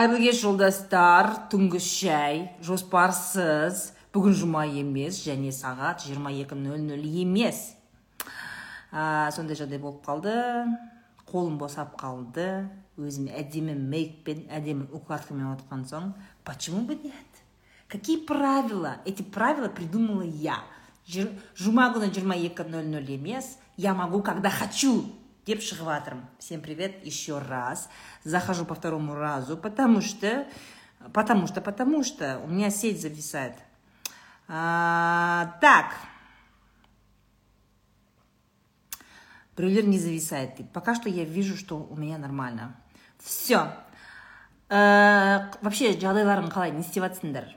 [0.00, 7.58] қайырлы жолдастар түнгі шай жоспарсыз бүгін жұма емес және сағат 22.00 емес.
[8.88, 10.32] А, сондай жағдай болып қалды.
[11.28, 12.70] Қолым босап қалды.
[12.96, 16.14] Өзім әдемі мейкпен әдемі укладкамен отқан соң
[16.48, 17.44] почему бы нет?
[17.86, 19.02] Какие правила?
[19.04, 20.62] Эти правила придумала я.
[21.06, 23.58] Жұма күні 22.00 емес.
[23.76, 25.12] Я могу когда хочу.
[25.46, 27.88] Деп шығып жатырмын всем привет еще раз.
[28.24, 30.46] Захожу по второму разу потому что
[31.12, 33.54] потому что потому что у меня сеть зависает.
[34.48, 35.94] А, так.
[39.56, 40.70] Біреулер не зависает.
[40.72, 42.76] Пока что я вижу что у меня нормально.
[43.18, 43.72] Все
[44.68, 46.70] вообще жағдайларың қалай?
[46.70, 47.56] Не істеп жатсыңдар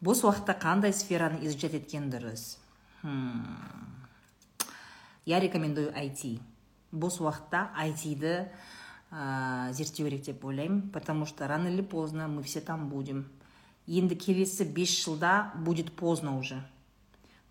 [0.00, 2.10] бос уақытта қандай сфераны изучать еткен
[3.06, 3.46] Хм.
[5.26, 6.40] я рекомендую IT
[6.90, 8.32] бос уақытта IT-ді
[9.14, 13.30] ә, зерттеу керек деп ойлаймын потому что рано или поздно мы все там будем.
[13.86, 16.58] Енді келесі 5 жылда будет поздно уже.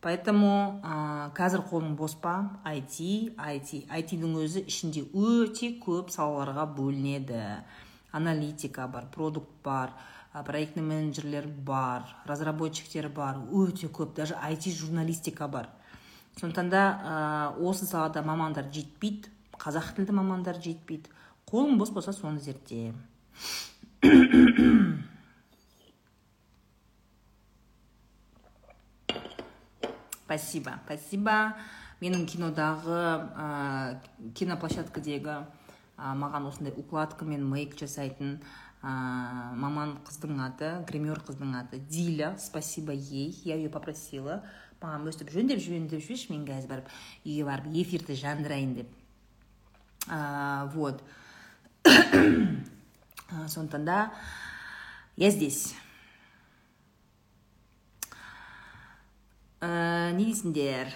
[0.01, 2.99] Поэтому ә, қазір қолың бос па IT
[3.39, 7.63] IT IT-дің өзі ішінде өте көп салаларға бөлінеді.
[8.11, 9.95] Аналитика бар продукт бар
[10.43, 15.69] проектный менеджерлер бар разработчиктер бар өте көп даже IT журналистика бар.
[16.39, 16.99] Сондықтан да
[17.55, 21.09] ә, осы салада мамандар жетпейді қазақ тілді мамандар жетпейді.
[21.47, 22.93] Қолың бос болса соны зертте
[30.25, 31.55] спасибо спасибо.
[32.01, 33.95] Менің кинодағы ә,
[34.35, 38.41] киноплощадкадегі ә, маған осындай укладка мен мейк жасайтын
[38.85, 42.35] ә, маман қыздың аты гример қыздың аты диля.
[42.37, 43.33] Спасибо ей.
[43.43, 44.43] Я ее попросила.
[44.85, 46.89] Маған өстіп жөндеп жөндеп жіберші мен қазір барып
[47.25, 48.91] үйге барып эфирді жандырайын деп.
[50.07, 51.01] Ә, вот.
[53.27, 54.13] А, сондықтан да
[55.17, 55.73] я здесь.
[59.65, 60.93] Ә, не дейсіңдер?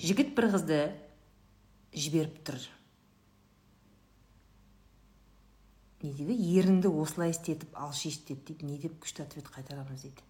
[0.00, 0.80] Жігіт бір қызды
[1.92, 2.64] жіберіп тұр.
[6.02, 10.22] Не дейді ерінді осылай істетіп алшы істет дейді не деп күшті ответ қайтарамыз дейді.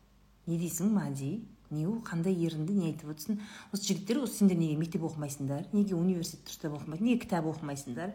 [0.48, 1.44] Не дейсің мади?
[1.70, 1.98] Не ол?
[2.00, 3.42] Қандай ерінді не айтып отырсың?
[3.72, 5.66] Осы жігіттер осы сендер неге мектеп оқымайсыңдар?
[5.76, 8.14] Неге университет дұрыстап оқымайсыңдар неге кітап оқымайсыңдар?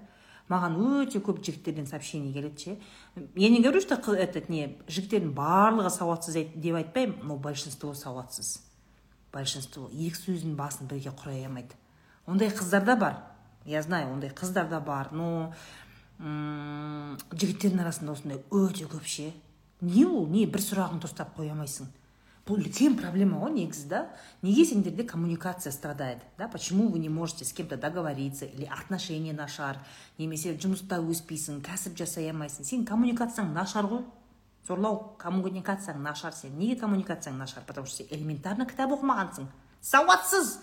[0.49, 2.77] Маған өте көп жігіттерден сообщение келеді ше.
[3.35, 8.59] Я не говорю что этот не жігіттердің барлығы сауатсыз деп айтпаймын но большинство сауатсыз.
[9.31, 9.87] Большинство.
[9.93, 11.77] Екі сөздің басын бірге құрай алмайды.
[12.25, 13.21] Ондай қыздар да бар.
[13.65, 15.53] Я знаю ондай қыздар да бар но
[16.23, 19.33] жігіттердің арасында осындай өте көп ше.
[19.83, 21.89] Не ол не бір сұрағын дұрыстап қоя алмайсың.
[22.47, 23.99] Бұл үлкен проблема ғой негізі да.
[24.41, 26.47] Неге сендерде коммуникация страдает да?
[26.47, 29.77] Почему вы не можете с кем-то договориться или отношения нашар
[30.17, 32.65] немесе жұмыста өспейсің кәсіп жасай алмайсың?
[32.67, 34.03] Сен коммуникацияң нашар ғой.
[34.67, 36.57] Зорлау коммуникацияң нашар сен.
[36.57, 39.47] Неге коммуникацияң нашар потому что сен элементарно кітап оқымағансың.
[39.81, 40.59] Сауатсыз!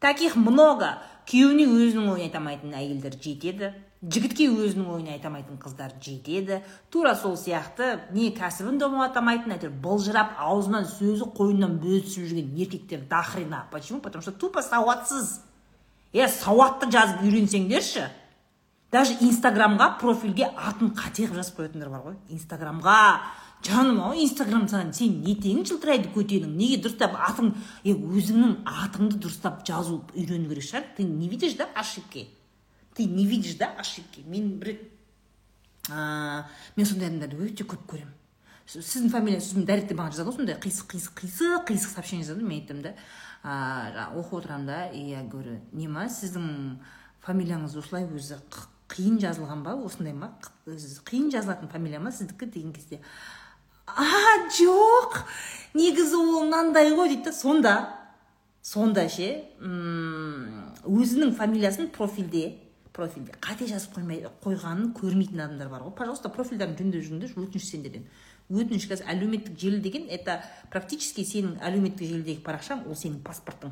[0.00, 0.98] Таких много!
[1.26, 3.74] Күйеуіне өзінің ойын айта алмайтын әйелдер жетеді.
[4.00, 6.62] Жігітке өзінің ойын айта алмайтын қыздар жетеді.
[6.90, 12.54] Тура сол сияқты не кәсібін домалата алмайтын әйтеуір былжырап аузынан сөзі қойнынан бөз түсіп жүрген
[12.56, 14.00] еркектер до хрена почему?
[14.00, 15.42] Потому что тупо сауатсыз.
[16.12, 18.08] Е сауатты жазып үйренсеңдерші.
[18.90, 22.16] Даже инстаграмға профильге атын қате қылып жазып қоятындар бар ғой.
[22.32, 23.20] Инстаграмға.
[23.62, 26.56] Жаным ау инстаграм саған сен не тегін жылтырайды көтенің?
[26.56, 27.52] Неге дұрыстап атың?
[27.84, 30.88] Е өзіңнің атыңды дұрыстап жазу үйрену керек шығар.
[30.96, 32.39] Ты не видишь да ошибки?
[33.00, 34.76] Ты не видишь да ошибки мен бір
[35.88, 36.44] ә,
[36.76, 38.12] мен сондай адамдарды өте көп көремін
[38.68, 42.60] сіздің фамилияңыз сосын дайректте маған жазады ғой сондай қисық қисық қисық қисық сообщение жазады мен
[42.60, 42.92] айтамын да
[43.40, 46.76] жаңағы оқып отырамын да и я говорю не ма сіздің
[47.24, 48.36] фамилияңыз осылай өзі
[48.92, 50.34] қиын жазылған ба осындай ма
[50.66, 53.00] қиын жазылатын фамилия ма сіздікі деген кезде
[53.88, 55.22] а жоқ
[55.72, 57.76] негізі ол мынандай ғой дейді да сонда
[58.62, 59.30] сонда ше
[59.60, 62.58] өзінің фамилиясын профильде
[62.92, 65.94] профильде қате жазып қоймай қойғанын көрмейтін адамдар бар ғой.
[65.96, 68.08] Пожалуйста профильдерін жөндеп жүріңдерші өтініш сендерден
[68.50, 70.40] өтініш қазір әлеуметтік желі деген это
[70.72, 73.70] практически сенің әлеуметтік желідегі парақшаң ол сенің паспортың.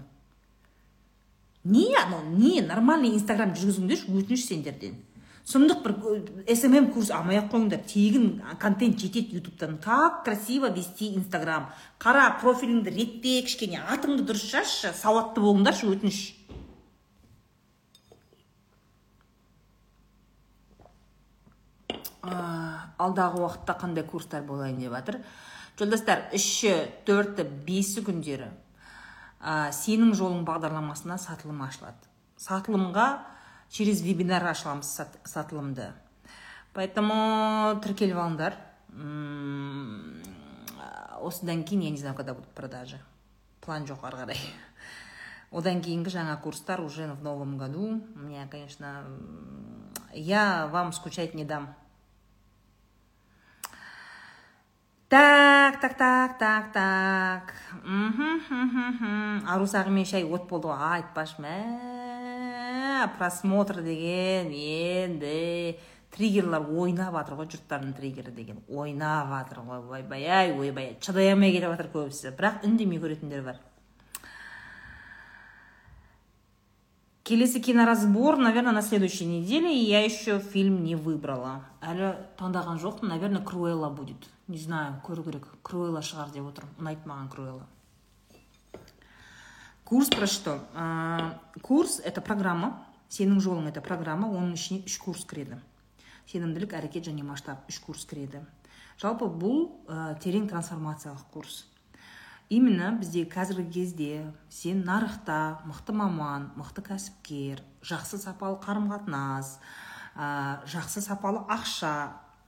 [1.64, 5.00] Не анау не нормальный инстаграм жүргізіңдерші өтініш сендерден
[5.48, 7.80] сұмдық бір смм курс алмай ақ қойыңдар.
[7.88, 9.78] Тегін контент жетеді ютубтан.
[9.80, 11.70] Как красиво вести инстаграм.
[11.98, 16.18] Қара профиліңді ретте кішкене атыңды дұрыс жазшы сауатты болыңдаршы өтініш.
[22.98, 25.20] Алдағы уақытта қандай курстар болайын деп жатыр.
[25.78, 26.72] Жолдастар үші
[27.06, 28.48] төрті бесі күндері
[29.40, 32.08] ә, сенің жолың бағдарламасына сатылым ашылады.
[32.38, 33.08] Сатылымға
[33.70, 35.92] через вебинар ашыламыз сат, сатылымды.
[36.74, 38.58] Поэтому тіркеліп алыңдар.
[41.18, 42.98] Осыдан кейін я не знаю когда будут продажи.
[43.60, 44.38] План жоқ ары қарай.
[45.50, 48.00] Одан кейінгі жаңа курстар уже в новом году.
[48.14, 49.04] Меня конечно
[50.12, 51.74] я вам скучать не дам.
[55.08, 57.54] Так так так так так.
[57.84, 59.46] Мхм, мхм, мхм.
[59.48, 60.76] арусағы мен шай от болды ғой.
[60.76, 65.78] Айтпашы мә просмотр деген енді
[66.12, 68.60] триггерлар ойнап жатыр ғой жұрттардың триггері деген.
[68.68, 72.36] Ойнап жатыр ғой ойбай ай ойбай ай шыдай алмай кетіп жатыр көбісі.
[72.36, 73.56] Бірақ үндемей көретіндер бар.
[77.28, 81.60] Келесі киноразбор наверное на следующей неделе и я еще фильм не выбрала.
[81.80, 83.12] Әлі таңдаған жоқпын.
[83.12, 84.28] Наверное круэлла будет.
[84.48, 85.48] Не знаю көру керек.
[85.62, 86.78] Круэлла шығар деп отырмын.
[86.80, 87.66] Ұнайды маған круэлла
[89.88, 90.60] курс про что?
[91.62, 92.84] Курс это программа.
[93.08, 94.28] Сенің жолың это программа.
[94.28, 95.56] Оның ішіне үш курс кіреді.
[96.28, 98.42] Сенімділік әрекет және масштаб үш курс кіреді.
[99.00, 101.62] Жалпы бұл ә, терең трансформациялық курс.
[102.48, 109.58] Именно бізде қазіргі кезде сен нарықта мықты маман мықты кәсіпкер жақсы сапалы қарым қатынас
[110.16, 111.94] ә, жақсы сапалы ақша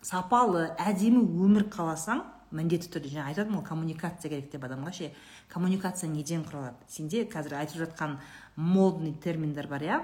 [0.03, 5.11] сапалы әдемі өмір қаласаң міндетті түрде жаңа айтып ғой коммуникация керек деп адамға ше
[5.53, 6.81] коммуникация неден құралады?
[6.89, 8.19] Сенде қазір айтып жатқан
[8.57, 10.01] модный терминдер бар иә?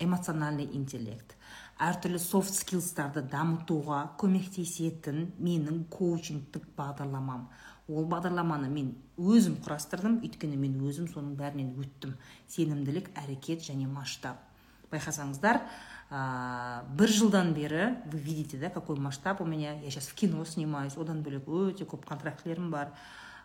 [0.00, 1.34] Эмоциональный интеллект.
[1.82, 7.48] Әртүрлі софт скиллстарды дамытуға көмектесетін менің коучингтік бағдарламам.
[7.88, 10.20] Ол бағдарламаны мен өзім құрастырдым.
[10.26, 12.16] Өйткені мен өзім соның бәрінен өттім.
[12.50, 14.40] Сенімділік әрекет және масштаб.
[14.90, 15.62] Байқасаңыздар
[16.10, 19.74] а, бір жылдан бері вы видите да какой масштаб у меня.
[19.80, 20.96] Я сейчас в кино снимаюсь.
[20.96, 22.90] Одан бөлек өте көп контрактілерім бар.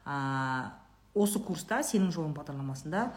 [0.05, 0.73] А,
[1.13, 3.11] осы курста сенің жолың бағдарламасында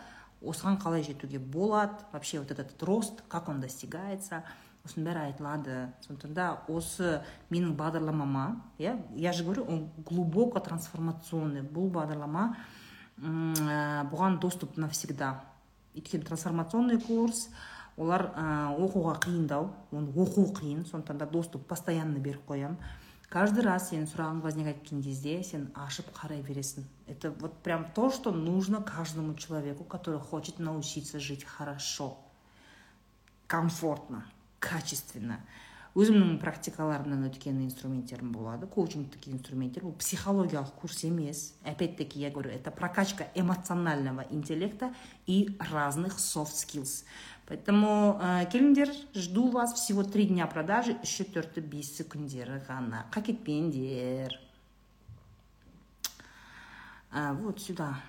[0.45, 2.05] осыған қалай жетуге болады?
[2.13, 4.45] Вообще вот этот рост как он достигается?
[4.85, 7.21] Осының бәрі айтылады сондықтан да осы
[7.51, 8.45] менің бағдарламама
[8.79, 11.63] иә я же говорю он глубоко трансформационный.
[11.63, 12.57] Бұл бағдарлама
[13.19, 15.45] ә, бұған доступ навсегда.
[15.95, 17.49] Өйткені трансформационный курс
[17.97, 22.77] олар ә, оқуға қиындау оны оқу қиын сондықтан да доступ постоянно беріп қоямын
[23.31, 26.85] каждый раз сенің сұрағың возникать еткен кезде сен ашып қарай бересің.
[27.07, 32.19] Это вот прям то что нужно каждому человеку который хочет научиться жить хорошо
[33.47, 34.25] комфортно.
[34.65, 35.43] Качественно.
[35.95, 39.85] Өзімнің практикаларымнан өткен инструменттерім болады коучингтік инструменттер.
[39.87, 41.53] Бұл психологиялық курс емес.
[41.63, 44.93] Опять таки я говорю это прокачка эмоционального интеллекта
[45.27, 47.05] и разных soft skills.
[47.47, 54.35] Поэтому ә, келіңдер жду вас всего три дня продажи үші төрті бесі күндері ғана қакетпеңдер
[57.13, 58.01] а, вот сюда.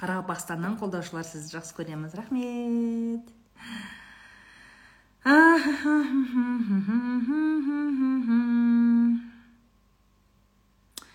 [0.00, 2.14] Қарақалпақстаннан қолдаушылар сізді жақсы көреміз.
[2.18, 3.28] Рахмет.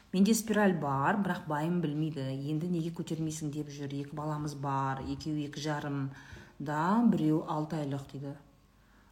[0.09, 2.23] Менде спираль бар бірақ байым білмейді.
[2.49, 3.91] Енді неге көтермейсің деп жүр.
[4.05, 6.09] Екі баламыз бар екеуі екі жарым
[6.57, 8.33] да біреу алты айлық дейді.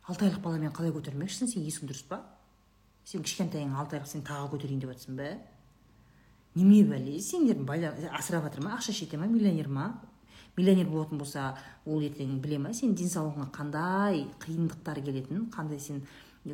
[0.07, 1.51] Алты айлық баламен қалай көтермекшісің?
[1.51, 2.23] Сен есің дұрыс па?
[3.03, 5.35] Сен кішкентайың алты айлық сен тағы көтерейін деп жатрсың ба
[6.57, 7.57] неме бәле сендер
[8.17, 8.77] асырап жатыр ма?
[8.77, 9.27] Ақша шете ма?
[9.27, 10.01] Миллионер ма?
[10.57, 12.73] Миллионер болатын болса ол ертең біле ма?
[12.73, 16.01] Сенің денсаулығыңа қандай қиындықтар келетінін қандай сен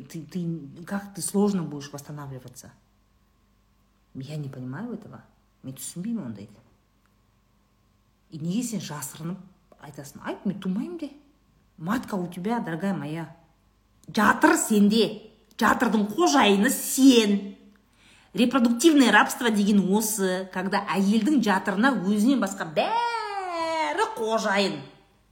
[0.02, 2.72] ты, ты как ты сложно будешь восстанавливаться?
[4.14, 5.22] Я не понимаю этого.
[5.64, 6.60] Мен түсінбеймін ондайды?
[8.30, 9.38] И неге сен жасырынып
[9.80, 10.20] айтасың?
[10.22, 11.10] Айт мен тумаймын де.
[11.78, 13.34] Матка у тебя дорогая моя.
[14.06, 15.32] Жатыр сенде.
[15.56, 17.53] Жатырдың қожайыны сен.
[18.34, 24.80] Репродуктивное рабство деген осы когда әйелдің жатырына өзінен басқа бәрі қожайын.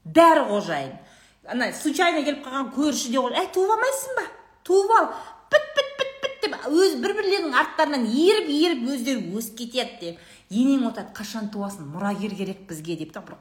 [0.04, 0.92] Бәрі қожайын.
[1.50, 4.26] Ана случайно келіп қалған көрші де әй туып алмайсың ба?
[4.62, 5.08] Туып ал.
[5.50, 10.20] Біт біт біт біт деп өз бір бірлерінің арттарынан еріп еріп өздері өсіп кетеді деп.
[10.52, 11.88] Енең отырады қашан туасың?
[11.94, 13.36] Мұрагер керек бізге деп та бір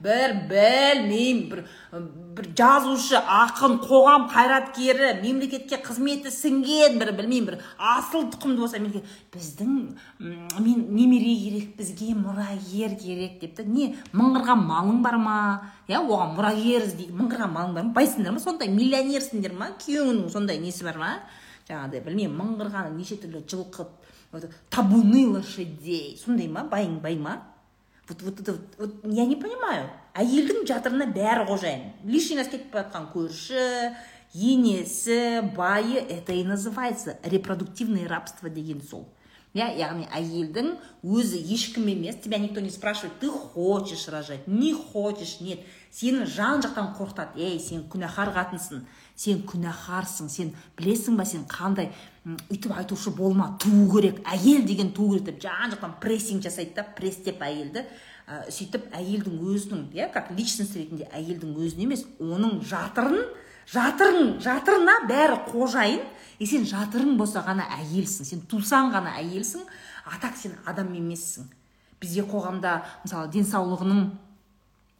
[0.00, 1.62] бір білмеймін бір
[2.36, 9.08] бір жазушы ақын қоғам қайраткері мемлекетке қызметі сіңген бір білмеймін бір асыл тұқымды болса мемлекет
[9.34, 9.74] біздің
[10.20, 15.38] мен немере керек бізге мұрагер керек деп та не мыңғырған малың бар ма?
[15.88, 17.94] Иә оған мұрагер іздей мыңғырған малың бар ма?
[17.96, 19.72] Байсыңдар ма сондай миллионерсіңдер ма?
[19.80, 21.14] Күйеуіңнің сондай несі бар ма?
[21.70, 23.86] Жаңағыдай білмеймін мыңғырған неше түрлі жылқы
[24.32, 26.18] вот табуны лошадей.
[26.22, 27.42] Сондай ма байың бай ма.
[28.08, 29.90] Вот вот это вот, вот я не понимаю.
[30.14, 31.92] Әйелдің жатырына бәрі қожайын.
[32.04, 33.94] Лишний раз кетіп бара жатқан көрші
[34.34, 39.08] енесі байы это и называется репродуктивное рабство деген сол.
[39.54, 45.40] Иә яғни әйелдің өзі ешкім емес тебя никто не спрашивает ты хочешь рожать не хочешь
[45.40, 45.60] нет.
[45.90, 47.34] Сені жан жақтан қорқытады.
[47.34, 48.84] Ей сен күнәһар қатынсың.
[49.20, 51.90] Сен күнәһарсың сен білесің ба сен қандай
[52.24, 56.86] өйтіп айтушы болма туу керек әйел деген туу керек деп жан жақтан прессинг жасайды да
[56.96, 63.24] пресстеп әйелді ә, сөйтіп әйелдің өзінің иә как личность ретінде әйелдің өзін емес оның жатырын
[63.70, 66.02] жатырың жатырына бәрі қожайын.
[66.40, 69.66] И сен жатырың болса ғана әйелсің сен тусаң ғана әйелсің
[70.08, 71.44] а так сен адам емессің.
[72.00, 74.06] Бізде қоғамда мысалы денсаулығының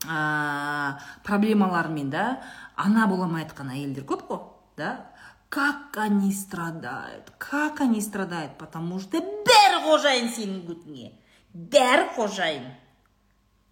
[0.06, 2.40] ә, проблемаларымен да?
[2.76, 4.42] Ана бола алмай жатқан әйелдер көп қой
[4.76, 5.10] да?
[5.50, 11.10] Как они страдают как они страдают потому что бәрі қожайын сенің бетіңе
[11.52, 12.70] бәрі қожайын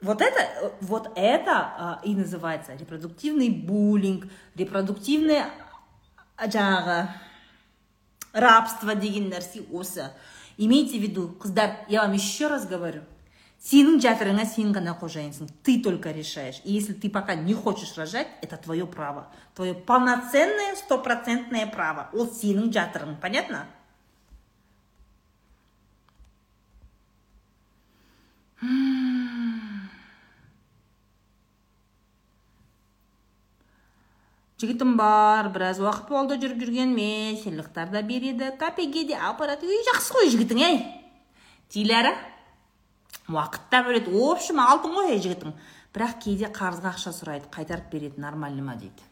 [0.01, 5.47] вот это вот это а, и называется репродуктивный буллинг репродуктивное
[6.39, 7.09] жаңағы
[8.33, 10.11] рабство деген нәрсе осы
[10.57, 13.03] имейте в қыздар я вам еще раз говорю
[13.65, 16.61] сенің жатырыңа сен ғана қожайынсың ты только решаешь.
[16.65, 19.29] И если ты пока не хочешь рожать это твое право.
[19.55, 22.09] Твое полноценное стопроцентное право.
[22.13, 23.67] Ол сенің жатырың понятно?
[34.59, 38.49] Жігітім бар біраз уақыт болды жүріп жүргеніме сыйлықтар да береді.
[38.59, 40.81] Кафеге де апарады үй жақсы ғой жігітің ей
[41.71, 42.17] диляра
[43.29, 44.11] уақыт та бөледі.
[44.13, 45.55] В общем алтын ғой ей жігітің.
[45.95, 49.03] Бірақ кейде қарызға ақша сұрайды қайтарып береді нормально ма дейді.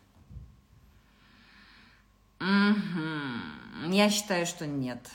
[3.88, 5.10] Я считаю что нет.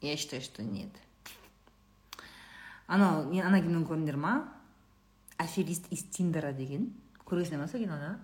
[0.00, 0.90] Я считаю что нет.
[2.86, 4.48] Анау ана киноны көрдіңдер ма?
[5.38, 6.92] Аферист из тиндера деген.
[7.24, 8.16] Көргенсіңдер ма сол киноны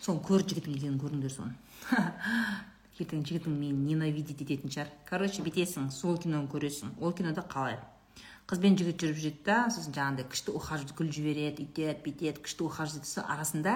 [0.00, 1.54] соны көр жігітім екенін көріңдер соны.
[2.98, 4.88] Ертең жігітің мені ненавидеть ететін шығар.
[5.06, 6.96] Короче бүйтесің сол киноны көресің.
[6.98, 7.76] Ол кинода қалай?
[8.48, 12.64] Қыз бен жігіт жүріп жүреді да сосын жаңағыдай күшті ухаживать гүл жібереді үйтеді бүйтеді күшті
[12.64, 13.74] ухаживать етеді арасында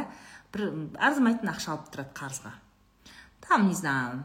[0.55, 0.62] бір
[0.97, 2.52] арзымайтын ақша алып тұрады қарызға.
[3.45, 4.25] Там не знаю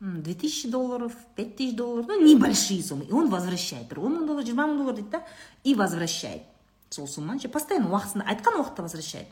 [0.00, 3.04] две тысячи долларов пять тысяч долларов ну небольшие суммы.
[3.04, 3.86] И он возвращает.
[3.88, 5.22] Бір он мың доллар жиырма мың доллар дейді да
[5.62, 6.42] и возвращает
[6.90, 7.38] сол сумманы.
[7.38, 9.28] Ше постоянно уақытысында айтқан уақытта возвращает.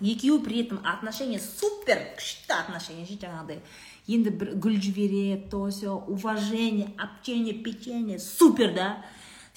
[0.00, 3.60] Екеуі при этом отношения супер күшті отношения ше жаңағыдай
[4.08, 9.04] енді бір гүл жібереді то все уважение общение печенье супер да.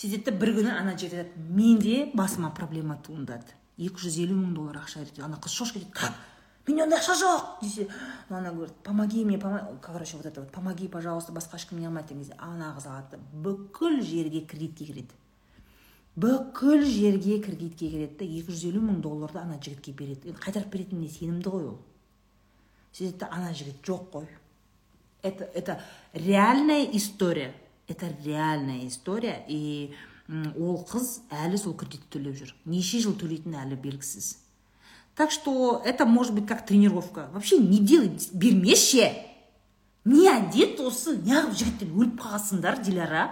[0.02, 3.54] Сөйтеді бір күні ана жігіт айтады менде басыма проблема туындады.
[3.78, 5.92] екі жүз елу мың доллар ақша керек ана қыз шошып кетеді.
[5.94, 6.14] Как
[6.68, 7.88] менде ондай ақша жоқ десе.
[8.30, 9.40] Ана говорит помоги мне
[9.82, 13.20] короче вот это вот помоги пожалуйста басқа ешкім не қылмайды деген кезде ана қыз алады
[13.34, 15.14] бүкіл жерге кредитке кіреді
[16.16, 20.30] бүкіл жерге кредитке кіреді да екі жүз елу мың долларды ана жігітке береді.
[20.30, 21.80] Енді қайтарып беретініне сенімді ғой ол.
[22.94, 24.28] Сөйтеді ана жігіт жоқ қой.
[25.24, 25.80] Это это
[26.14, 27.54] реальная история.
[27.92, 29.94] Это реальная история и
[30.32, 32.54] ол қыз әлі сол кредитті төлеп жүр.
[32.66, 34.38] Неше жыл төлейтіні әлі белгісіз.
[35.16, 37.30] Так что это может быть как тренировка.
[37.34, 39.12] Вообще не делай бермеші.
[40.06, 43.28] Не әдет осы неғып жігіттен өліп қалғансыңдар диляра.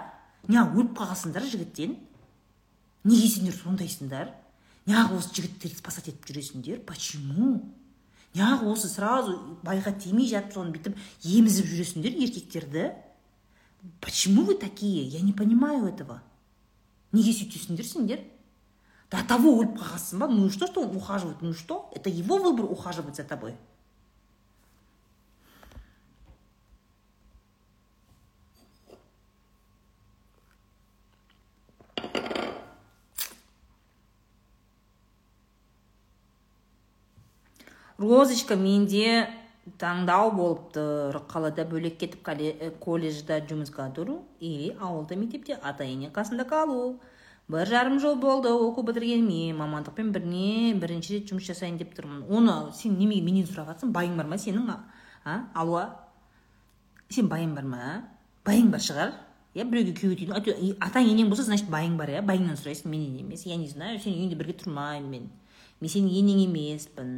[0.46, 1.96] Неғып өліп қалғансыңдар жігіттен.
[3.08, 4.34] Неге сендер сондайсыңдар?
[4.86, 6.84] Неғып осы жігіттерді спасать етіп жүресіңдер?
[6.86, 7.56] Почему?
[8.36, 12.90] Неғып осы сразу байға тимей жатып соны бүйтіп емізіп жүресіңдер еркектерді?
[14.00, 15.06] Почему вы такие?
[15.06, 16.22] Я не понимаю этого
[17.12, 18.20] неге сөйтесіңдер сендер
[19.10, 21.42] до того өліп қалғансың ба ну что что он ухаживает?
[21.42, 21.90] Ну что?
[21.94, 23.56] Это его выбор ухаживать за тобой
[38.00, 39.28] розочка менде
[39.80, 42.28] таңдау болып тұр қалада бөлек кетіп
[42.84, 46.98] колледжда жұмысқа тұру или ауылда мектепте ата ене қасында қалу.
[47.50, 52.22] Бір жарым жыл болды оқу бітіргеніме мамандықпен біріне бірінші рет жұмыс жасайын деп тұрмын.
[52.30, 54.68] Оны сен немене менен сұрап жатрсың байың бар ма сенің?
[55.24, 55.34] А?
[55.58, 55.88] Алуа?
[57.10, 57.88] Сен байың бар ма?
[58.46, 59.16] Байың бар шығар.
[59.56, 63.42] Иә біреуге күйеуге тидің атаң енең болса значит байың бар иә байыңнан сұрайсың менен емес.
[63.50, 65.30] Я не знаю сенің үйіңде бірге тұрмаймын мен.
[65.80, 67.16] Мен сенің енең емеспін.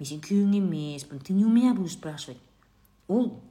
[0.00, 2.40] Мен сенің күйеуің емеспін ты не у меня будешь спрашивать
[3.06, 3.42] ол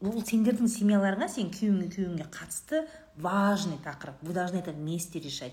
[0.00, 2.84] ол сендердің семьяларыңа сен күйеуіңе күйеуіңе қатысты
[3.18, 4.14] важный тақырып.
[4.22, 5.52] Вы должны это вместе решать.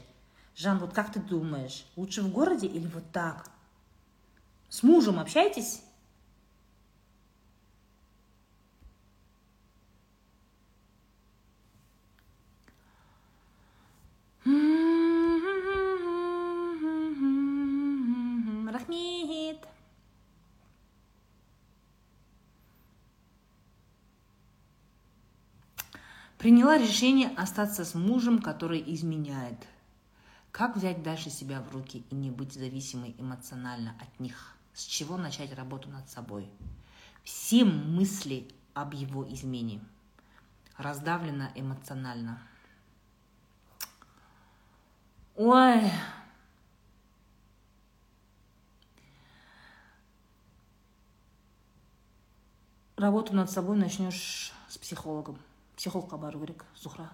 [0.55, 3.49] Жан вот как ты думаешь лучше в городе или вот так?
[4.69, 5.81] С мужем общайтесь.
[14.45, 14.84] Рахмет
[26.45, 29.57] Приняла решение остаться с мужем, который изменяет.
[30.51, 34.55] Как взять дальше себя в руки и не быть зависимой эмоционально от них?
[34.71, 36.47] С чего начать работу над собой?
[37.23, 39.81] Все мысли об его измене.
[40.77, 42.39] Раздавлена эмоционально.
[45.35, 45.81] Ой,
[52.97, 55.39] работу над собой начнешь с психологом
[55.85, 57.11] психологқа бару керек зухра.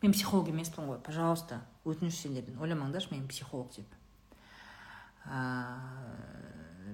[0.00, 2.60] Мен психолог емеспін ғой пожалуйста өтініш сендерден.
[2.62, 3.88] Ойламаңдаршы мен психолог деп.
[5.26, 5.80] Ә,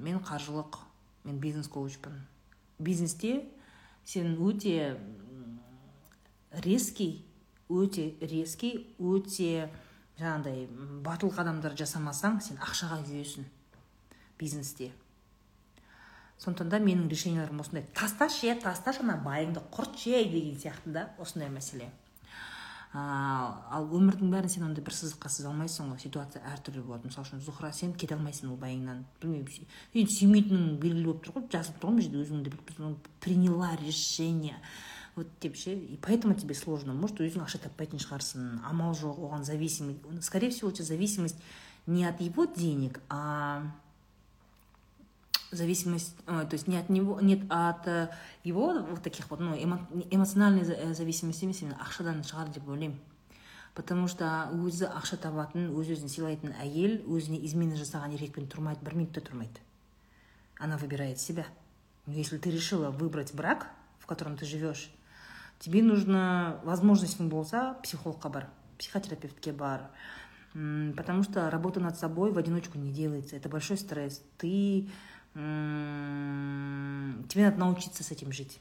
[0.01, 0.79] мен қаржылық
[1.25, 2.17] мен бизнес коучпын.
[2.79, 3.45] Бизнесте
[4.07, 4.97] сен өте
[6.65, 7.27] резкий
[7.69, 9.69] өте резкий өте
[10.17, 10.65] жаңағыдай
[11.05, 13.45] батыл қадамдар жасамасаң сен ақшаға күйесің
[14.41, 14.95] бизнесте.
[16.41, 17.85] Сондықтан да менің решенияларым осындай.
[17.95, 21.91] Тасташы е тасташы ана байыңды құртшы ей деген сияқты да осындай мәселе.
[22.93, 26.01] А, ал өмірдің бәрін сен ондай бір сызыққа сыза алмайсың ғой.
[26.03, 27.11] Ситуация әртүрлі болады.
[27.11, 29.05] Мысалы үшін зухра сен кете алмайсың ол байыңнан.
[29.23, 31.45] Білмеймін енді сүймейтінің белгілі болып тұр ғой.
[31.53, 34.57] Жазылып тұр ғой мына жерде өзіңді тұрсың приняла решение.
[35.15, 35.75] Вот деп ше.
[35.75, 36.95] И поэтому тебе сложно.
[36.95, 38.65] Может өзің ақша таппайтын шығарсың.
[38.67, 41.39] Амал жоқ оған зависимый скорее всего у тебя зависимость
[41.87, 43.71] не от его денег а
[45.52, 48.10] зависимость, то есть не от него, нет от э,
[48.44, 53.00] его вот таких вот, ну, эмо, эмоциональной э, зависимости емес именно ақшадан шығар деп ойлаймын
[53.76, 58.96] потому что өзі ақша табатын өз өзін сыйлайтын әйел өзіне измена жасаған еркекпен тұрмайды бір
[58.96, 59.60] минут та тұрмайды
[60.58, 61.46] она выбирает себя
[62.08, 63.68] если ты решила выбрать брак
[64.00, 64.90] в котором ты живешь
[65.60, 68.48] тебе нужно возможностьң болса психологқа бар
[68.80, 69.90] психотерапевтке бар
[70.54, 74.88] потому что работа над собой в одиночку не делается это большой стресс ты
[75.35, 78.59] тебе надо научиться с этим жить.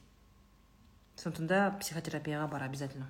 [1.15, 3.09] Сондықтан да психотерапияға бар обязательно.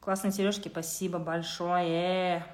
[0.00, 2.44] Классные сережки спасибо большое.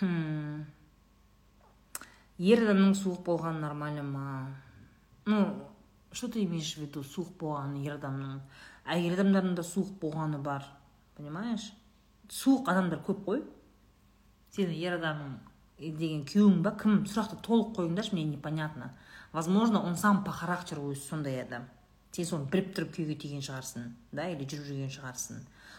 [0.00, 0.66] Хм.
[2.42, 4.28] ер адамның суық болғаны нормально ма
[5.30, 5.42] ну
[6.12, 8.40] что ты имеешь в виду суық болғаны ер адамның
[8.84, 10.66] әйел адамдардың да суық болғаны бар
[11.16, 11.72] понимаешь?
[12.28, 13.42] Суық адамдар көп қой
[14.54, 15.38] сені ер адамың
[15.78, 18.92] деген күйеуің ба кім сұрақты толық қойыңдаршы мне непонятно.
[19.32, 21.68] Возможно он сам по характеру өзі сондай адам
[22.12, 25.38] сен соны біліп тұрып күйеуге тиген шығарсың да или жүріп жүрген шығарсың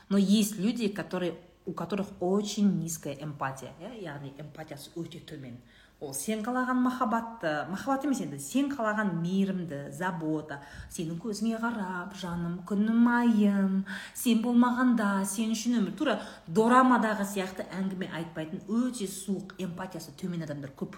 [0.09, 5.57] но есть люди которые у которых очень низкая эмпатия иә яғни эмпатиясы өте төмен.
[6.03, 10.59] Ол сен қалаған махаббатты махаббат емес енді сен қалаған мейірімді забота
[10.91, 13.79] сенің көзіңе қарап жаным күнім айым
[14.13, 15.95] сен болмағанда сен үшін өмір.
[15.97, 20.97] Тура дорамадағы сияқты әңгіме айтпайтын өте суық эмпатиясы төмен адамдар көп.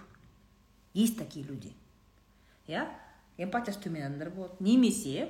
[0.94, 1.74] Есть такие люди.
[2.68, 2.88] Иә?
[3.38, 4.58] Эмпатиясы төмен адамдар болады.
[4.60, 5.30] Немесе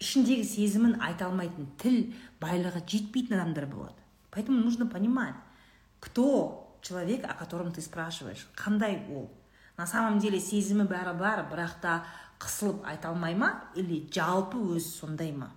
[0.00, 4.00] ішіндегі сезімін айта алмайтын тіл байлығы жетпейтін адамдар болады.
[4.30, 5.34] Поэтому нужно понимать
[6.00, 8.46] кто человек о котором ты спрашиваешь.
[8.56, 9.30] Қандай ол
[9.76, 12.04] на самом деле сезімі бәрі бар бірақ та
[12.38, 15.50] қысылып айта алмай ма или жалпы өзі сондай ма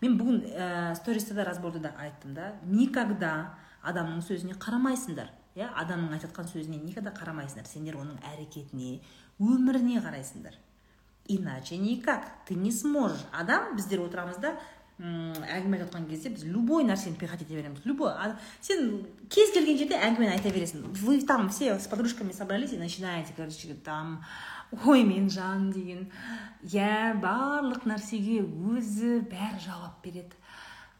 [0.00, 2.52] мен бүгін ә, стористе да разборда да айттым да.
[2.62, 5.32] Никогда адамның сөзіне қарамайсыңдар.
[5.58, 7.66] Иә адамның айтып жатқан сөзіне никогда қарамайсыңдар.
[7.66, 9.00] Сендер оның әрекетіне
[9.42, 10.54] өміріне қарайсыңдар.
[11.28, 12.30] Иначе никак.
[12.46, 13.24] Ты не сможешь.
[13.32, 14.54] Адам біздер отырамыз да
[14.98, 18.10] әңгіме айтып жатқан кезде біз любой нәрсені пихать ете береміз любой.
[18.60, 20.88] Сен кез келген жерде әңгімені айта бересің.
[21.04, 24.24] Вы там все с подружками собрались и начинаете короче там
[24.84, 26.10] ой мен жан деген.
[26.64, 30.34] Иә барлық нәрсеге өзі бәрі жауап береді.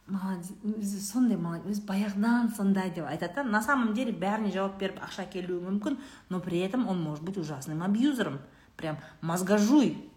[0.08, 3.42] Өзі сондай өзі баяғыдан сондай деп айтады да.
[3.42, 5.98] На самом деле бәріне жауап беріп ақша әкелуі мүмкін
[6.30, 8.38] но при этом он может быть ужасным абьюзером.
[8.76, 10.07] Прям мозгожуй.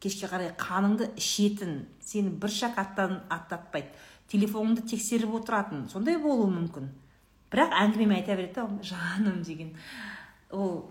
[0.00, 3.92] Кешке қарай қаныңды ішетін сені бір шақ аттан аттатпайды.
[4.30, 6.88] Телефоныңды тексеріп отыратын сондай болуы мүмкін.
[7.50, 9.74] Бірақ әңгімемен айта береді да жаным деген.
[10.50, 10.86] Ол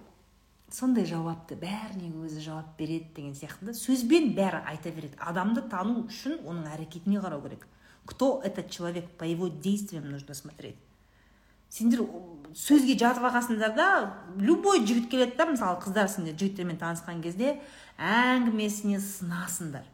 [0.72, 3.74] сондай жауапты бәріне өзі жауап береді деген сияқты.
[3.74, 5.18] Сөзбен бәрі айта береді.
[5.24, 7.66] Адамды тану үшін оның әрекетіне қарау керек.
[8.06, 9.10] Кто этот человек?
[9.18, 10.76] По его действиям нужно смотреть.
[11.70, 12.04] Сендер
[12.58, 13.88] сөзге жатып алғансыңдар да
[14.38, 17.60] любой жігіт келеді да мысалы қыздар сендер жігіттермен танысқан кезде
[17.98, 19.86] әңгімесіне сынасыңдар.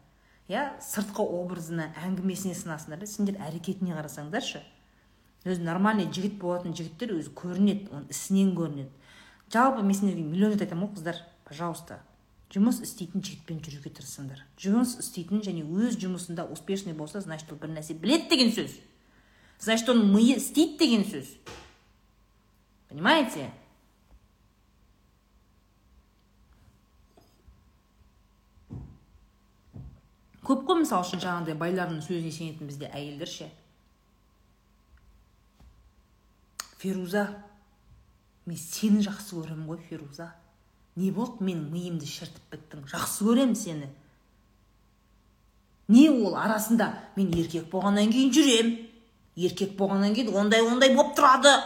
[0.47, 4.63] Иә сыртқы образына әңгімесіне сынасыңдар да сендер әрекетіне қарасаңдаршы.
[5.45, 8.91] Өзі нормальный жігіт болатын жігіттер өзі көрінеді оның ісінен көрінеді.
[9.53, 11.99] Жалпы мен сендерге миллион рет айтамын ғой қыздар пожалуйста
[12.53, 14.43] жұмыс істейтін жігітпен жүруге тырысыңдар.
[14.61, 18.77] Жұмыс істейтін және өз жұмысында успешный болса значит ол бір нәрсе біледі деген сөз.
[19.59, 21.33] Значит оның миы істейді деген сөз.
[22.95, 23.51] Понимаете?
[30.45, 33.49] Көп қой мысалы үшін жаңағыдай байлардың сөзіне сенетін бізде әйелдер ше?
[36.79, 37.25] Феруза
[38.45, 40.29] мен сені жақсы көремін ғой феруза
[40.95, 42.85] не болды менің миымды шіртіп біттің?
[42.93, 43.89] Жақсы көремін сені.
[45.91, 46.93] Не ол арасында?
[47.17, 48.75] Мен еркек болғаннан кейін жүрем.
[49.35, 51.57] Еркек болғаннан кейін ондай ондай болып тұрады.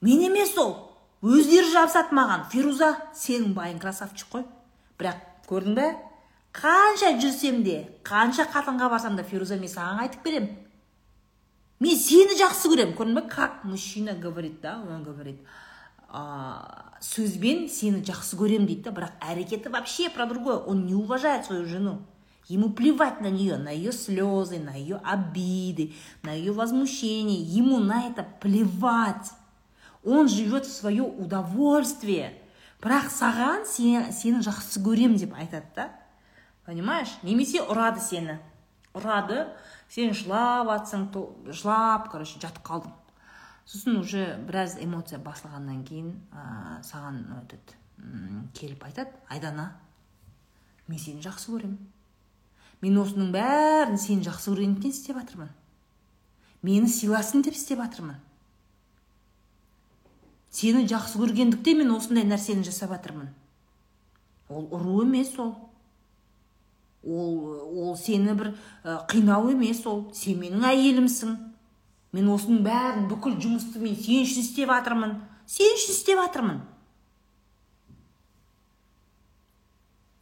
[0.00, 0.90] Мен емес ол.
[1.20, 4.44] Өздері жабысады маған феруза сенің байың красавчик қой.
[4.96, 5.18] Бірақ
[5.50, 5.88] көрдің бе?
[6.56, 10.48] Қанша жүрсем де қанша қатынға барсам да феруза мен саған айтып берем.
[11.80, 12.94] Мен сені жақсы көремін.
[12.96, 13.22] Көрдің бе?
[13.28, 14.78] Как мужчина говорит да?
[14.88, 15.44] Он говорит
[16.08, 18.94] а, сөзбен сені жақсы көремін дейді да.
[18.96, 20.56] Бірақ әрекеті вообще про другое.
[20.56, 22.00] Он не уважает свою жену.
[22.48, 27.42] Ему плевать на нее на ее слезы на ее обиды на ее возмущение.
[27.42, 29.32] Ему на это плевать.
[30.04, 32.36] Он живет в свое удовольствие.
[32.80, 35.90] Бірақ саған сені жақсы көремін деп айтады да.
[36.64, 37.12] Понимаешь?
[37.22, 38.38] Немесе ұрады сені.
[38.96, 39.50] Ұрады.
[39.92, 41.10] Сен жылап жатсаң
[41.52, 42.94] жылап короче жатып қалдың.
[43.68, 47.76] Сосын уже біраз эмоция басылғаннан кейін ә, саған этот
[48.56, 49.74] келіп айтады айдана
[50.88, 51.76] мен сені жақсы көремін.
[52.80, 55.52] Мен осының бәрін сені жақсы көргендіктен істеп жатырмын.
[56.62, 58.16] Мені сыйласын деп істеп жатырмын
[60.50, 63.30] сені жақсы көргендіктен мен осындай нәрсені жасап жатырмын
[64.50, 65.54] ол ұру емес ол.
[67.02, 67.36] Ол
[67.70, 68.52] ол сені бір
[69.08, 70.10] қинау емес ол.
[70.14, 71.36] Сен менің әйелімсің.
[72.12, 75.14] Мен осының бәрін бүкіл жұмысты мен сен үшін істеп жатырмын
[75.46, 76.58] сен үшін істеп жатырмын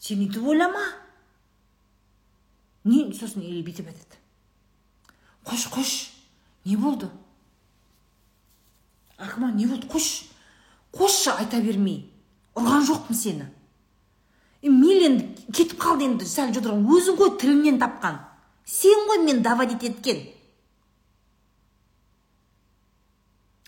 [0.05, 0.85] сен өйтіп ойлама?
[2.85, 4.21] Не сосын бүйтіп айтады.
[5.49, 5.95] Қош қош.
[6.69, 7.09] Не болды?
[9.19, 9.87] Акман не болды?
[9.91, 10.25] Қош
[10.95, 12.07] қойшы айта бермей.
[12.57, 13.51] Ұрған жоқпын сені.
[14.63, 18.19] Мейлі енді кетіп қалды енді сәл жұдырығың өзің ғой тіліңнен тапқан.
[18.65, 20.25] Сен ғой мен доводить еткен.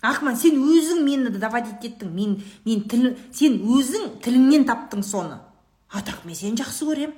[0.01, 2.09] Ақман сен өзің мені доводить еттің.
[2.09, 5.37] Мен мен тіл сен өзің тіліңнен таптың соны.
[5.91, 7.13] А так мен сені жақсы көрем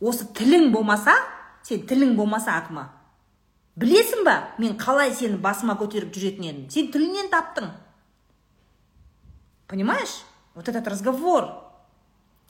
[0.00, 1.14] осы тілің болмаса
[1.64, 2.90] сен тілің болмаса акма
[3.76, 6.64] білесің ба мен қалай сені басыма көтеріп жүретін едім?
[6.70, 7.70] Сен тіліңнен таптың.
[9.66, 10.22] Понимаешь?
[10.54, 11.50] Вот этот разговор.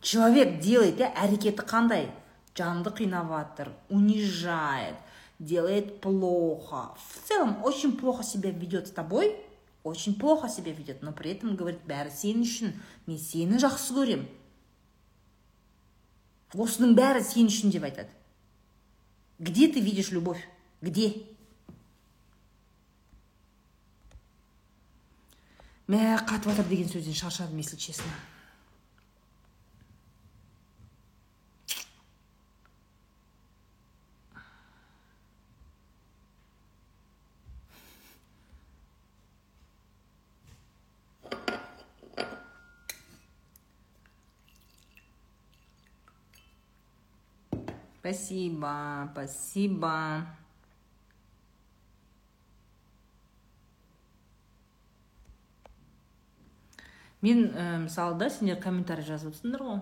[0.01, 2.11] Человек делает иә әрекеті қандай?
[2.57, 4.97] Жанды қинап жатыр унижает
[5.39, 6.95] делает плохо.
[6.97, 9.37] В целом очень плохо себя ведет с тобой
[9.87, 12.73] очень плохо себя ведет но при этом говорит бәрі сен үшін
[13.07, 14.27] мен сені жақсы көрем.
[16.55, 18.11] Осының бәрі сен үшін деп айтады.
[19.39, 20.43] Где ты видишь любовь?
[20.87, 21.11] Где?
[25.87, 28.11] Мә қатып жатыр деген сөзден шаршадым если честно.
[48.01, 50.27] Спасибо спасибо.
[57.22, 59.81] Мен ә, мысалы да сендер комментарий жазып отырсыңдар ғой.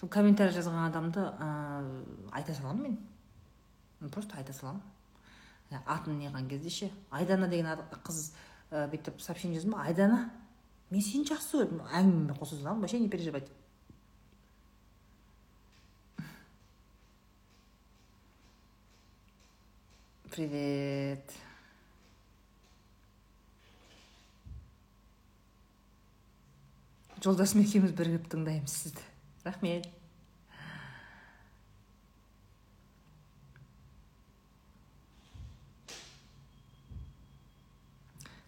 [0.00, 1.50] Сол комментарий жазған адамды ә,
[2.32, 4.10] айта саламын мен.
[4.10, 4.82] Просто айта саламын.
[5.86, 8.32] Атын неған кезде ше айдана деген қыз
[8.70, 10.30] ә, бүйтіп сообщение жаздым айдана
[10.90, 13.50] мен сені жақсы көремін әңгімеме қоса саламын вообще не переживать.
[20.30, 21.32] Привет.
[27.20, 29.02] Жолдасым екеуміз бірігіп тыңдаймыз сізді.
[29.44, 29.88] Рахмет.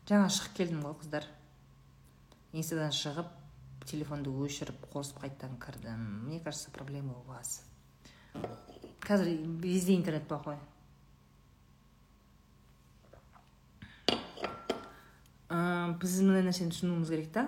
[0.09, 1.29] Жаңа шығып келдім ғой қыздар.
[2.53, 3.31] Инстадан шығып
[3.89, 6.03] телефонды өшіріп қосып қайтадан кірдім.
[6.27, 7.63] Мне кажется проблема у вас.
[9.01, 10.57] Қазір везде интернет плохой
[16.03, 17.45] біз мындай нәрсені түсінуіміз керек та?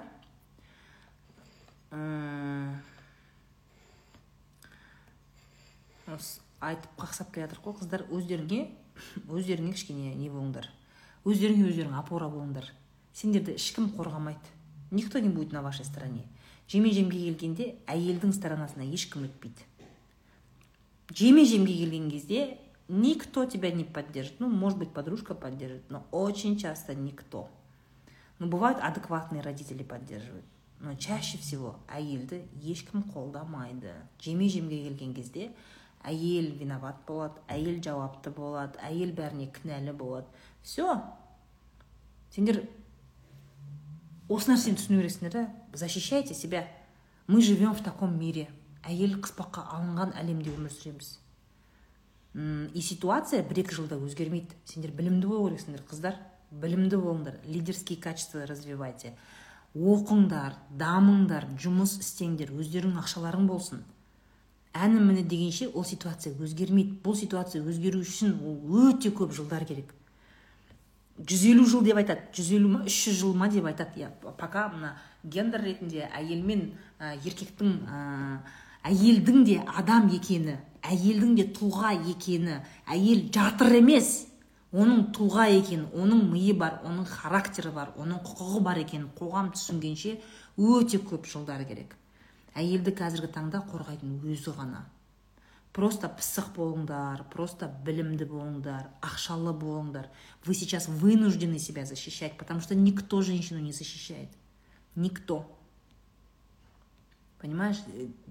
[6.65, 8.07] Айтып қақсап келе жатырмық қой қыздар.
[8.11, 8.71] Өздеріңе
[9.29, 10.69] өздеріңе кішкене не болыңдар.
[11.25, 12.71] Өздеріңе өздерің опора болыңдар.
[13.15, 14.55] Сендерді ешкім қорғамайды.
[14.91, 16.25] Никто не будет на вашей стороне.
[16.69, 19.67] Жеме жемге келгенде әйелдің сторонасына ешкім өтпейді.
[21.13, 24.41] Жеме жемге келген кезде никто тебя не поддержит.
[24.41, 27.49] Ну может быть подружка поддержит но очень часто никто.
[28.39, 30.45] Но бывают адекватные родители поддерживают.
[30.81, 33.95] Но чаще всего әйелді ешкім қолдамайды.
[34.21, 35.51] Жеме жемге келген кезде
[36.05, 40.27] әйел виноват болады әйел жауапты болады әйел бәріне кінәлі болады.
[40.63, 41.01] Все
[42.35, 42.65] сендер
[44.29, 46.69] осы нәрсені түсіну керексіңдер да защищайте себя.
[47.27, 48.49] Мы живем в таком мире.
[48.85, 51.15] Әйел қыспаққа алынған әлемде өмір сүреміз.
[52.75, 54.53] И ситуация бір екі жылда өзгермейді.
[54.69, 56.19] Сендер білімді болу керексіңдер қыздар.
[56.51, 57.39] Білімді болыңдар.
[57.47, 59.15] Лидерские качества развивайте.
[59.75, 63.83] Оқыңдар дамыңдар жұмыс істеңдер өздеріңнің ақшаларың болсын.
[64.75, 66.97] Әні міне дегенше ол ситуация өзгермейді.
[67.03, 69.93] Бұл ситуация өзгеру үшін ол өте көп жылдар керек.
[71.19, 74.03] Жүз елу жыл деп айтады жүз елу ма үш жүз жыл ма деп айтады.
[74.03, 78.39] Иә пока мына гендер ретінде әйел мен еркектің ә,
[78.91, 84.27] әйелдің де адам екені әйелдің де тұлға екені әйел жатыр емес.
[84.75, 90.17] Оның тұлға екенін оның миы бар оның характері бар оның құқығы бар екенін қоғам түсінгенше
[90.59, 91.95] өте көп жылдар керек.
[92.59, 94.85] Әйелді қазіргі таңда қорғайтын өзі ғана.
[95.75, 100.07] Просто пысық болыңдар просто білімді болыңдар ақшалы болыңдар.
[100.45, 104.31] Вы сейчас вынуждены себя защищать потому что никто женщину не защищает.
[104.95, 105.47] Никто.
[107.45, 107.77] Понимаешь?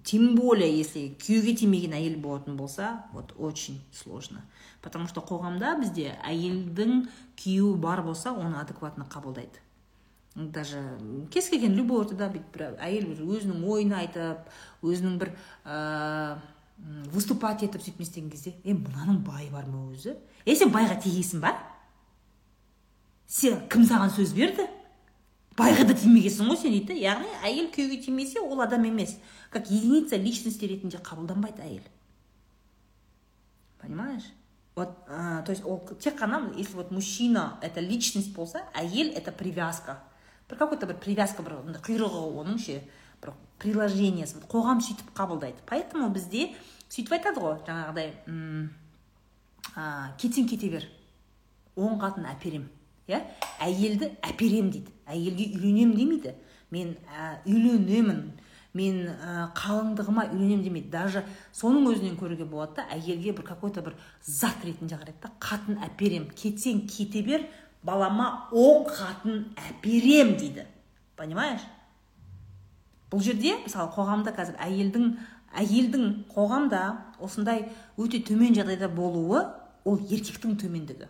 [0.03, 4.41] Тем более если күйеуге тимеген әйел болатын болса вот очень сложно.
[4.81, 7.05] Потому что қоғамда бізде әйелдің
[7.37, 9.61] күйеуі бар болса оны адекватно қабылдайды.
[10.33, 10.81] Даже
[11.29, 14.49] кез келген любой ортада бүйтіп бір әйел өзінің ойын айтып
[14.81, 16.39] өзінің бір ә,
[17.13, 20.17] выступать етіп сөйтіп не істеген кезде е мынаның байы бар ма өзі?
[20.43, 21.53] Е сен байға тигесің ба?
[23.29, 24.65] Сен кім саған сөз берді?
[25.57, 29.17] Байға да тимегенсің ғой сен дейді яғни әйел күйеуге тимесе ол адам емес.
[29.49, 31.83] Как единица личности ретінде қабылданбайды әйел.
[33.81, 34.31] Понимаешь?
[34.75, 39.31] Вот а, то есть ол тек қана если вот мужчина это личность болса әйел это
[39.31, 39.99] привязка.
[40.49, 42.81] Бір какой то бір привязка бір құйрығы оның ше
[43.21, 45.61] бір приложениесі қоғам сөйтіп қабылдайды.
[45.69, 46.55] Поэтому бізде
[46.89, 48.13] сөйтіп айтады ғой жаңағыдай
[50.17, 50.89] кетсең кете бер
[51.75, 52.69] он қатын әперем.
[53.07, 53.19] Иә
[53.63, 54.93] әйелді әперем дейді.
[55.07, 56.33] Әйелге үйленем демейді.
[56.71, 58.23] Мен ә, үйленемін.
[58.73, 60.89] Мен ә, қалыңдығыма үйленемін демейді.
[60.89, 65.31] Даже соның өзінен көруге болады да әйелге бір какой то бір зат ретінде қарайды да
[65.39, 66.29] қатын әперем.
[66.31, 67.47] Кетсең кете бер
[67.83, 70.65] балама он қатын әперем дейді.
[71.15, 71.61] Понимаешь?
[73.11, 75.11] Бұл жерде мысалы қоғамда қазір әйелдің
[75.53, 76.79] әйелдің қоғамда
[77.21, 77.67] осындай
[78.01, 79.43] өте төмен жағдайда болуы
[79.85, 81.05] ол еркектің төмендігі.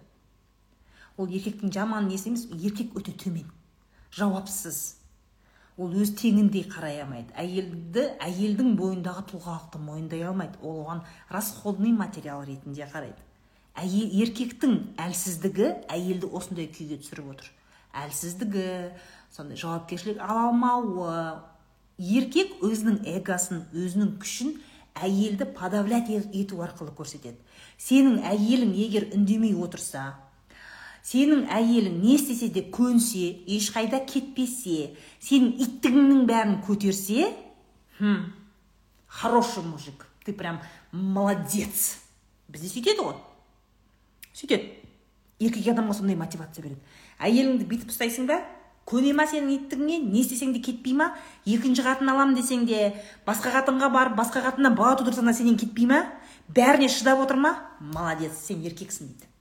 [1.17, 3.49] Ол еркектің жаман несі емес еркек өте төмен
[4.13, 4.97] жауапсыз.
[5.77, 7.33] Ол өз теңіндей қарай алмайды.
[7.33, 10.59] Әйелді әйелдің бойындағы тұлғалықты мойындай алмайды.
[10.61, 11.01] Ол оған
[11.33, 13.17] расходный материал ретінде қарайды.
[13.73, 17.49] Әйел еркектің әлсіздігі әйелді осындай күйге түсіріп отыр.
[18.03, 18.67] Әлсіздігі
[19.33, 21.15] сондай жауапкершілік ала алмауы.
[21.97, 24.53] Еркек өзінің эгосын өзінің күшін
[24.93, 27.41] әйелді подавлять ету арқылы көрсетеді.
[27.81, 30.11] Сенің әйелің егер үндемей отырса
[31.03, 33.25] сенің әйелің не істесе де көнсе
[33.57, 37.33] ешқайда кетпесе сенің иттігіңнің бәрін көтерсе
[37.99, 38.31] хм
[39.13, 40.07] хороший мужик.
[40.25, 40.59] Ты прям
[40.91, 41.99] молодец.
[42.47, 43.17] Бізде сөйтеді ғой.
[44.33, 44.71] Сөйтеді.
[45.43, 46.79] Еркек адамға сондай мотивация береді.
[47.19, 48.39] Әйеліңді бүйтіп ұстайсың ба
[48.89, 51.11] көне ма сенің иттігіңе не істесең де кетпей ма?
[51.45, 52.93] Екінші қатын аламын десең де
[53.27, 56.05] басқа қатынға барып басқа қатыннан бала тудырсаң да сенен кетпей ма?
[56.47, 57.53] Бәріне шыдап отыр ма?
[57.79, 59.32] Молодец сен еркексің дейді.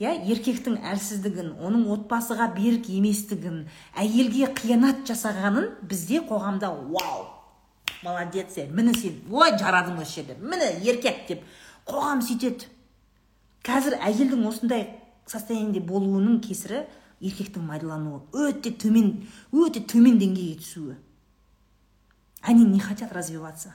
[0.00, 3.66] Иә еркектің әлсіздігін оның отбасыға берік еместігін
[4.00, 7.26] әйелге қиянат жасағанын бізде қоғамда вау
[8.02, 11.44] молодец сен міне сен ой жарадың осы жерде міне еркек деп
[11.90, 12.68] қоғам сөйтеді.
[13.66, 14.86] Қазір әйелдің осындай
[15.28, 16.86] состояниеде болуының кесірі
[17.20, 20.96] еркектің майдалануы өте төмен өте төмен деңгейге түсуі.
[22.42, 23.74] Они не хотят развиваться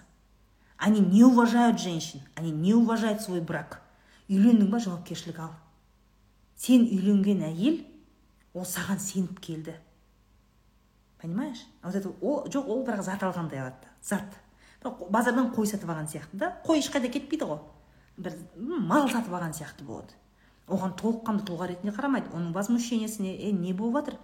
[0.77, 3.81] они не уважают женщин они не уважают свой брак.
[4.27, 5.53] Үйлендің ба жауапкершілік ал.
[6.55, 7.81] Сен үйленген әйел
[8.53, 9.75] ол саған сеніп келді.
[11.21, 11.65] Понимаешь?
[11.83, 14.37] Вот это ол жоқ ол бірақ зат алғандай алады зат.
[14.83, 16.51] Базардан қой сатып алған сияқты да.
[16.65, 17.59] Қой ешқайда кетпейді ғой.
[18.17, 20.13] Бір мал сатып алған сияқты болады.
[20.67, 22.29] Оған толыққанды тұлға ретінде қарамайды.
[22.33, 24.19] Оның возмущениесіне е не болып жатыр?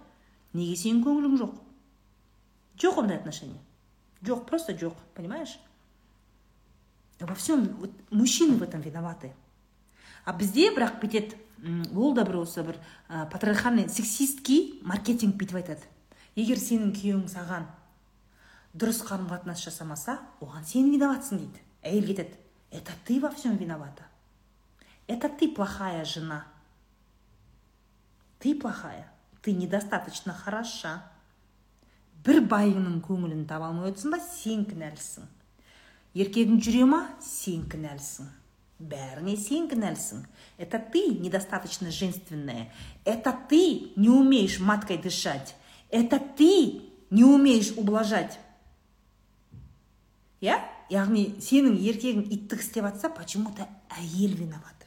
[0.54, 1.58] Неге сенің көңілің жоқ?
[2.78, 3.58] Жоқ ондай отношение.
[4.22, 5.58] Жоқ просто жоқ понимаешь?
[7.20, 9.32] Во всем вот, мужчины в этом виноваты.
[10.24, 15.86] А бізде бірақ бүйтеді ол да бір осы бір ә, патриархальный сексистский маркетинг бүйтіп айтады.
[16.34, 17.68] Егер сенің күйеуің саған
[18.74, 21.60] дұрыс қарым қатынас жасамаса оған сен виноватсың дейді.
[21.82, 22.38] Әйел кетеді.
[22.70, 24.06] Это ты во всем виновата.
[25.06, 26.46] Это ты плохая жена.
[28.38, 29.12] Ты плохая.
[29.42, 31.02] Ты недостаточно хороша.
[32.24, 35.26] Бір байыңның көңілін таба алмай отырсың ба сен кінәлісің.
[36.14, 38.30] Еркегің жүре ма сен кінәлісің.
[38.90, 40.24] Бәріңе сен кінәлісің
[40.58, 42.72] это ты недостаточно женственная.
[43.04, 45.56] Это ты не умеешь маткой дышать.
[45.90, 48.38] Это ты не умеешь ублажать.
[50.42, 50.58] Иә
[50.90, 54.82] яғни сенің еркегің иттік істеп жатса почему то әйел виноват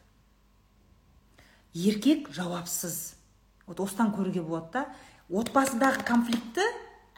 [1.75, 3.15] еркек жауапсыз.
[3.67, 4.85] Вот осыдан көруге болады да.
[5.29, 6.63] Отбасыдағы конфликтті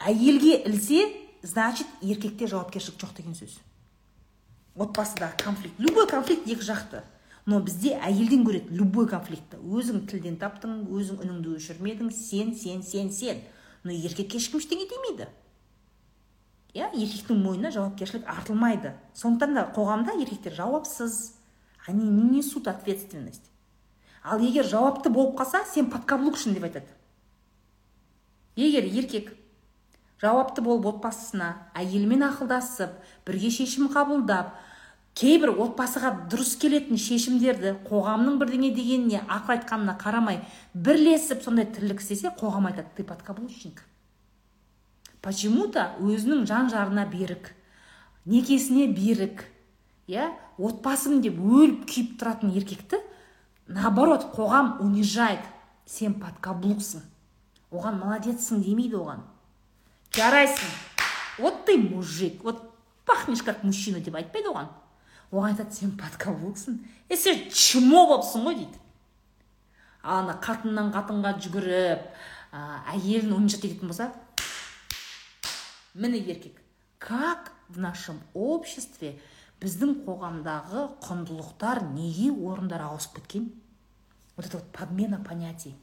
[0.00, 1.04] әйелге ілсе
[1.42, 3.58] значит еркекте жауапкершілік жоқ деген сөз.
[4.78, 7.02] Отбасыдағы конфликт любой конфликт екі жақты.
[7.48, 13.10] Но бізде әйелден көреді любой конфликтті өзің тілден таптың өзің үніңді өшірмедің сен сен сен
[13.10, 13.40] сен.
[13.84, 15.28] Но еркекке ешкім ештеңе демейді.
[16.76, 18.92] Иә еркектің мойнына жауапкершілік артылмайды.
[19.16, 21.34] Сондықтан да қоғамда еркектер жауапсыз.
[21.86, 23.50] Они не несут ответственность.
[24.22, 26.92] Ал егер жауапты болып қалса сен подкаблукшын деп айтады.
[28.56, 29.32] Егер еркек
[30.20, 34.56] жауапты болып отбасысына әйелімен ақылдасып бірге шешім қабылдап
[35.18, 40.40] кейбір отбасыға дұрыс келетін шешімдерді қоғамның бірдеңе дегеніне ақыл айтқанына қарамай
[40.74, 43.82] бірлесіп сондай тірлік істесе қоғам айтады ты подкаблучник
[45.22, 47.52] почему то өзінің жан жарына берік
[48.24, 49.44] некесіне берік
[50.08, 50.32] иә?
[50.58, 52.98] Отбасым деп өліп күйіп тұратын еркекті
[53.68, 55.44] наоборот қоғам унижает.
[55.88, 57.00] Сен подкаблуксың.
[57.72, 59.22] Оған молодецсің демейді оған.
[60.12, 60.68] Жарайсың.
[61.38, 62.60] Вот ты мужик вот
[63.06, 64.68] пахнешь как мужчина деп айтпайды оған.
[65.32, 68.80] Оған айтады сен подкаблуксың е сен чмо болыпсың ғой дейді.
[70.02, 72.06] Ал ана қатыннан қатынға жүгіріп
[72.52, 72.60] ә,
[72.94, 74.12] әйелін унижать ететін болса
[75.94, 76.60] міне еркек
[76.98, 79.18] как в нашем обществе
[79.60, 83.52] біздің қоғамдағы құндылықтар неге орындар ауысып кеткен?
[84.36, 85.74] Вот это вот подмена понятий.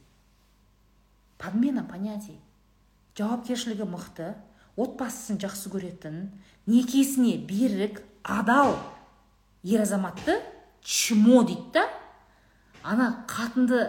[1.36, 2.40] Подмена понятий.
[3.16, 4.32] Жауапкершілігі мықты
[4.80, 6.16] отбасысын жақсы көретін
[6.66, 8.76] некесіне берік адал.
[9.66, 10.38] Ер азаматты
[10.80, 11.86] чмо дейді да?
[12.86, 13.80] Ана қатынды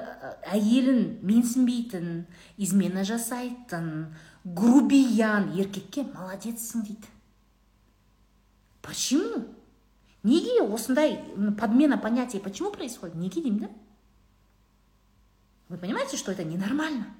[0.49, 2.23] әйелін менсінбейтін
[2.57, 7.11] измена жасайтын грубиян еркекке молодецсің дейді.
[8.81, 9.45] Почему?
[10.23, 11.19] Неге осындай
[11.59, 13.15] подмена понятий почему происходит?
[13.15, 13.69] Неге деймін да?
[15.69, 17.13] Вы понимаете что это ненормально?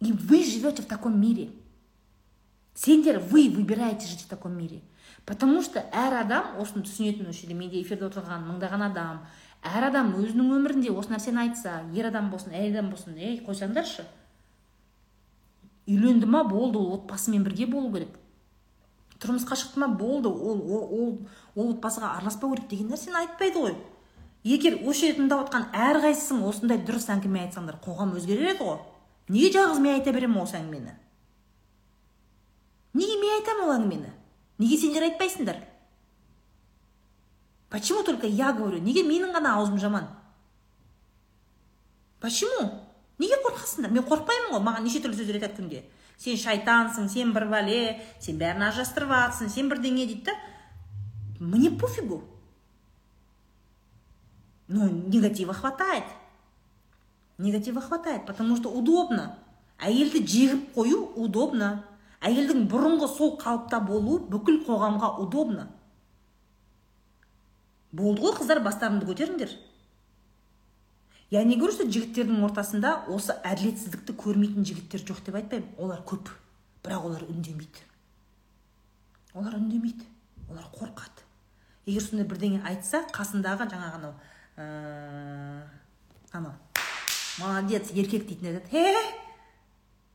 [0.00, 1.50] И вы живете в таком мире.
[2.74, 4.82] Сендер вы выбираете жить в таком мире.
[5.28, 9.18] Потому что әр адам осыны түсінетін осы жерде менде эфирде отырған мыңдаған адам
[9.60, 14.06] әр адам өзінің өмірінде осы нәрсені айтса ер адам болсын әйел адам болсын ей қойсаңдаршы.
[15.88, 18.16] Үйленді ма болды ол отбасымен бірге болу керек.
[19.20, 21.18] Тұрмысқа шықты ма болды ол ол
[21.54, 23.74] ол отбасыға араласпау керек деген нәрсені айтпайды ғой.
[24.44, 28.78] Егер осы жерде тыңдап отқан әрқайсысың осындай дұрыс әңгіме айтсаңдар қоғам өзгерер еді ғой.
[29.28, 30.94] Неге жалғыз мен айта беремін осы әңгімені?
[32.96, 34.14] Неге мен айтамын ол әңгімені?
[34.58, 35.62] Неге сендер айтпайсыңдар?
[37.70, 38.78] Почему только я говорю?
[38.78, 40.08] Неге менің ғана аузым жаман?
[42.20, 42.86] Почему?
[43.18, 44.62] Неге қорқасыңдар мен қорықпаймын ғой.
[44.64, 45.82] Маған неше түрлі сөздер айтады күнде.
[46.18, 47.80] Сен шайтансың сен бір бәле
[48.22, 50.34] сен бәрін ажырастырып жатрсың сен бірдеңе дейді да.
[51.40, 52.24] Мне пофигу.
[54.68, 56.04] Но негатива хватает.
[57.38, 59.38] Негатива хватает потому что удобно.
[59.78, 61.84] Әйелді жегіп қою удобно.
[62.24, 65.68] Әйелдің бұрынғы сол қалыпта болуы бүкіл қоғамға удобно.
[67.92, 69.54] Болды ғой қыздар бастарыңды көтеріңдер.
[71.30, 75.74] Я не говорю что жігіттердің ортасында осы әділетсіздікті көрмейтін жігіттер жоқ деп айтпаймын.
[75.76, 76.30] Олар көп
[76.84, 77.84] бірақ олар үндемейді.
[79.34, 80.06] Олар үндемейді
[80.50, 81.24] олар қорқады.
[81.86, 84.14] Егер сондай бірдеңе айтса қасындағы жаңағы анау
[86.32, 86.52] анау
[87.38, 88.94] молодец еркек дейтін айтады е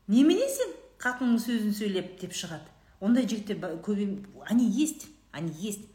[0.06, 0.83] немене сен?
[1.04, 2.72] Қатынның сөзін сөйлеп деп шығады.
[3.00, 4.00] Ондай жігіттер көп
[4.48, 5.06] они есть?
[5.32, 5.86] Они есть?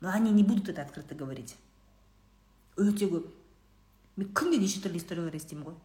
[0.00, 1.56] Но они не будут это открыто говорить
[2.76, 3.28] өте көп.
[4.16, 5.76] Мен күнде неше түрлі историялар естимін ғой.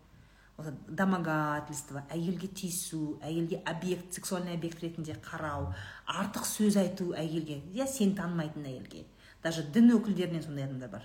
[0.57, 5.73] Осы домогательство әйелге тиісу әйелге объект сексуальный объект ретінде қарау
[6.07, 7.61] артық сөз айту әйелге.
[7.75, 9.05] Иә сен танымайтын әйелге.
[9.43, 11.03] Даже дін өкілдерінен сондай адамдар бар.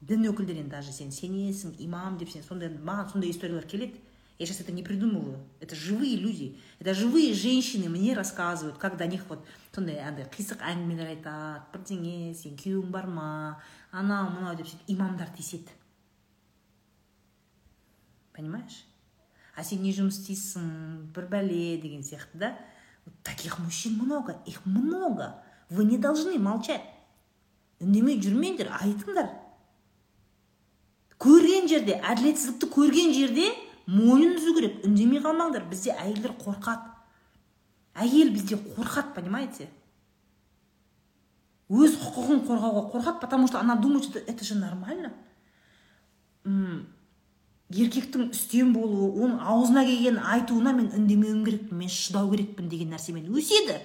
[0.00, 3.98] Дін өкілдерінен даже сен сенесің имам деп сен сондай маған сондай историялар келеді.
[4.38, 5.40] Я сейчас это не придумываю.
[5.60, 6.56] Это живые люди.
[6.78, 12.34] Это живые женщины мне рассказывают как до них вот сондай андай қисық әңгімелер айтады бірдеңе
[12.38, 13.26] сен күйеуің бар ма
[13.90, 15.74] анау мынау деп сөйтіп имамдар тиіседі
[18.38, 18.84] понимаешь?
[19.58, 22.52] А сен не жұмыс істейсің бір бәле деген сияқты да?
[23.24, 25.42] Таких мужчин много их много.
[25.68, 26.84] Вы не должны молчать.
[27.82, 29.32] Үндемей жүрмеңдер айтыңдар.
[31.18, 33.48] Көрең жерде әділетсіздікті көрген жерде
[33.88, 36.92] мойнын үзу керек үндемей қалмаңдар бізде әйелдер қорқады.
[37.96, 39.68] Әйел бізде қорқады понимаете?
[41.68, 45.12] Өз құқығын қорғауға қорқады потому что она думает что это же нормально.
[47.68, 53.26] Еркектің үстем болуы оның аузына келгенін айтуына мен үндемеуім керекпін мен шыдау керекпін деген нәрсемен
[53.28, 53.76] өседі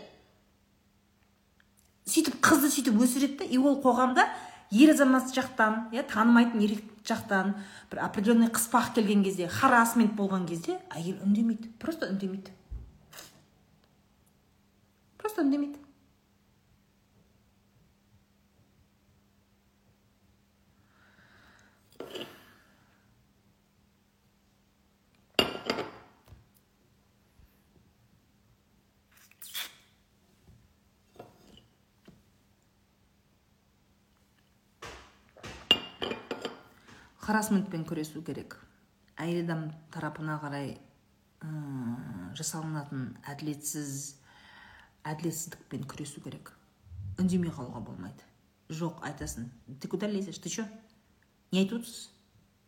[2.07, 4.29] сөйтіп қызды сөйтіп өсіреді да и ол қоғамда
[4.71, 7.53] ер азамат жақтан иә танымайтын еркек жақтан
[7.91, 12.51] бір определенный қыспақ келген кезде харасмент болған кезде әйел үндемейді просто үндемейді.
[15.17, 15.82] Просто үндемейді.
[37.24, 38.57] Харасментпен күресу керек.
[39.15, 40.74] Әйел адам тарапына қарай
[41.39, 41.49] ә,
[42.36, 43.93] жасалынатын әділетсіз
[45.07, 46.51] әділетсіздікпен күресу керек.
[47.21, 48.26] Үндемей қалуға болмайды.
[48.74, 49.47] Жоқ айтасың
[49.80, 50.39] ты куда лезешь?
[50.39, 50.67] Ты че
[51.51, 52.09] не айтып отырсыз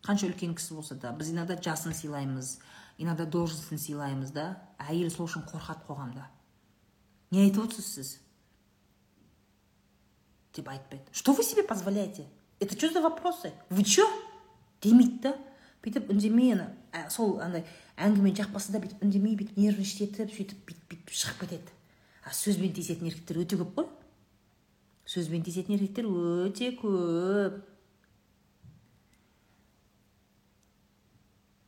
[0.05, 2.59] қанша үлкен кісі болса да біз иногда жасын сыйлаймыз
[3.01, 6.27] иногда должностін сыйлаймыз да әйел сол үшін қорқады қоғамда.
[7.31, 8.13] Не айтып отырсыз сіз?
[10.53, 11.09] Деп айтпайды.
[11.11, 12.27] Что вы себе позволяете?
[12.59, 13.51] Это что за вопросы?
[13.69, 14.05] Вы че
[14.85, 15.33] демейді да
[15.85, 16.69] бүйтіп үндемей ана
[17.13, 17.65] сол андай
[18.01, 21.75] әңгіме жақпаса да бүйтіп үндемей бүйтіп нервничать сөйтіп бүйтіп бүйтіп шығып кетеді.
[22.25, 23.87] А сөзбен тиісетін еркектер өте көп қой.
[25.05, 27.59] Сөзбен тиісетін еркектер өте көп.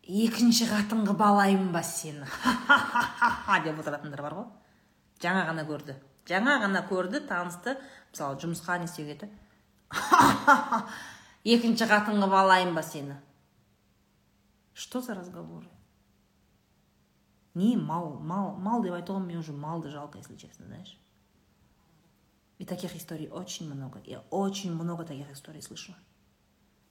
[0.07, 2.25] Екінші қатын қылып алайын ба сені?
[3.65, 4.47] деп отыратындар бар ғой.
[5.21, 5.97] Жаңа ғана көрді.
[6.27, 7.75] Жаңа ғана көрді танысты.
[8.13, 9.29] Мысалы жұмысқа не істеуге
[11.47, 13.17] екінші қатын қылып алайын ба сені?
[14.73, 15.67] Что за разговоры
[17.57, 20.97] не мал мал мал деп айтуға мне уже малды жалко если честно знаешь.
[22.59, 24.01] И таких историй очень много.
[24.05, 25.93] Я очень много таких историй слышу.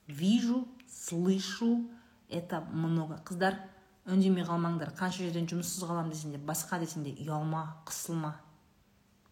[0.07, 1.89] Вижу слышу
[2.29, 3.21] это много.
[3.25, 3.59] Қыздар
[4.07, 8.35] үндемей қалмаңдар қанша жерден жұмыссыз қаламын десең де басқа десең де ұялма қысылма.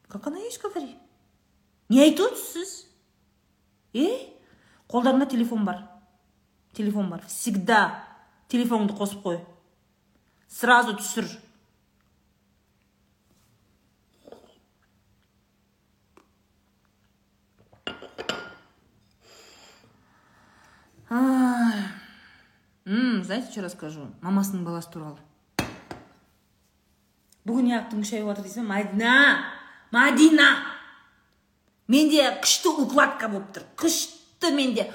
[0.09, 0.97] Как она есть говори?
[1.89, 2.87] Не айтып отырсыз
[3.93, 4.34] е
[4.95, 5.83] қолдарында телефон бар.
[6.73, 7.25] Телефон бар.
[7.27, 7.81] Всегда
[8.49, 9.41] телефоныңды қосып қой.
[10.47, 11.27] Сразу түсір.
[23.25, 24.03] Знаете что расскажу?
[24.23, 25.19] Мамасының баласы туралы.
[27.49, 29.15] Бүгін неғып шайып жатыр дейсің мадина
[29.91, 30.49] мадина
[31.89, 33.65] менде күшті укладка болып тұр.
[33.81, 34.24] Күшті.
[34.45, 34.91] Тіпті менде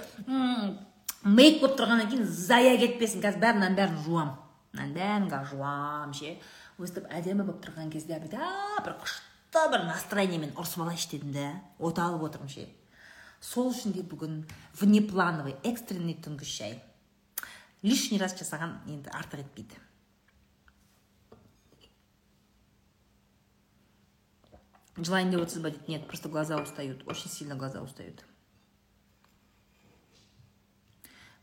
[1.23, 3.23] мейк болып тұрғаннан кейін зая кетпесін.
[3.23, 4.35] Қазір бәрін мынаның бәрін жуамын
[4.73, 6.35] мынаның бәрін қазір жуамын ше.
[6.79, 11.99] Өстіп әдемі болып тұрған кезде бүйтіп бір күшті бір настроениемен ұрысып алайыншы дедім да от
[11.99, 12.69] алып отырмын ше.
[13.41, 14.45] Сол үшін де бүгін
[14.79, 16.79] внеплановый экстренный түнгі шай.
[17.83, 19.79] Лишний раз жасаған енді артық етпейді.
[24.99, 27.07] Желание деп отырсыз ба дейді нет просто глаза устают.
[27.07, 28.25] Очень сильно глаза устают.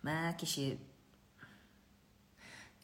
[0.07, 0.76] Мә кеше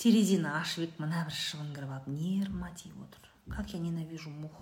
[0.02, 3.28] терезені ашып едік мына бір шыбын кіріп алып нервыма тиіп отыр.
[3.50, 4.56] Как я ненавижу мух.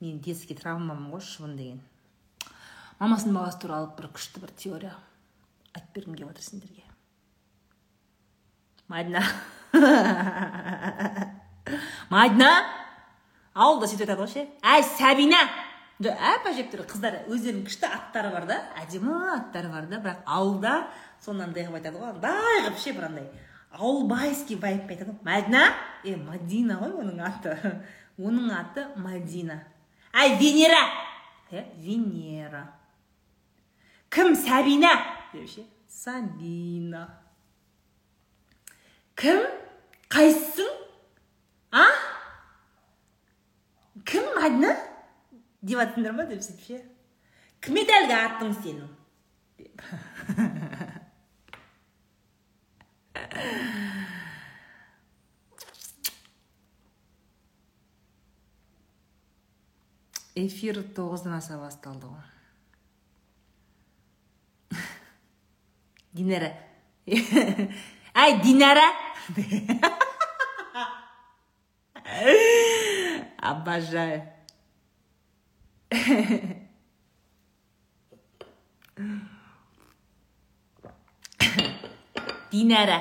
[0.00, 1.80] Менің детский травмам ғой шыбын деген.
[3.00, 4.94] Мамасының баласы туралы бір күшті бір теория
[5.74, 6.84] айтып бергім келіп жатыр сендерге.
[8.88, 9.22] Мадина.
[12.14, 12.50] Мадина!
[13.56, 14.46] Ауылда сөйтіп айтады ғой ше.
[14.62, 15.40] Әй сәбина!
[16.04, 20.74] Әп әжептәуір қыздар өздерінің күшті аттары бар да әдемі аттары бар да бірақ ауылда
[21.24, 23.28] соны андай қылып айтады ғой бай қылып ше бір андай.
[23.72, 25.62] Ауылбайский вайбпен айтады мәдина?
[26.04, 27.56] Е мадина ғой оның аты.
[28.18, 29.62] Оның аты мадина.
[30.12, 30.82] Әй венера!
[31.50, 32.62] Иә венера.
[34.10, 34.34] Кім?
[34.36, 34.92] Сәбина?
[35.32, 35.64] Деп ше.
[35.88, 37.08] Сабина
[39.16, 39.40] кім?
[40.12, 40.68] Қайсысың
[41.72, 41.86] а?
[44.06, 44.76] Кім мадина
[45.66, 46.78] деп жатсыңдар ма деп сөйтіп ше
[47.64, 48.90] кім еді әлгі атың сенің
[49.58, 49.76] деп
[60.46, 62.26] эфир тоғыздан аса басталды ғой
[66.16, 66.52] динара.
[67.06, 68.88] Әй динара!
[73.38, 74.35] Обожаю.
[82.52, 83.00] Dinara.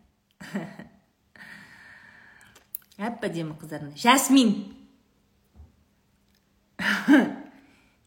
[2.99, 3.95] әп әдемі kızlarını.
[3.95, 4.75] жасмин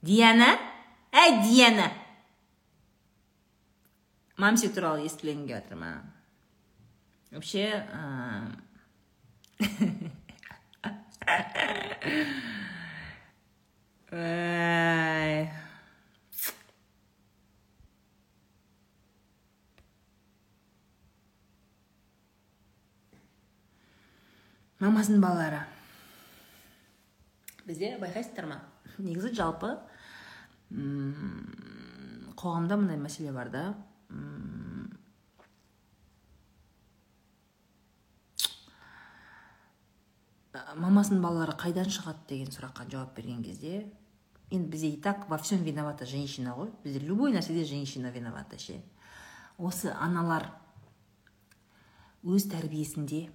[0.04, 0.58] Diana.
[1.12, 1.92] Әй Diana.
[4.42, 6.11] мамси туралы естілген келіп жатырмын
[7.32, 7.84] вообще
[24.82, 25.62] мамасының балалары.
[27.68, 28.58] Бізде байқайсыздар ма?
[28.98, 29.76] Негізі жалпы
[32.42, 33.64] қоғамда мындай мәселе бар да.
[40.52, 42.26] Мамасының балалары қайдан шығады?
[42.28, 43.86] деген сұраққа жауап берген кезде
[44.52, 46.70] енді бізде и так во всем виновата женщина ғой.
[46.84, 48.82] Бізде любой нәрседе женщина виновата ше.
[49.56, 50.50] Осы аналар
[52.22, 53.30] өз тәрбиесінде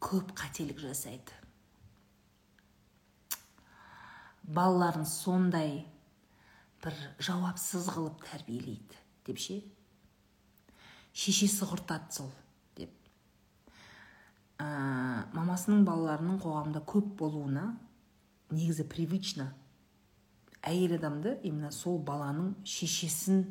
[0.00, 1.36] көп қателік жасайды.
[4.42, 5.84] Балаларын сондай
[6.82, 9.60] бір жауапсыз қылып тәрбиелейді деп ше?
[11.12, 12.32] Шешесі құртады сол.
[14.60, 14.68] Ә,
[15.32, 17.72] мамасының балаларының қоғамда көп болуына
[18.52, 19.48] негізі привычно
[20.62, 23.44] әйел адамды именно сол баланың шешесін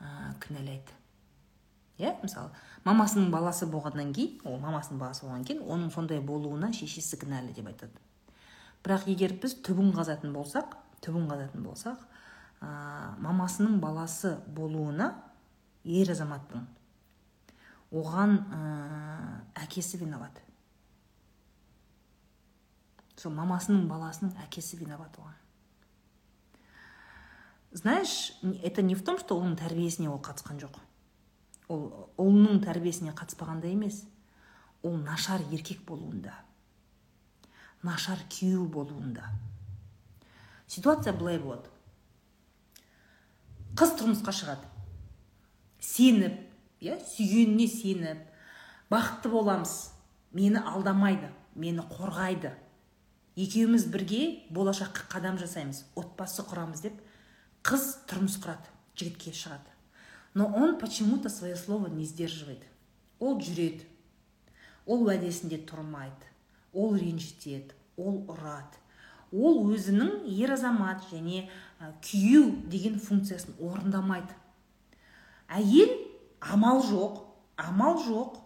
[0.00, 1.00] ә, кінәлайды.
[1.98, 2.50] Иә мысалы
[2.84, 7.70] мамасының баласы болғаннан кейін ол мамасының баласы болғаннан кейін оның сондай болуына шешесі кінәлі деп
[7.70, 8.02] айтады.
[8.84, 10.74] Бірақ егер біз түбін қазатын болсақ
[11.04, 12.02] түбін қазатын болсақ
[12.60, 15.12] ә, мамасының баласы болуына
[15.84, 16.66] ер азаматтың
[17.92, 18.60] оған ә,
[19.64, 20.40] әкесі виноват.
[23.16, 25.36] Сол мамасының баласының әкесі виноват оған.
[27.74, 30.78] Знаешь это не в том что оның тәрбиесіне ол қатысқан жоқ.
[31.68, 34.04] Ол ұлының тәрбиесіне қатыспағанда емес
[34.82, 36.34] ол нашар еркек болуында
[37.84, 39.28] нашар күйеу болуында.
[40.66, 41.68] Ситуация былай болады.
[43.76, 44.70] Қыз тұрмысқа шығады.
[45.84, 46.40] Сеніп
[46.80, 48.24] иә сүйгеніне сеніп
[48.90, 49.92] бақытты боламыз.
[50.34, 52.52] Мені алдамайды мені қорғайды.
[53.36, 57.00] Екеуміз бірге болашаққа қадам жасаймыз отбасы құрамыз деп
[57.66, 59.70] қыз тұрмыс құрады жігітке шығады.
[60.34, 62.62] Но он почему-то свое слово не сдерживает.
[63.18, 63.86] Ол жүреді
[64.86, 66.30] ол уәдесінде тұрмайды
[66.74, 68.82] ол ренжітеді ол ұрады.
[69.34, 71.48] Ол өзінің ер азамат және
[72.04, 74.34] күйеу деген функциясын орындамайды.
[75.48, 75.90] Әйел
[76.52, 77.24] амал жоқ
[77.56, 78.38] амал жоқ.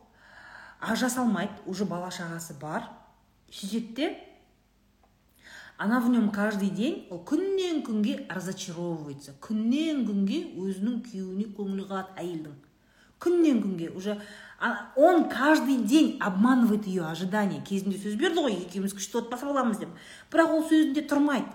[0.80, 2.84] Ажа салмайды уже бала шағасы бар.
[3.50, 4.28] Сөйтеді де
[5.78, 9.34] она в нем каждый день ол күннен күнге разочаровывается.
[9.40, 12.56] Күннен күнге өзінің күйеуіне көңілі қалады әйелдің.
[13.18, 14.20] Күннен күнге уже
[14.96, 19.94] он каждый день обманывает ее ожидание кезінде сөз берді ғой екеуміз күшті отбасы боламыз деп.
[20.30, 21.50] Бірақ ол сөзінде тұрмайды.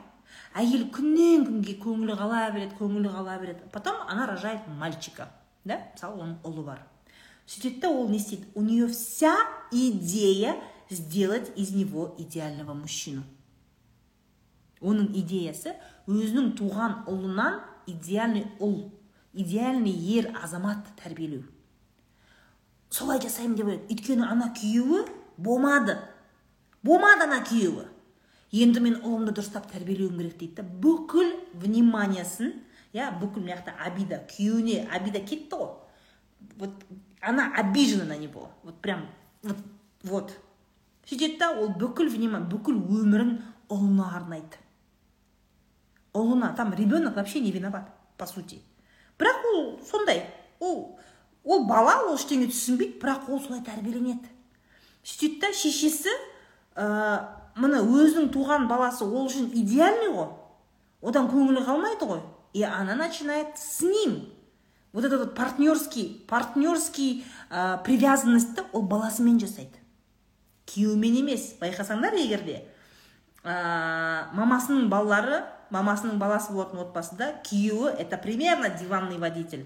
[0.55, 3.67] Әйел күннен күнге көңілі қала береді көңілі қала береді.
[3.71, 5.27] Потом она рожает мальчика.
[5.63, 5.81] Да?
[5.93, 6.83] Мысалы оның ұлы бар
[7.45, 9.35] сөйтеді да ол не істейді у нее вся
[9.71, 10.55] идея
[10.89, 13.23] сделать из него идеального мужчину.
[14.81, 15.75] Оның идеясы
[16.07, 18.91] өзінің туған ұлынан идеальный ұл
[19.33, 21.43] идеальный ер азамат тәрбиелеу.
[22.89, 25.05] Солай жасаймын деп ойлайды өйткені ана күйеуі
[25.37, 25.97] болмады
[26.83, 27.87] болмады ана күйеуі.
[28.53, 32.53] Енді мен ұлымды дұрыстап тәрбиелеуім керек дейді да бүкіл вниманиясын
[32.93, 35.73] иә бүкіл мына жақта обида күйеуіне обида кетті ғой
[36.57, 36.71] вот
[37.21, 38.49] она обижена на него.
[38.63, 39.07] Вот прям
[39.43, 39.57] вот
[40.03, 40.39] вот.
[41.05, 44.59] Сөйтеді да ол бүкіл внимание бүкіл өмірін ұлына арнайды
[46.13, 48.61] ұлына там ребенок вообще не виноват по сути.
[49.17, 50.25] Бірақ ол сондай
[50.59, 50.97] ол
[51.43, 54.29] ол бала ол ештеңе түсінбейді бірақ ол солай тәрбиеленеді.
[55.03, 56.13] Сөйтеді да шешесі
[56.75, 56.85] ә,
[57.55, 60.29] мына өзінің туған баласы ол үшін идеальный ғой.
[61.01, 62.23] Одан көңілі қалмайды ғой.
[62.53, 64.29] И она начинает с ним.
[64.93, 69.81] Вот этот вот партнерский партнерский ә, привязанностьті ол баласымен жасайды
[70.69, 72.59] күйеуімен емес байқасаңдар егерде
[73.41, 75.41] ә, мамасының балалары
[75.73, 79.65] мамасының баласы болатын отбасыда күйеуі это примерно диванный водитель.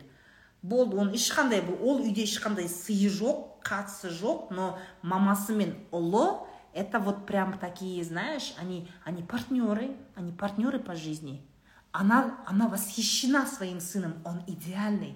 [0.62, 7.00] Болды оның ешқандай ол үйде ешқандай сыйы жоқ қатысы жоқ но мамасы мен ұлы это
[7.00, 11.44] вот прям такие знаешь они они партнеры они партнеры по жизни.
[11.92, 15.16] Она она восхищена своим сыном он идеальный.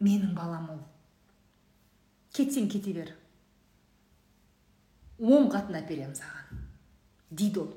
[0.00, 0.80] Менің балам ол.
[2.32, 3.10] Кетсең кете бер.
[5.20, 6.62] Он қатын әперемін саған.
[7.30, 7.74] Дейді ол.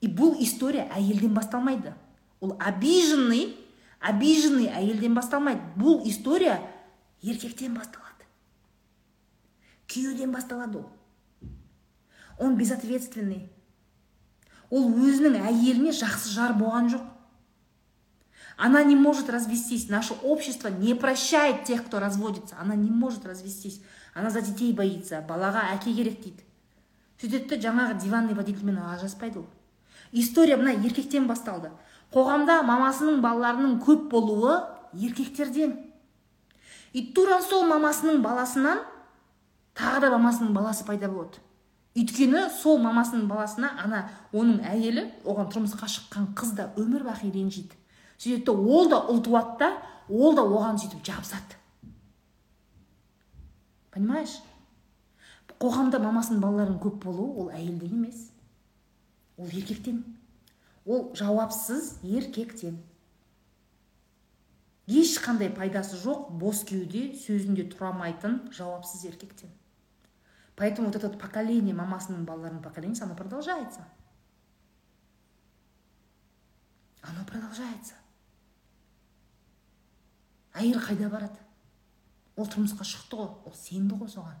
[0.00, 1.94] И бұл история әйелден басталмайды.
[2.40, 3.56] Ол обиженный
[4.00, 5.62] обиженный әйелден басталмайды.
[5.76, 6.60] Бұл история
[7.22, 8.28] еркектен басталады.
[9.88, 10.90] Күйеуден басталады ол.
[12.38, 13.48] Он безответственный.
[14.70, 17.04] Ол өзінің әйеліне жақсы жар болған жоқ.
[18.58, 19.88] Она не может развестись.
[19.88, 22.56] Наше общество не прощает тех кто разводится.
[22.60, 23.80] Она не может развестись.
[24.14, 25.22] Она за детей боится.
[25.22, 26.42] Балаға әке керек дейді.
[27.22, 29.46] Сөйтеді жаңағы диванный водительмен ажыраспайды ол.
[30.10, 31.70] История мына еркектен басталды.
[32.10, 34.58] Қоғамда мамасының балаларының көп болуы
[34.92, 35.76] еркектерден.
[36.92, 38.82] И тура сол мамасының баласынан
[39.78, 41.38] тағы да мамасының баласы пайда болады.
[41.96, 47.74] Өйткені сол мамасының баласына ана оның әйелі оған тұрмысқа шыққан қыз да өмір бақи ренжиді.
[48.18, 49.70] Сөйтеді ол да ұл туады да
[50.08, 51.56] ол да оған сөйтіп жабысады.
[53.90, 54.38] Понимаешь?
[55.58, 58.28] Қоғамда мамасының балаларының көп болуы ол әйелден емес.
[59.36, 60.04] Ол еркектен.
[60.86, 62.78] Ол жауапсыз еркектен.
[64.86, 69.50] Ешқандай пайдасы жоқ бос кеуде сөзінде тұра алмайтын жауапсыз еркектен.
[70.58, 73.86] Поэтому вот это поколение мамасының балаларының поколениесі оно продолжается.
[77.00, 77.94] Оно продолжается.
[80.52, 81.38] Әйел қайда барады
[82.36, 83.30] ол тұрмысқа шықты ғой.
[83.46, 84.38] Ол сенді ғой соған.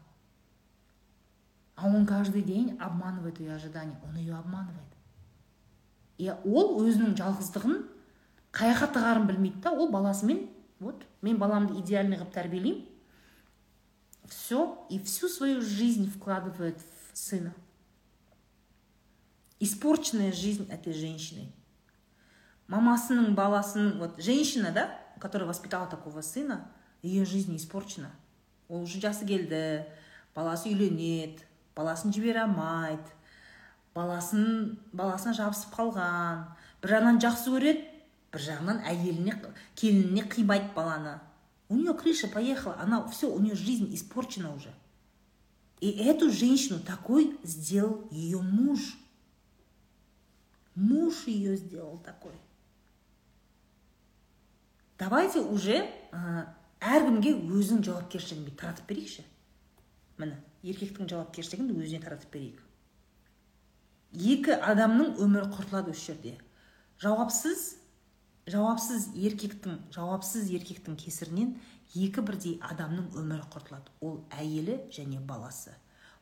[1.76, 4.00] А он каждый день обманывает ее ожидания.
[4.04, 4.82] Он ее обманывает.
[6.18, 7.78] И ол өзінің жалғыздығын
[8.50, 10.48] қай жаққа тығарын білмейді да ол баласымен
[10.80, 12.87] вот мен баламды идеальный қылып тәрбиелеймін
[14.28, 16.78] все и всю свою жизнь вкладывает
[17.12, 17.54] в сына.
[19.60, 21.52] Испорченная жизнь этой женщины.
[22.68, 26.68] Мамасының баласының вот женщина да которая воспитала такого сына
[27.02, 28.10] ее жизнь испорчена.
[28.68, 29.86] Ол уже жасы келді
[30.34, 31.42] баласы үйленеді
[31.76, 33.08] баласын жібере алмайды
[33.94, 36.44] баласын баласына жабысып қалған.
[36.82, 37.86] Бір жағынан жақсы көреді
[38.34, 39.38] бір жағынан әйеліне
[39.74, 41.18] келініне қимайды баланы.
[41.68, 44.72] У нее крыша поехала она все у нее жизнь испорчена уже.
[45.80, 48.98] И эту женщину такой сделал ее муж.
[50.74, 52.32] Муж ее сделал такой.
[54.98, 55.86] Давайте уже
[56.80, 59.24] әркімге өзінің жауапкершілігін таратып берейікші
[60.18, 62.62] міне еркектің жауапкершілігін өзіне таратып берейік.
[64.14, 66.34] Екі адамның өмірі құртылады осы жерде.
[67.02, 67.76] Жауапсыз
[68.48, 71.54] жауапсыз еркектің жауапсыз еркектің кесірінен
[71.96, 73.92] екі бірдей адамның өмірі құртылады.
[74.00, 75.74] Ол әйелі және баласы.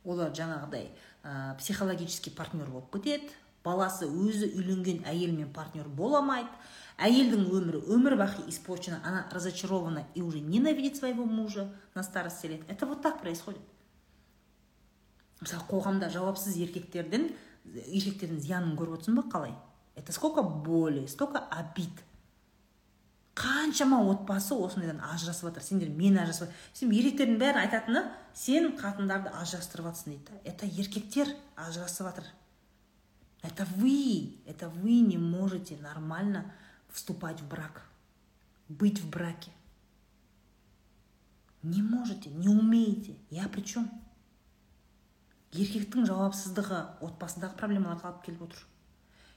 [0.05, 0.89] Олар жаңағыдай
[1.23, 3.31] ә, психологический партнер болып кетеді.
[3.65, 6.51] Баласы өзі үйленген әйелмен партнер бола алмайды.
[7.03, 12.63] Әйелдің өмірі өмір бақи испорчена она разочарована и уже ненавидит своего мужа на старости лет.
[12.69, 13.61] Это вот так происходит.
[15.41, 17.29] Мысалы қоғамда жауапсыз еркектердің
[17.67, 19.53] еркектердің зиянын көріп отырсың ба қалай?
[19.97, 21.91] Это сколько боли столько обид.
[23.37, 25.63] Қаншама отбасы осындайдан ажырасып жатыр.
[25.63, 32.09] Сендер мен ажырасып сен еркектердің бәрі айтатыны сен қатындарды ажырастырып жатрсың дейді это еркектер ажырасып
[32.09, 32.31] жатыр.
[33.43, 36.47] Это вы это вы не можете нормально
[36.89, 37.87] вступать в брак
[38.69, 39.51] быть в браке.
[41.63, 43.17] Не можете не умеете.
[43.31, 43.89] Я при чем
[45.57, 48.65] еркектің жауапсыздығы отбасындағы проблемаларға алып келіп отыр.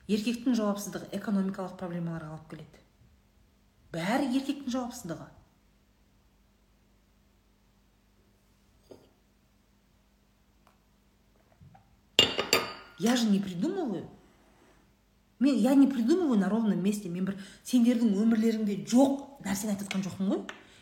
[0.10, 2.82] Еркектің жауапсыздығы экономикалық проблемаларға алып келеді.
[3.94, 5.30] Бәрі еркектің жауапсыздығы
[13.00, 14.08] я же не придумываю.
[15.40, 17.10] Мен я не придумываю на ровном месте.
[17.10, 20.42] Мен бір сендердің өмірлеріңде жоқ нәрсені айтып жатқан жоқпын ғой.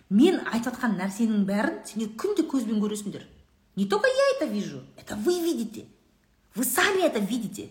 [0.10, 3.28] Мен айтып жатқан нәрсенің бәрін сендер күнде көзбен көресіңдер.
[3.76, 5.86] Не только я это вижу, это вы видите.
[6.56, 7.70] Вы сами это видите.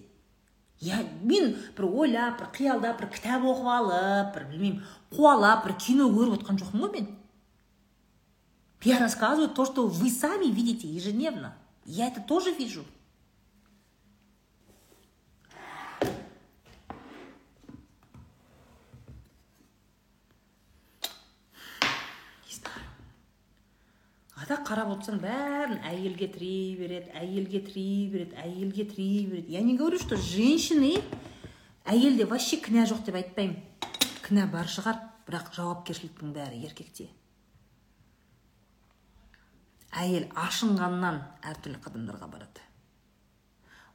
[0.81, 4.83] Я, мен бір ойлап бір қиялдап бір кітап оқып алып бір білмеймін
[5.15, 7.07] қуалап бір кино көріп отқан жоқпын ғой мен.
[8.85, 11.57] Я рассказываю то что вы сами видите ежедневно.
[11.87, 12.85] Я это тоже вижу.
[24.47, 29.53] Қарап отырсаң бәрін әйелге тірей береді әйелге тірей береді әйелге тірей береді.
[29.53, 31.03] Я не говорю что женщины
[31.85, 33.59] әйелде вообще кінә жоқ деп айтпаймын.
[34.23, 37.09] Кінә бар шығар бірақ жауапкершіліктің бәрі еркекте.
[39.91, 42.63] Әйел ашынғаннан әртүрлі қадамдарға барады.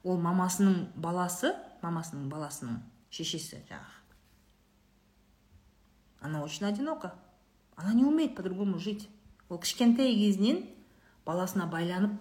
[0.04, 4.02] Ол мамасының баласы мамасының баласының шешесі жаңағы.
[6.20, 7.14] Она очень одинока.
[7.74, 9.08] Она не умеет по другому жить.
[9.52, 10.62] Ол кішкентай кезінен
[11.26, 12.16] баласына байланып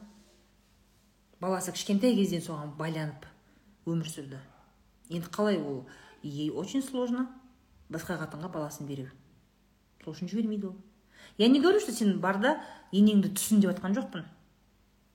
[1.39, 3.23] баласы кішкентай кезден соған байланып
[3.87, 4.39] өмір сүрді.
[5.09, 5.85] Енді қалай ол?
[6.23, 7.29] Ей очень сложно.
[7.89, 9.07] Басқа қатынға баласын беру.
[10.03, 10.75] Сол үшін жібермейді ол.
[11.37, 12.57] Я не говорю что сен бар да
[12.91, 14.27] енеңді түсін деп жатқан жоқпын.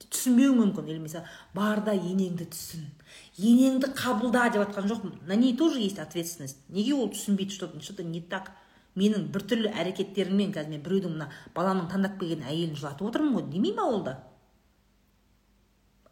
[0.00, 0.88] Түсінбеуің мүмкін.
[0.88, 2.88] Или мысалы бар да енеңді түсін.
[3.36, 5.18] Енеңді қабылда деп жатқан жоқпын.
[5.26, 6.58] На ней тоже есть ответственность.
[6.68, 8.52] Неге ол түсінбейді что то не так?
[8.96, 13.76] Менің біртүрлі әрекеттеріммен қазір мен біреудің мына баланың таңдап келген әйелін жылатып отырмын ғой демей
[13.76, 14.18] ма ол да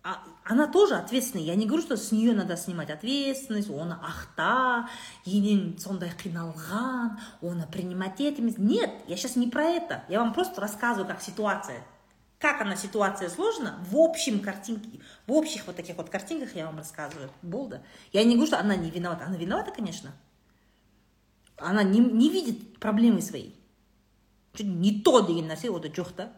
[0.06, 1.46] а, она тоже ответственная.
[1.46, 4.84] Я не говорю, что с нее надо снимать ответственность, оны ақта,
[5.24, 8.58] енең сондай қиналған, оны принимать етеміз.
[8.58, 10.04] Нет, я сейчас не про это.
[10.10, 11.82] Я вам просто рассказываю, как ситуация.
[12.38, 16.76] Как она ситуация сложна, в общем картинке, в общих вот таких вот картинках я вам
[16.76, 17.30] рассказываю.
[17.40, 17.80] Болды.
[18.12, 19.24] Я не говорю, что она не виновата.
[19.24, 20.10] Она виновата, конечно.
[21.64, 23.58] Она не, не видит проблемы своей.
[24.58, 26.32] Не то деген нәрсе ода жоқ та.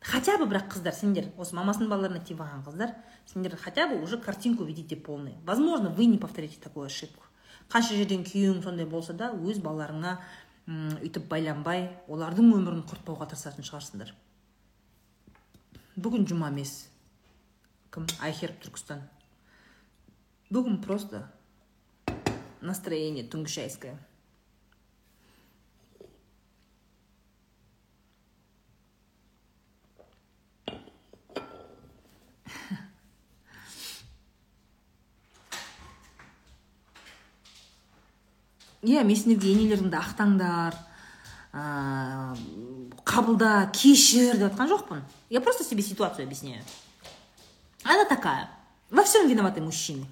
[0.00, 2.92] Хотя бы бірақ қыздар сендер осы мамасының балаларына тиіп алған қыздар
[3.26, 7.24] сендер хотя бы уже картинку видите полный возможно вы не повторите такую ошибку.
[7.68, 10.18] Қанша жерден күйеуің сондай болса да өз балаларыңа
[11.02, 14.14] үйтіп байланбай олардың өмірін құртпауға тырысатын шығарсыңдар.
[15.96, 16.88] Бүгін жұма емес.
[17.90, 18.06] Кім?
[18.22, 19.02] Айхерб түркістан.
[20.54, 21.26] Бүгін просто
[22.60, 23.96] настроение түнгі шайское
[38.82, 40.76] иә мен сендерге енелеріңді ақтаңдар
[41.52, 45.02] ыыы қабылда кешір деп жатқан жоқпын.
[45.30, 46.62] Я просто себе ситуацию объясняю.
[47.82, 48.50] Она такая.
[48.90, 50.06] Во всем виноваты мужчины.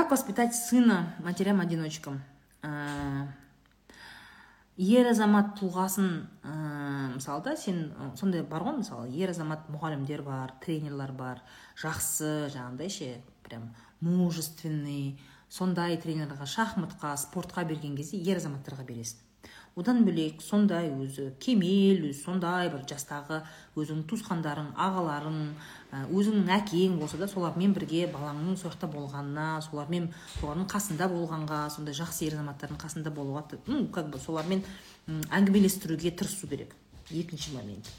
[0.00, 2.22] Как воспитать сына матерям одиночкам
[4.80, 6.06] ер азамат тұлғасын
[6.40, 6.54] ә,
[7.18, 7.82] мысалы да сен
[8.16, 11.42] сондай бар ғой мысалы ер азамат мұғалімдер бар тренерлар бар
[11.82, 13.10] жақсы жаңағыдай ше
[13.44, 13.68] прям
[14.00, 15.20] мужественный
[15.52, 19.20] сондай тренерлерға шахматқа спортқа берген кезде ер азаматтарға бересің.
[19.78, 23.40] Одан бөлек сондай өзі кемел өзі сондай бір жастағы
[23.78, 25.38] өзіңнің туысқандарың ағаларың
[26.10, 30.10] өзіңнің әкең болса да солармен бірге балаңның сол жақта болғанына солармен
[30.40, 34.64] солардың қасында болғанға сондай жақсы ер азаматтардың қасында болуға ну как бы солармен
[35.08, 36.74] әңгімелестіруге тырысу керек.
[37.10, 37.90] Екінші момент.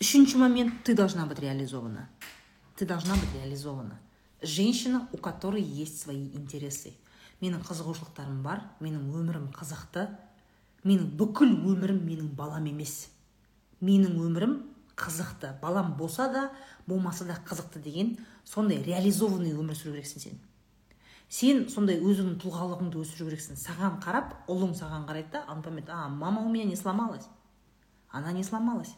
[0.00, 2.08] Үшінші момент ты должна быть реализована
[2.76, 3.98] ты должна быть реализована
[4.42, 6.92] женщина у которой есть свои интересы.
[7.40, 10.08] Менің қызығушылықтарым бар менің өмірім қызықты.
[10.86, 13.08] Менің бүкіл өмірім менің балам емес.
[13.80, 14.56] Менің өмірім
[14.96, 15.54] қызықты.
[15.60, 16.50] Балам болса да
[16.86, 20.40] болмаса да қызықты деген сондай реализованный өмір сүру керексің сен.
[21.32, 23.56] Сен сондай өзіңнің тұлғалығыңды өсіру керексің.
[23.56, 27.28] Саған қарап ұлың саған қарайды да он поймет а мама у меня не сломалась.
[28.08, 28.94] Она не сломалась.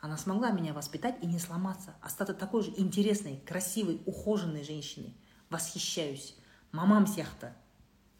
[0.00, 1.94] Она смогла меня воспитать и не сломаться.
[2.00, 5.14] Остаться такой же интересной красивой ухоженной женщиной.
[5.50, 6.36] Восхищаюсь.
[6.72, 7.52] Мамам сияқты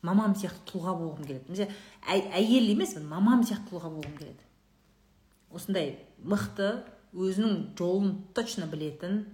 [0.06, 1.68] мамам сияқты тұлға болғым келеді.
[2.08, 4.42] Әйел емес мамам сияқты тұлға болғым келеді.
[5.50, 6.70] Осындай мықты
[7.12, 9.24] өзінің жолын точно білетін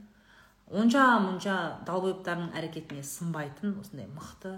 [0.67, 1.57] онша мұнша
[1.87, 4.57] далбойыптардың әрекетіне сынбайтын осындай мықты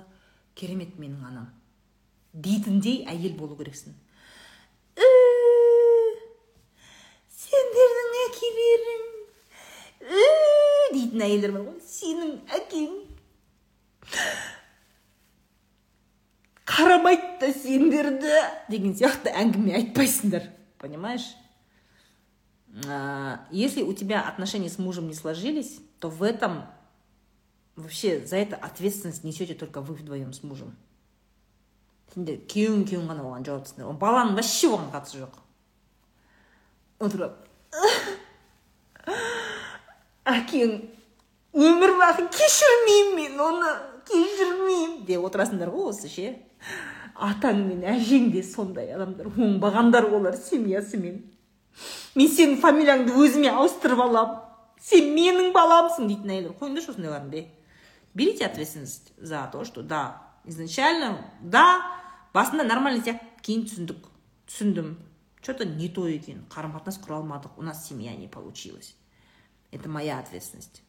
[0.55, 1.49] керемет менің анам.
[2.33, 3.97] Дейтіндей әйел болу керексің.
[7.39, 9.05] Сендердің әкелерің
[10.95, 11.79] дейтін әйелдер бар ғой.
[11.85, 12.91] Сенің әкең
[16.69, 18.35] қарамайды да сендерді
[18.69, 20.51] деген сияқты әңгіме айтпайсыңдар.
[20.79, 21.35] Понимаешь?
[23.51, 26.67] Если у тебя отношения с мужем не сложились то в этом
[27.77, 30.77] вообще за это ответственность несете только вы вдвоем с мужем.
[32.15, 35.35] Сендер күйеуің күйеуің ғана оған жауаптысыңдар баланың вообще оған қатысы жоқ
[37.05, 37.35] отырып
[40.29, 40.73] әкең
[41.53, 43.75] өмір бақи кешірмеймін мен оны
[44.09, 46.33] кешірмеймін деп отырасыңдар ғой осы ше
[47.15, 51.19] атаң мен әжең де сондай адамдар оңбағандар олар семьясымен
[52.15, 52.29] мен.
[52.29, 54.37] Сенің фамилияңды өзіме ауыстырып алам.
[54.81, 57.47] Сен менің баламсың дейтін әйелдер қойыңдаршы осындайларды
[58.15, 61.83] берите ответственность за то что да изначально да
[62.35, 64.09] басында нормально сияқты кейін түсіндік
[64.47, 64.97] түсіндім.
[65.43, 68.95] Что то не то екен қарым қатынас құра алмадық у нас семья не получилась
[69.71, 70.83] это моя ответственность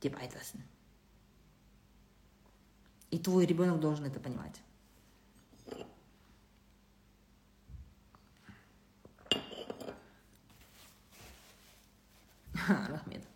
[0.00, 0.62] деп айтасың.
[3.10, 4.60] И твой ребенок должен это понимать.
[12.68, 13.26] рахмет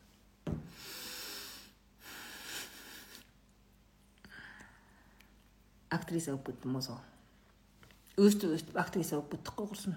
[5.95, 6.83] актриса болып кеттім ғой.
[6.83, 7.01] Сол
[8.27, 9.97] өстіп өстіп актриса болып кеттік қой құрсын.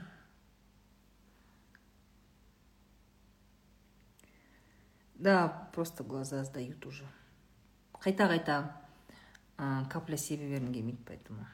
[5.16, 7.06] Да просто глаза сдают уже.
[7.98, 8.58] Қайта қайта
[9.90, 11.46] капля себе бергім келмейді поэтому.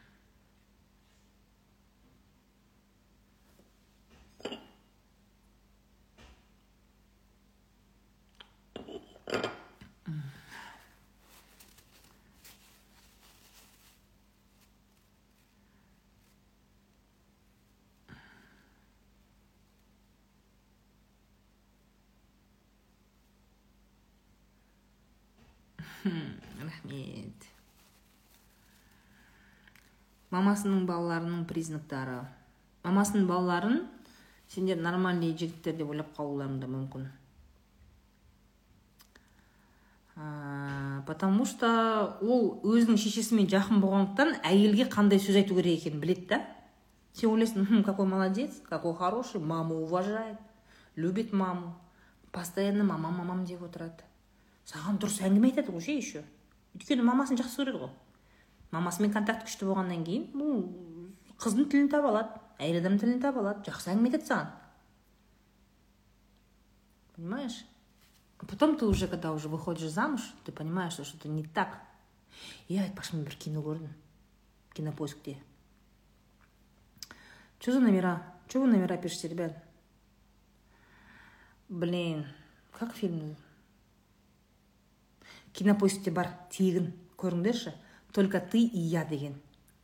[26.84, 27.50] Рахмет
[30.32, 32.24] мамасының балаларының признактары.
[32.84, 33.84] Мамасының балаларын
[34.50, 37.12] сендер нормальный жігіттер деп ойлап қалуларың да мүмкін.
[41.06, 46.42] Потому что ол өзінің шешесімен жақын болғандықтан әйелге қандай сөз айту керек екенін біледі да.
[47.14, 50.38] Сен ойлайсың какой молодец какой хороший маму уважает
[50.96, 51.76] любит маму
[52.32, 54.02] постоянно мамам мамам деп отырады
[54.66, 56.24] саған дұрыс әңгіме айтады ғой ше еще
[56.78, 57.94] өйткені мамасын жақсы көреді ғой.
[58.74, 60.50] Мамасымен контакт күшті болғаннан кейін ну
[61.42, 64.52] қыздың тілін таба алады әйел адам тілін таба алады жақсы әңгіме айтады саған.
[67.16, 67.64] Понимаешь?
[68.40, 71.82] Потом ты уже когда уже выходишь замуж ты понимаешь что что-то не так.
[72.68, 73.90] Е айтпақшы мен бір кино көрдім
[74.74, 75.38] кинопоискте
[77.60, 78.22] что за номера?
[78.50, 79.64] Что вы номера пишете ребят?
[81.70, 82.26] Блин
[82.72, 83.38] как фильм?
[85.54, 86.94] Кинопоискте бар тегін.
[87.18, 87.74] Көріңдерші.
[88.12, 89.36] Только ты и я деген.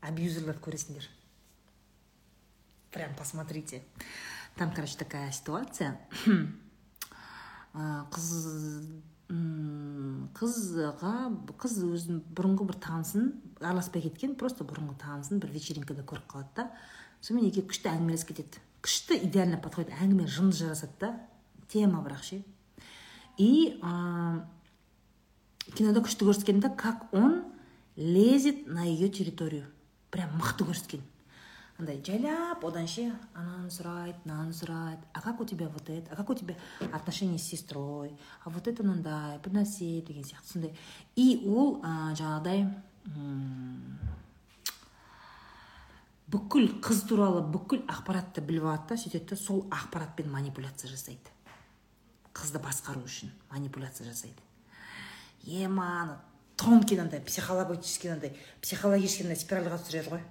[0.01, 1.09] Абьюзерлерді көресіңдер.
[2.91, 3.83] Прям посмотрите.
[4.55, 5.99] Там короче такая ситуация.
[7.69, 8.27] Қыз
[9.29, 11.13] қызға
[11.61, 13.27] қыз өзінің бұрынғы бір танысын
[13.61, 16.65] араласпай кеткен просто бұрынғы танысын бір вечеринкада көріп қалады да.
[17.21, 18.63] Сонымен екеуі күшті әңгімелесіп кетеді.
[18.81, 19.93] Күшті идеально подходит.
[20.01, 21.11] Әңгіме жынды жарасады да.
[21.69, 22.41] Тема бірақ ше.
[23.37, 23.77] И
[25.75, 27.43] кинода күшті көрсеткен да как он
[27.95, 29.65] лезет на ее территорию.
[30.09, 31.01] Прям мықты көрсеткен
[31.79, 36.11] андай жайлап одан ше ананы сұрайды мынаны сұрайды а как у тебя вот это?
[36.11, 36.55] А как у тебя
[36.91, 38.11] отношения с сестрой?
[38.43, 40.75] А вот это мынандай бір нәрсе деген сияқты сондай
[41.15, 42.67] и ол ә, жаңағыдай
[46.27, 51.31] бүкіл қыз туралы бүкіл ақпаратты біліп алады да сөйтеді сол ақпаратпен манипуляция жасайды.
[52.35, 54.48] Қызды басқару үшін манипуляция жасайды.
[55.49, 56.21] Ема ана
[56.57, 60.23] тонкий андай психологический андай психологический андай спиральға түсіреді ғой.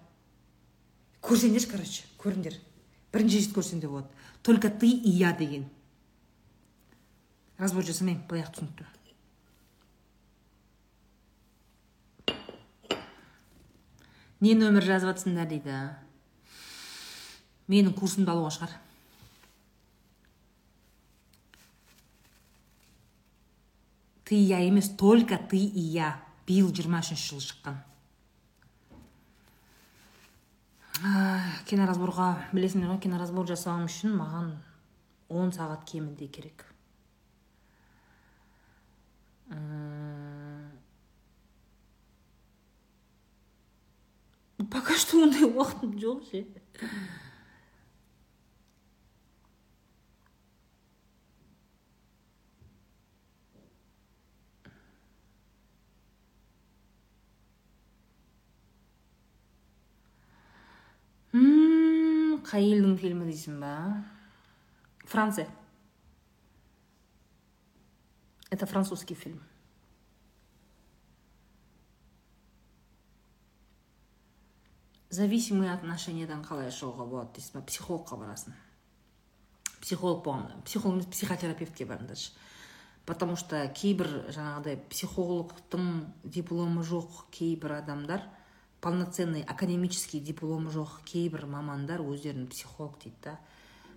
[1.24, 2.58] Көрсеңдерші короче көріңдер.
[3.12, 4.08] Бірінші рет көрсеңдер болады
[4.42, 5.68] только ты и я деген.
[7.58, 8.86] Разбор жасамаймын былай ақ түсінікті.
[14.40, 15.78] Не нөмір жазып жатсыңдар дейді.
[17.66, 18.76] Менің курсымды алуға шығар.
[24.28, 26.20] ты я емес только ты и я.
[26.46, 27.78] Быйыл жыйырма үчүнчү жылы чыккан.
[31.64, 34.50] Киноразборго билесиңер го киноразбор жасауым үчүн маған
[35.32, 36.66] он сағат кеминде керек.
[44.70, 46.44] Пока что ондай убактым жок бще
[62.48, 63.72] қай елдің фильмі дейсің ба
[65.04, 65.48] франция
[68.50, 69.42] это французский фильм.
[75.10, 78.56] Зависимый отношениядан қалай шығуға болады дейсің ба психологқа барасың
[79.82, 82.32] психолог болғанда психолог емес психотерапевтке барыңдаршы
[83.08, 85.84] потому что кейбір жаңағыдай психологтың
[86.24, 88.26] дипломы жоқ кейбір адамдар.
[88.80, 91.02] Полноценный академический дипломы жоқ.
[91.04, 93.38] Кейбір мамандар өздерін психолог дейді да.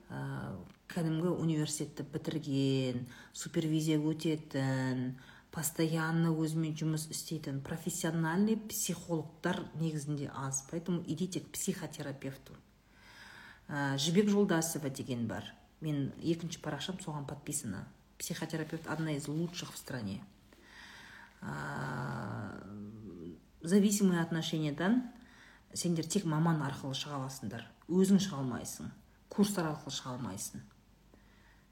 [0.09, 0.57] Ә,
[0.91, 5.15] кәдімгі университетті бітірген супервизия өтетін
[5.51, 10.65] постоянно өзімен жұмыс істейтін профессиональный психологтар негізінде аз.
[10.71, 12.53] Поэтому идите к психотерапевту.
[13.69, 15.45] Ә, жібек жолдасова деген бар.
[15.82, 17.88] Мен екінші парақшам соған подписана.
[18.17, 20.21] Психотерапевт одна из лучших в стране.
[23.62, 25.03] Зависимый отношениядан
[25.74, 27.66] сендер тек маман арқылы шыға аласыңдар.
[27.88, 28.91] Өзің шыға алмайсың.
[29.30, 30.64] Курстар арқылы шыға алмайсың.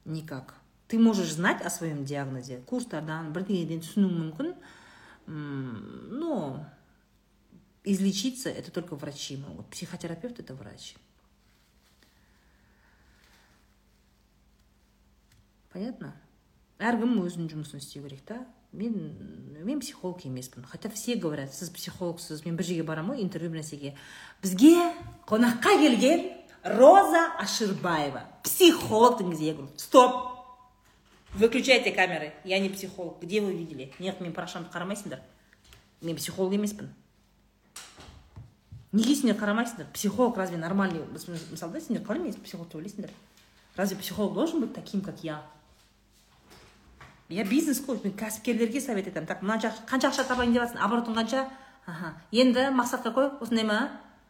[0.06, 0.56] Никак.
[0.88, 2.62] Ты можешь знать о своем диагнозе.
[2.66, 4.54] Курстардан бірдеңеден түсінуің мүмкін.
[5.28, 6.66] Но
[7.84, 9.68] излечиться это только врачи могут.
[9.70, 10.96] Психотерапевт это врач.
[15.70, 16.16] Понятно?
[16.80, 18.40] Әркім өзінің жұмысын істеу керек та
[18.72, 19.16] мен
[19.64, 20.64] мен психолог емеспін.
[20.64, 23.96] Хотя все говорят сіз психологсыз мен бір жерге барамын ғой интервью бір нәрсеге.
[24.42, 24.94] Бізге
[25.28, 26.30] қонаққа келген
[26.64, 30.40] роза аширбаева психолог я говорю стоп!
[31.34, 33.22] Выключайте камеры я не психолог.
[33.22, 33.92] Где вы видели?
[34.00, 35.20] Неғып менің парақшамды қарамайсыңдар
[36.02, 36.90] мен психолог емеспін.
[38.92, 41.02] Неге сендер қарамайсыңдар психолог разве нормальный?
[41.12, 43.12] Мысалы да сендер қалай мен психолог деп ойлайсыңдар.
[43.76, 45.44] Разве психолог должен быть таким как я?
[47.30, 51.16] Я бизнес коуч мен кәсіпкерлерге совет айтамын так мына қанша ақша табайын деп жатрсың оборотың
[51.16, 51.48] қанша
[51.86, 53.90] ага енді мақсатқа қой осындай ма?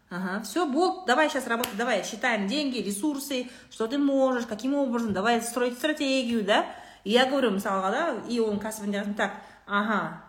[0.09, 1.05] Ага все болды.
[1.07, 1.75] Давай сейчас работай.
[1.77, 5.13] Давай считаем деньги ресурсы что ты можешь каким образом.
[5.13, 6.65] Давай строить стратегию да?
[7.03, 10.23] И я говорю мысалға да и оның кәсібінде так ага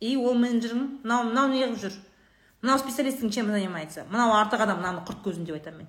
[0.00, 1.96] и ол менеджерің мынау мынау неғып жүр?
[2.62, 4.04] Мынау специалистің чем занимается?
[4.10, 5.88] Мынау артық адам мынаны құрт көзін деп айтамын мен.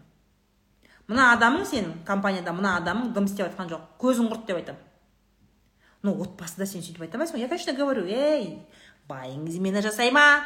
[1.08, 3.86] Мына адамың сенің компанияда мына адамың дым істеп жатқан жоқ.
[4.00, 4.93] Көзін құрт деп айтамын.
[6.04, 8.60] Ну отбасыда сен сөйтіп айта алмайсың ғой я конечно говорю ей
[9.10, 10.44] байың измена жасай ма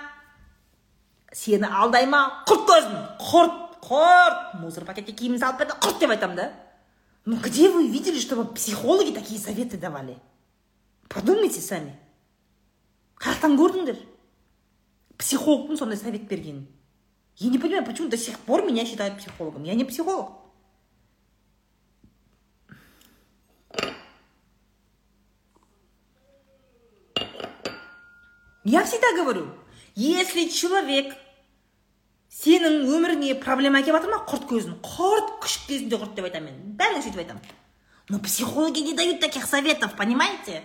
[1.34, 2.96] сені алдай ма құрт көзін
[3.26, 6.48] құрт құрт мусор пакетке киімін салып берді құрт деп айтамын да
[7.26, 10.18] ну где вы видели чтобы психологи такие советы давали?
[11.10, 11.92] Подумайте сами.
[13.20, 13.98] Қаяқтан көрдіңдер
[15.18, 16.68] психологтың сондай совет бергенін
[17.38, 19.64] я не понимаю почему до сих пор меня считают психологом.
[19.64, 20.32] Я не психолог.
[28.70, 29.48] Я всегда говорю,
[29.96, 31.14] если человек
[32.28, 36.74] сенің өміріңе проблема әкеліп жатыр ма құрт көзін құрт күшік кезінде құрт деп айтамын мен
[36.76, 37.46] бәріне сөйтіп айтамын.
[38.10, 40.64] Но психологи не дают таких советов понимаете?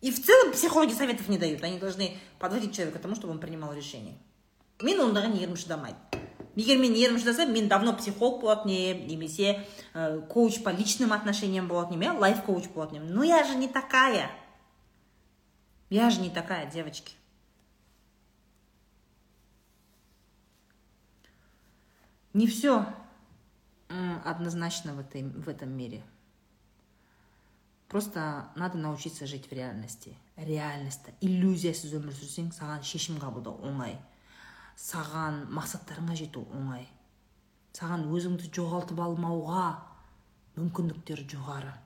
[0.00, 1.62] И в целом психологи советов не дают.
[1.62, 4.16] Они должны подводить человека к тому чтобы он принимал решение.
[4.80, 6.00] Мен ондаған ерім шыдамайды.
[6.56, 11.68] Егер мен ерім шыдасам мен давно психолог болатын едім немесе ә, коуч по личным отношениям
[11.68, 14.30] болатын едім иә лайф коуч болатын едім но я же не такая.
[15.92, 17.12] Я же не такая, девочки.
[22.32, 22.86] Не все
[24.24, 26.02] однозначно в, этой, в этом мире.
[27.88, 30.16] Просто надо научиться жить в реальности.
[30.36, 33.98] Реальностьта иллюзиясыз өмір сүрсең саған шешім қабылдау оңай
[34.80, 36.86] саған мақсаттарыңа жету оңай
[37.76, 39.66] саған өзіңді жоғалтып алмауға
[40.56, 41.76] мүмкіндіктер жоғары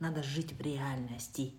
[0.00, 1.50] надо жить в реальности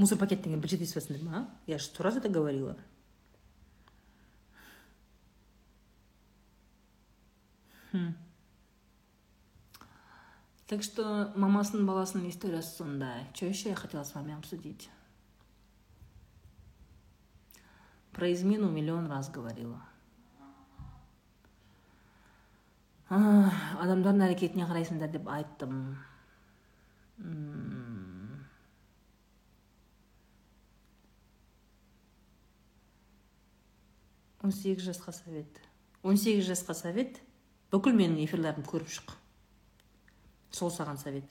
[0.00, 2.76] мусор пакет деген бір жерде жатсыңдар ма я же сто раз это говорила.
[7.92, 8.14] Хм.
[10.70, 14.88] так что мамасының баласының историясы сондай что еще я хотела с вами обсудить?
[18.12, 19.82] Про измену миллион раз говорила.
[23.10, 25.98] Адамдардың әрекетіне қарайсыңдар деп айттым
[34.42, 35.60] он сегіз жасқа совет.
[36.02, 37.20] Он сегіз жасқа совет
[37.70, 39.12] бүкіл менің эфирлерімді көріп шық.
[40.50, 41.28] Сол саған совет.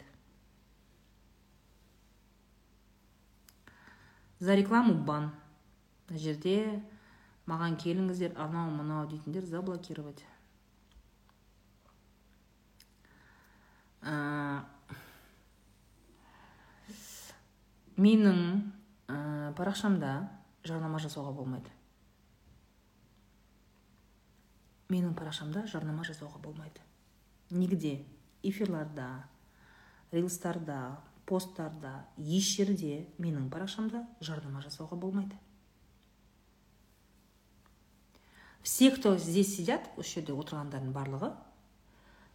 [4.39, 5.32] За рекламу бан.
[6.10, 6.82] Мына жерде
[7.49, 10.24] маған келіңіздер анау мынау дейтіндер заблокировать.
[13.99, 14.64] Ә,
[17.97, 18.39] менің
[19.10, 20.14] ә, парақшамда
[20.64, 21.78] жарнама жасауға болмайды.
[24.89, 26.81] Менің парақшамда жарнама жасауға болмайды.
[27.49, 28.05] Нигде.
[28.41, 29.25] Эфирларда
[30.11, 35.35] рилстарда посттарда еш жерде менің парақшамда жарнама жасауға болмайды.
[38.63, 41.33] Все кто здесь сидят осы жерде отырғандардың барлығы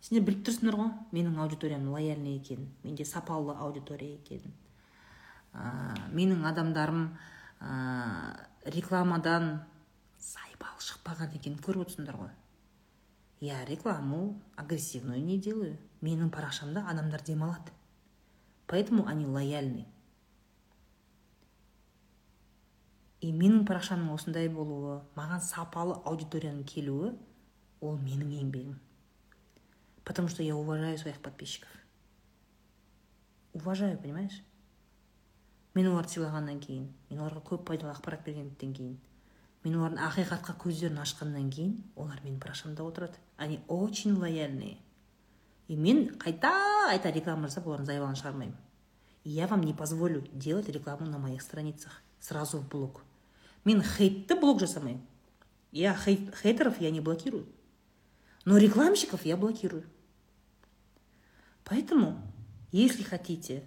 [0.04, 4.52] сендер біліп тұрсыңдар ғой менің аудиториям лояльный екенін менде сапалы аудитория екенін
[5.52, 7.06] ә, менің адамдарым
[7.60, 9.62] ә, рекламадан
[10.18, 12.32] сайбал шықпаған екенін көріп отырсыңдар ғой.
[13.40, 15.78] Я рекламу агрессивную не делаю.
[16.00, 17.72] Менің парақшамда адамдар демалады
[18.66, 19.86] поэтому они лояльны.
[23.20, 27.12] И менің парақшамның осындай болуы маған сапалы аудиторияның келуі
[27.80, 28.74] ол менің еңбегім.
[30.04, 31.70] Потому что я уважаю своих подписчиков.
[33.54, 34.42] Уважаю понимаешь?
[35.74, 38.98] Мен оларды сыйлағаннан кейін мен оларға көп пайдалы ақпарат бергендіктен кейін
[39.63, 44.77] мен олардың ақиқатқа көздерін ашқаннан кейін олар менің парақшамда отырады они очень лояльные
[45.67, 46.51] и мен қайта
[46.89, 48.57] қайта реклама жасап олардың зайыбалын шығармаймын
[49.25, 53.03] я вам не позволю делать рекламу на моих страницах сразу в блог
[53.65, 55.05] мен хейтті блог жасамаймын
[55.71, 57.45] я хейт, хейтеров я не блокирую
[58.45, 59.83] но рекламщиков я блокирую
[61.65, 62.21] поэтому
[62.71, 63.63] если хотите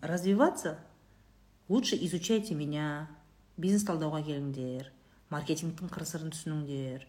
[0.00, 0.78] развиваться
[1.68, 3.08] лучше изучайте меня
[3.59, 4.89] бизнес талдауға келіңдер
[5.29, 7.05] маркетингтің қыр сырын түсініңдер.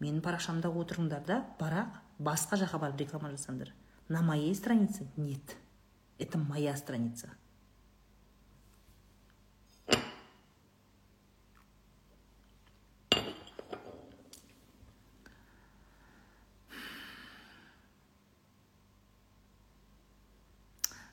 [0.00, 3.74] Менің парақшамда отырыңдар да бірақ басқа жаққа барып реклама жасаңдар.
[4.08, 5.56] На моей странице нет.
[6.18, 7.28] Это моя страница.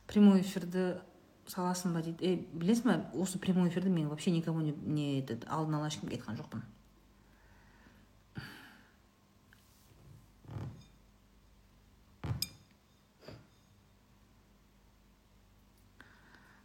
[0.07, 1.01] Прямой эфирді
[1.46, 5.44] саласың ба дейді е білесің ба осы прямой эфирді мен вообще никому не, не этот
[5.48, 6.62] алдын ала ешкімге айтқан жоқпын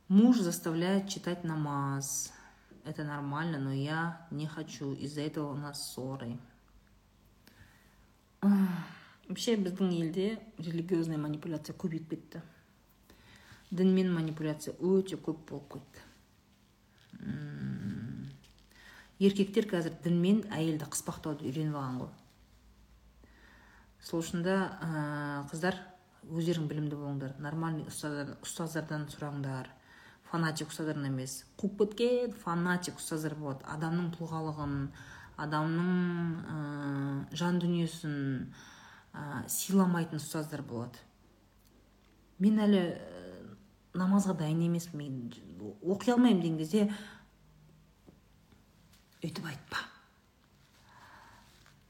[0.07, 2.31] муж заставляет читать намаз
[2.85, 6.37] это нормально но я не хочу из-за этого у нас ссоры
[9.27, 12.41] вообще біздің елде религиозный манипуляция көбейіп кетті
[13.72, 16.00] дінмен манипуляция өте көп болып кетті.
[19.22, 22.12] Еркектер қазір дінмен әйелді қыспақтауды үйреніп алған ғой.
[24.02, 24.56] Сол үшін да
[25.52, 25.78] қыздар
[26.28, 27.36] өздерің білімді болыңдар.
[27.42, 29.70] Нормальный ұстаздар, ұстаздардан сұраңдар.
[30.32, 31.42] Фанатик ұстаздардан емес.
[31.60, 33.66] Қуып кеткен фанатик ұстаздар болады.
[33.68, 34.76] Адамның тұлғалығын
[35.42, 35.92] адамның
[36.42, 36.56] ә,
[37.36, 38.14] жан дүниесін
[39.12, 41.00] ә, сыйламайтын ұстаздар болады.
[42.42, 42.82] Мен әлі
[43.94, 45.18] намазға дайын емеспін мен?
[45.82, 46.86] Оқи алмаймын деген кезде
[49.22, 49.82] өйтіп айтпа.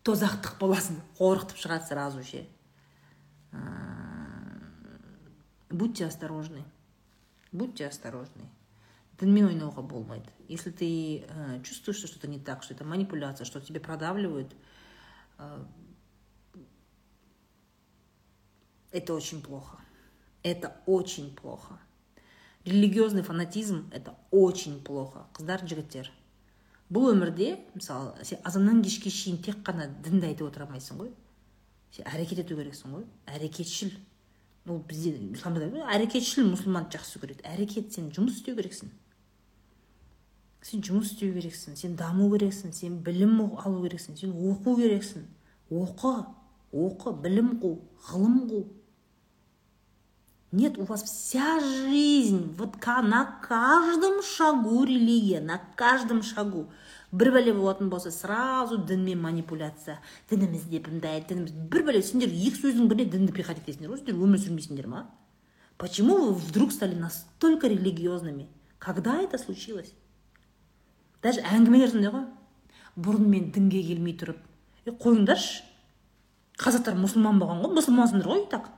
[0.03, 0.99] Тозақтық боласың.
[1.19, 2.47] Қорқытып шығады сразу ше.
[5.71, 6.65] Будьте осторожны.
[7.53, 8.51] Будьте осторожны.
[9.23, 10.33] Дінмен ойнауға болмайды.
[10.49, 10.87] Если ты
[11.23, 14.53] э, чувствуешь что что-то не так что это манипуляция что тебе продавливают
[15.39, 15.65] э,
[18.91, 19.79] это очень плохо.
[20.43, 21.79] Это очень плохо.
[22.65, 25.27] Религиозный фанатизм это очень плохо.
[25.35, 26.11] Қыздар жігіттер.
[26.93, 31.13] Бұл өмірде мысалы сен азаннан кешке шейін тек қана дінді айтып отыра алмайсың ғой.
[31.93, 33.07] Сен әрекет ету керексің ғой.
[33.27, 33.95] Әрекетшіл.
[34.69, 37.47] Ол бізде исламда әрекетшіл мұсылманды жақсы көреді.
[37.49, 38.93] Әрекет сен жұмыс істеу керексің.
[40.63, 45.25] Сен жұмыс істеу керексің сен даму керексің сен білім алу керексің сен оқу керексің.
[45.73, 46.13] Оқы
[46.73, 47.73] оқы білім қу
[48.11, 48.63] ғылым қу.
[50.53, 56.69] Нет, у вас вся жизнь, вот на каждом шагу религия, на каждом шагу.
[57.13, 59.99] бір бәле болатын болса сразу дінмен манипуляция
[60.31, 64.41] дінімізде бұндай дініміз бір бәле сендер екі сөздің біріне дінді приходить етесіңдер ғой сендер өмір
[64.41, 65.03] сүрмейсіңдер ма
[65.77, 68.49] почему вы вдруг стали настолько религиозными?
[68.79, 69.93] Когда это случилось?
[71.23, 72.25] Даже әңгімелер сондай ғой
[72.97, 74.41] бұрын мен дінге келмей тұрып
[74.89, 75.69] е қойыңдаршы
[76.57, 78.73] қазақтар мұсылман болған ғой мұсылмансыңдар ғой и так?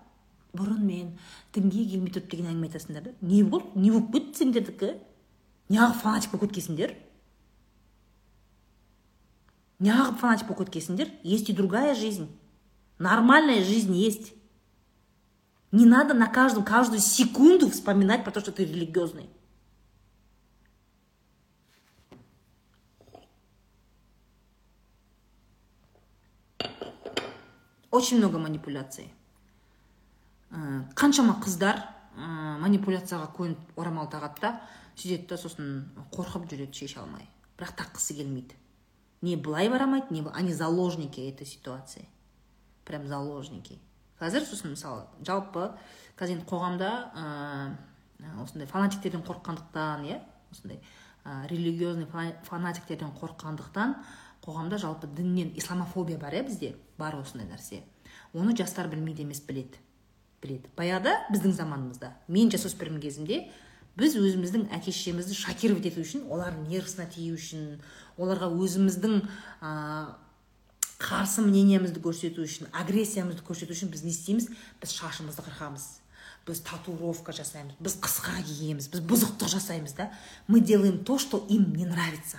[0.55, 1.11] Бұрын мен
[1.55, 4.93] дінге келмей тұрып деген әңгіме айтасыңдар да не болды не болып кетті сендердікі
[5.75, 6.95] неғып фанатик болып кеткенсіңдер
[9.85, 12.29] неғып фанатик болып кеткенсіңдер есть и другая жизнь.
[12.99, 14.33] Нормальная жизнь есть.
[15.73, 19.29] Не надо на каждую каждую секунду вспоминать про то что ты религиозный.
[27.91, 29.13] Очень много манипуляций.
[30.99, 31.81] Қаншама қыздар
[32.17, 34.51] ә, манипуляцияға көніп орамал тағады да
[34.97, 35.71] сөйтеді да сосын
[36.15, 37.27] қорқып жүреді шеше алмай.
[37.59, 38.57] Бірақ таққысы келмейді.
[39.23, 42.09] Не былай бара алмайды не они заложники этой ситуации.
[42.85, 43.79] Прям заложники.
[44.21, 45.73] Қазір сосын мысалы жалпы
[46.19, 47.77] қазір енді қоғамда ә,
[48.43, 50.21] осындай фанатиктерден қорыққандықтан иә
[50.53, 50.81] осындай
[51.25, 52.07] ә, религиозный
[52.45, 53.97] фанатиктерден қорыққандықтан
[54.45, 56.77] қоғамда жалпы діннен исламофобия бар иә бізде.
[56.99, 57.83] Бар осындай нәрсе.
[58.35, 59.81] Оны жастар білмейді емес біледі.
[60.45, 63.47] Біледі баяғыда біздің заманымызда мен жасөспірім кезімде
[63.97, 67.67] біз өзіміздің әке шешемізді шокировать ету үшін олардың нервысына тию үшін
[68.19, 69.21] оларға өзіміздің
[69.63, 69.73] ә,
[70.99, 74.49] қарсы мнениемізді көрсету үшін агрессиямызды көрсету үшін біз не істейміз?
[74.81, 75.87] Біз шашымызды қырқамыз.
[76.47, 77.77] Біз татуировка жасаймыз.
[77.81, 80.11] Біз қысқа киеміз біз бұзықтық жасаймыз да.
[80.47, 82.39] Мы делаем то что им не нравится.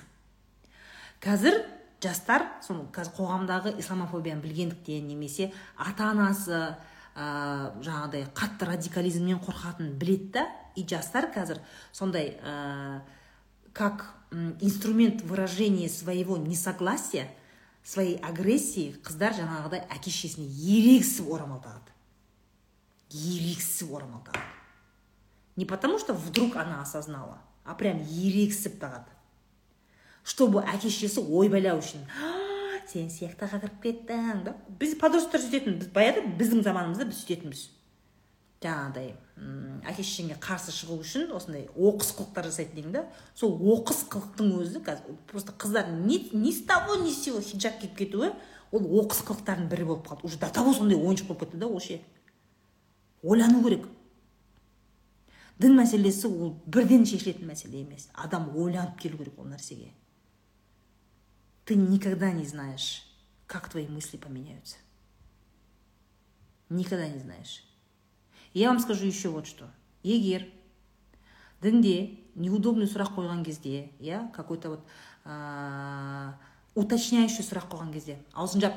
[1.22, 1.64] Қазір
[2.03, 6.76] жастар сол қазір қоғамдағы исламофобияны білгендіктен немесе ата анасы
[7.15, 10.45] ә, жаңағыдай қатты радикализмнен қорқатынын біледі да.
[10.75, 11.61] И жастар қазір
[11.91, 13.01] сондай ә,
[13.73, 14.13] как
[14.59, 17.29] инструмент выражения своего несогласия
[17.83, 21.93] своей агрессии қыздар жаңағыдай әке шешесіне ерегісіп орамал тағады
[23.13, 24.51] ерегісіп орамал тағады
[25.55, 29.11] не потому что вдруг она осознала а прям ерегісіп тағады.
[30.25, 32.05] Чтобы әке шешесі ойбайлау үшін
[32.91, 34.56] сен сектаға кіріп кеттің да?
[34.80, 37.64] Біз подростктар сөйтетін біз баяғыда біздің заманымызда біз сөйтетінбіз
[38.66, 39.14] жаңағыдай
[39.86, 43.03] әке шешеңе қарсы шығу үшін осындай оқыс қылықтар жасайтын едің да?
[43.38, 47.78] Сол оқыс қылықтың өзі қазір просто қыздар ни, ни с того ни с сего хиджаб
[47.82, 48.32] киіп кетуі
[48.72, 50.26] ол оқыс қылықтардың бірі болып қалды.
[50.26, 51.99] Уже до того сондай ойыншық болып кетті да ол ше
[53.22, 53.86] ойлану керек.
[55.60, 58.10] Дін мәселесі ол бірден шешілетін мәселе емес.
[58.14, 59.91] Адам ойланып келу керек ол нәрсеге.
[61.65, 63.03] Ты никогда не знаешь
[63.47, 64.77] как твои мысли поменяются.
[66.69, 67.63] Никогда не знаешь.
[68.53, 69.69] Я вам скажу еще вот что.
[70.03, 70.47] Егер
[71.61, 74.85] дінде неудобный сұрақ қойған кезде иә какой то вот
[76.75, 78.75] уточняющий сұрақ қойған кезде аузын жап.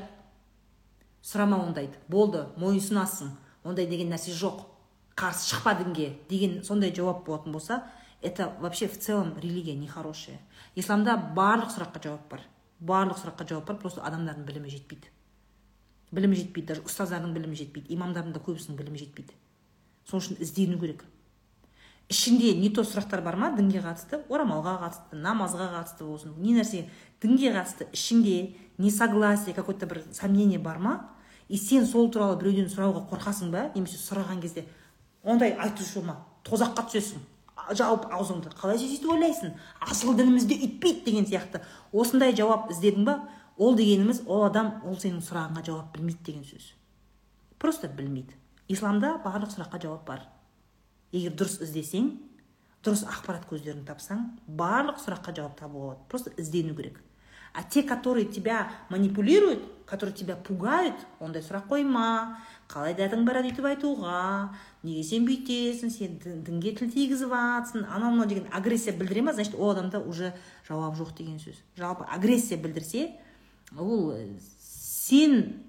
[1.22, 1.98] Сұрама ондайды.
[2.08, 3.34] Болды мойынсұнасың
[3.64, 4.64] ондай деген нәрсе жоқ.
[5.16, 7.84] Қарсы шықпа дінге деген сондай жауап болатын болса
[8.22, 10.38] это вообще в целом религия нехорошая.
[10.74, 12.40] Исламда барлық сұраққа жауап бар.
[12.80, 15.10] Барлық сұраққа жауап бар просто адамдардың білімі жетпейді.
[16.12, 19.34] Білімі жетпейді даже ұстаздардың білімі жетпейді имамдардың да көбісінің білімі жетпейді.
[20.08, 21.04] Сол үшін іздену керек.
[22.08, 23.50] Ішінде не то сұрақтар бар ма?
[23.52, 26.86] Дінге қатысты орамалға қатысты намазға қатысты болсын не нәрсе.
[27.20, 31.10] Дінге қатысты ішіңде несогласие какой то бір сомнение бар ма?
[31.48, 33.68] И сен сол туралы біреуден сұрауға қорқасың ба?
[33.74, 34.64] Немесе сұраған кезде
[35.22, 37.20] ондай айтушы болма тозаққа түсесің
[37.74, 39.54] жауып аузыңды қалай сен сөйтіп ойлайсың?
[39.80, 41.62] Асыл дінімізде үйтпейді деген сияқты.
[41.92, 43.16] Осындай жауап іздедің ба?
[43.56, 46.72] Ол дегеніміз ол адам ол сенің сұрағыңа жауап білмейді деген сөз.
[47.58, 48.36] Просто білмейді.
[48.68, 50.22] Исламда барлық сұраққа жауап бар.
[51.12, 52.12] Егер дұрыс іздесең
[52.84, 56.08] дұрыс ақпарат көздерін тапсаң барлық сұраққа жауап табуға болады.
[56.08, 57.02] Просто іздену керек.
[57.54, 62.38] А те которые тебя манипулируют которые тебя пугают ондай сұрақ қойма.
[62.68, 64.18] Қалай дәтің барады өйтіп айтуға?
[64.84, 69.32] Неге сен бүйтесің сен дінге тіл тигізіп жатрсың анау мынау деген агрессия білдіре ма?
[69.32, 70.34] Значит ол адамда уже
[70.68, 71.56] жауап жоқ деген сөз.
[71.76, 73.14] Жалпы агрессия білдірсе
[73.72, 74.12] ол
[74.60, 75.64] сен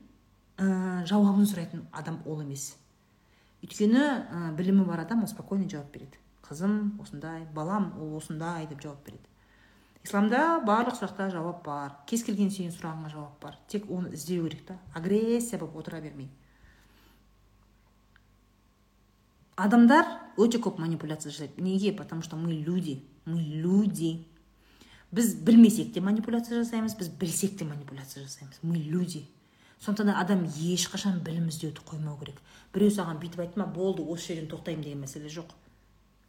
[0.57, 2.75] ә, жауабын сұрайтын адам ол емес.
[3.63, 6.19] Өйткені ә, білімі бар адам ол спокойно жауап береді.
[6.43, 9.23] Қызым осындай балам ол осындай деп жауап береді.
[10.03, 11.95] Исламда барлық сұрақта жауап бар.
[12.07, 13.57] Кез келген сенің сұрағыңа жауап бар.
[13.67, 14.77] Тек оны іздеу керек та.
[14.95, 16.29] Агрессия болып отыра бермей.
[19.65, 20.07] Адамдар
[20.37, 21.61] өте көп манипуляция жасайды.
[21.61, 21.91] Неге?
[21.93, 23.03] Потому что мы люди.
[23.25, 24.25] Мы люди.
[25.11, 28.59] Біз білмесек те манипуляция жасаймыз біз білсек те манипуляция жасаймыз.
[28.61, 29.27] Мы люди.
[29.79, 32.41] Сондықтан да адам ешқашан білім іздеуді қоймау керек.
[32.73, 35.55] Біреу саған бүйтіп айтты ма болды осы жерден тоқтаймын деген мәселе жоқ.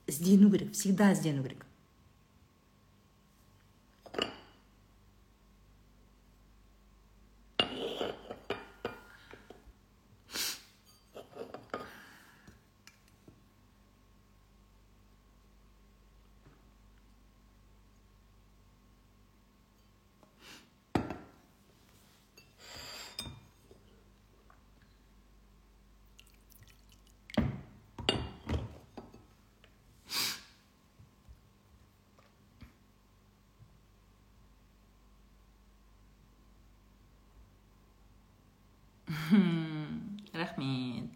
[0.07, 1.67] Іздену керек всегда іздену керек
[40.33, 41.11] рахмет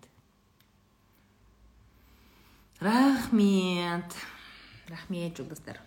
[3.34, 4.14] рахмет.
[4.88, 5.80] Рахмет жұлдыздар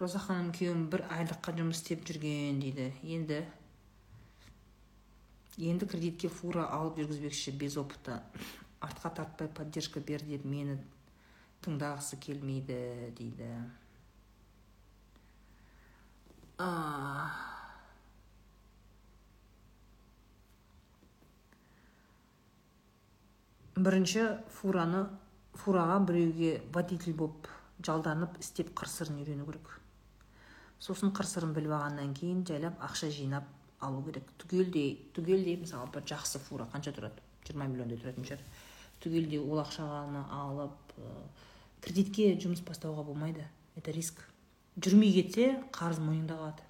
[0.00, 2.90] роза ханым күйеуім бір айлыққа жұмыс істеп жүрген дейді.
[3.02, 3.44] Енді
[5.58, 8.22] енді кредитке фура алып жүргізбекші без опыта
[8.80, 10.78] артқа тартпай поддержка бер деп мені
[11.64, 13.50] тыңдағысы келмейді дейді.
[23.76, 24.22] Бірінші
[24.56, 25.02] фураны
[25.52, 27.48] фураға біреуге водитель болып
[27.84, 29.68] жалданып істеп қыр сырын үйрену керек.
[30.80, 33.44] Сосын қыр сырын біліп алғаннан кейін жайлап ақша жинап
[33.80, 34.24] алу керек.
[34.40, 37.20] Түгелдей түгелдей мысалы бір жақсы фура қанша тұрады?
[37.44, 38.46] Жиырма миллиондай тұратын шығар.
[39.04, 40.96] Түгелдей ол ақшаны алып
[41.84, 43.44] кредитке жұмыс бастауға болмайды.
[43.76, 44.24] Это риск.
[44.76, 46.66] Жүрмей кетсе қарыз мойныңда қалады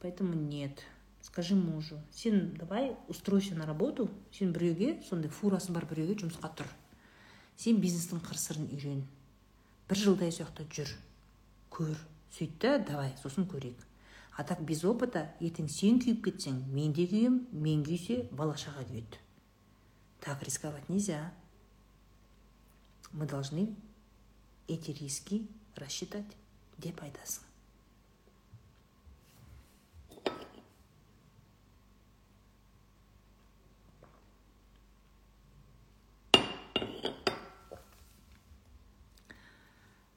[0.00, 0.84] поэтому нет.
[1.20, 6.68] Скажи мужу сен давай устройся на работу сен біреуге сондай фурасы бар біреуге жұмысқа тұр.
[7.56, 9.02] Сен бизнестің қыр сырын үйрен.
[9.88, 10.92] Бір жылдай сол жақта жүр
[11.74, 11.98] көр.
[12.30, 13.82] Сөйт та давай сосын көрейік
[14.36, 18.84] а так без опыта ертең сен күйіп кетсең мен де күйем мен күйсе бала шаға
[18.84, 19.18] күйеді.
[20.20, 21.32] Так рисковать нельзя.
[23.12, 23.74] Мы должны
[24.68, 25.48] эти риски
[25.80, 26.38] рассчитать
[26.78, 27.46] деп айтасың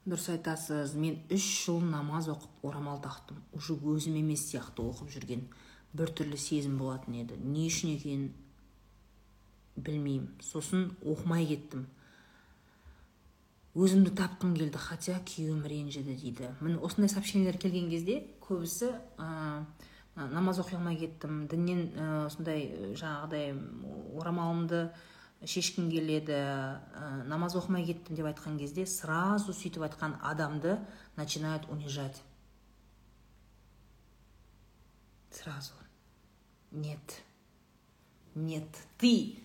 [0.10, 3.40] дұрыс айтасыз мен үш жыл намаз оқып орамал тақтым.
[3.53, 5.45] Уже өзім емес сияқты оқып жүрген.
[5.94, 7.38] Біртүрлі сезім болатын еді.
[7.38, 8.31] Не үшін екенін
[9.77, 10.30] білмеймін.
[10.41, 11.86] Сосын оқымай кеттім.
[13.77, 16.49] Өзімді тапқым келді хотя күйеуім ренжіді дейді.
[16.61, 18.89] Міне осындай сообщениелер келген кезде көбісі
[19.21, 19.65] ә,
[20.15, 21.83] намаз оқи алмай кеттім діннен
[22.25, 23.53] осындай жаңағыдай
[24.17, 24.89] орамалымды
[25.45, 30.79] шешкім келеді ә, намаз оқымай кеттім деп айтқан кезде сразу сөйтіп айтқан адамды
[31.15, 32.23] начинают унижать.
[35.31, 35.73] Сразу.
[36.71, 37.21] Нет.
[38.33, 38.67] Нет.
[38.97, 39.37] Ты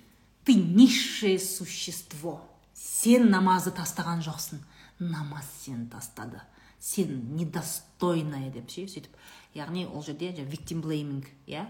[0.45, 2.43] ты низшее существо.
[2.75, 4.61] Сен намазды тастаған жоқсың.
[4.99, 6.43] Намаз сені тастады.
[6.79, 9.15] Сен недостойная деп ше сөйтіп.
[9.55, 11.67] Яғни ол жерде victim blaming иә?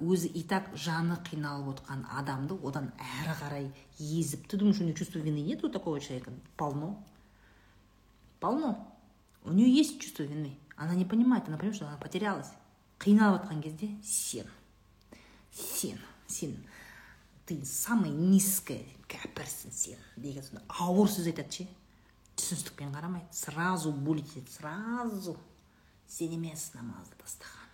[0.00, 3.66] Өзі и так жаны қиналып отқан адамды одан әрі қарай
[3.98, 6.32] езіп ты думаешь у него чувство вины нет у такого человека?
[6.56, 7.04] Полно.
[8.40, 8.94] Полно.
[9.44, 12.52] У нее есть чувство вины она не понимает она понимает что она потерялась.
[12.98, 14.46] Қиналып жатқан кезде сен.
[15.52, 16.56] Сен сен.
[17.46, 21.66] Ты самый низкая кәпірсің сен деген сондай ауыр сөз айтады ше
[22.36, 25.36] түсіністікпен қарамайды сразу булить етеді сразу
[26.08, 27.70] сен емес намазды тастаған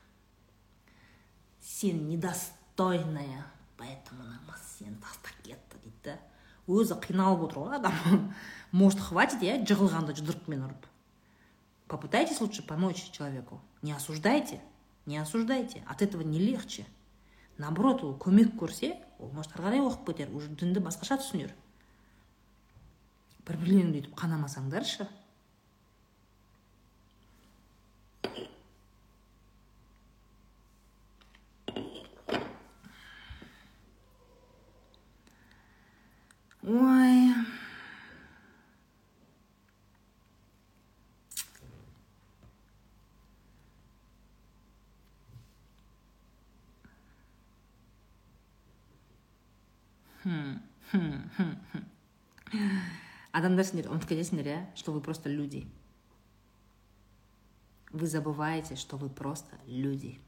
[1.60, 3.46] сен недостойная
[3.76, 6.18] поэтому намаз сені тастап кетті дейді
[6.68, 8.32] өзі қиналып отыр ғой адам
[8.72, 10.88] может хватит иә жығылғанда жұдырықпен ұрып
[11.88, 14.60] попытайтесь лучше помочь человеку не осуждайте.
[15.06, 15.82] Не осуждайте.
[15.88, 16.86] От этого не легче.
[17.58, 21.54] Наоборот ол көмек көрсе ол может ары қарай оқып кетер уже дінді басқаша түсінер.
[23.46, 25.08] Бір бірлеріңді өйтіп қанамасаңдаршы.
[36.62, 37.51] Ой.
[53.32, 55.66] Адамдар сендер ұмытып кетесіңдер иә что вы просто люди.
[57.92, 60.18] Вы забываете что вы просто люди.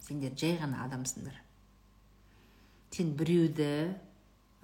[0.00, 1.46] Сендер жай ғана адамсыңдар
[2.96, 3.66] сен біреуді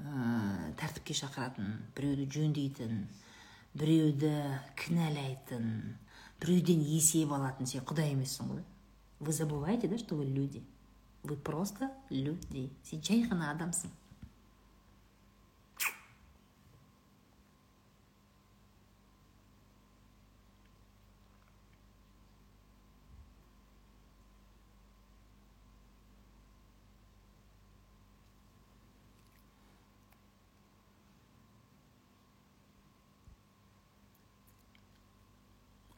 [0.00, 3.02] ә, тәртіпке шақыратын біреуді жөндейтін
[3.76, 4.30] біреуді
[4.80, 5.66] кінәлайтын
[6.40, 8.62] біреуден есеп алатын сен құдай емессің ғой.
[9.20, 10.64] Вы забываете да что вы люди?
[11.22, 12.70] Вы просто люди.
[12.88, 13.92] Сен жай ғана адамсың.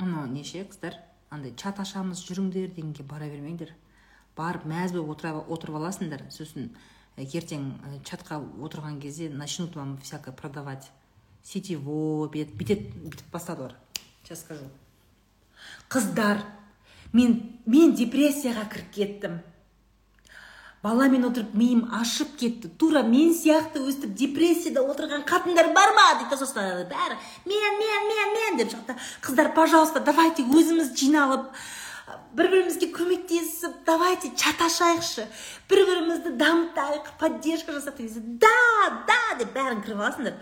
[0.04, 0.98] Анау неше қыздар
[1.30, 3.72] андай чат ашамыз жүріңдер дегенге бара бермеңдер.
[4.36, 6.26] Барып мәз болып отырып аласыңдар.
[6.30, 6.70] Сосын
[7.16, 7.70] ертең
[8.04, 10.90] чатқа отырған кезде начнут вам всякое продавать.
[11.42, 13.74] Сетевой бүйтеді бүйтіп бастады олар
[14.22, 14.64] сейчас скажу.
[15.88, 16.40] Қыздар
[17.12, 19.40] мен мен депрессияға кіріп кеттім.
[20.84, 22.68] Баламен отырып миым ашып кетті.
[22.68, 26.04] Тура мен сияқты өстіп депрессияда отырған қатындар бар ма?
[26.20, 27.16] Дейді сосын бәрі.
[27.48, 28.58] Мен мен мен мен!
[28.60, 31.48] деп жатты қыздар пожалуйста давайте өзіміз жиналып
[32.36, 35.24] бір бірімізге көмектесіп давайте чат ашайықшы
[35.70, 38.54] бір бірімізді дамытайық поддержка жасап деген да
[39.08, 39.38] да!
[39.38, 40.36] деп бәрін кіріп аласыңдар.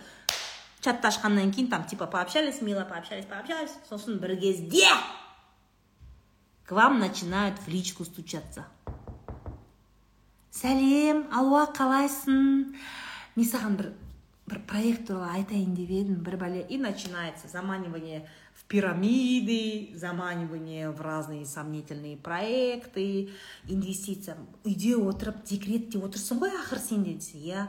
[0.82, 3.78] Чатты ашқаннан кейін там типа пообщались мило пообщались пообщались.
[3.88, 4.90] Сосын бір кезде
[6.66, 8.66] к вам начинают в личку стучаться.
[10.62, 12.42] Сәлем алуа қалайсың?
[13.34, 13.88] Мен саған бір
[14.46, 16.20] бір проект туралы айтайын деп едім.
[16.22, 23.30] Бір бәле и начинается заманивание в пирамиды заманивание в разные сомнительные проекты
[23.66, 27.66] инвестиция үйде отырып декретте отырсың ғой ақыры сен де иә?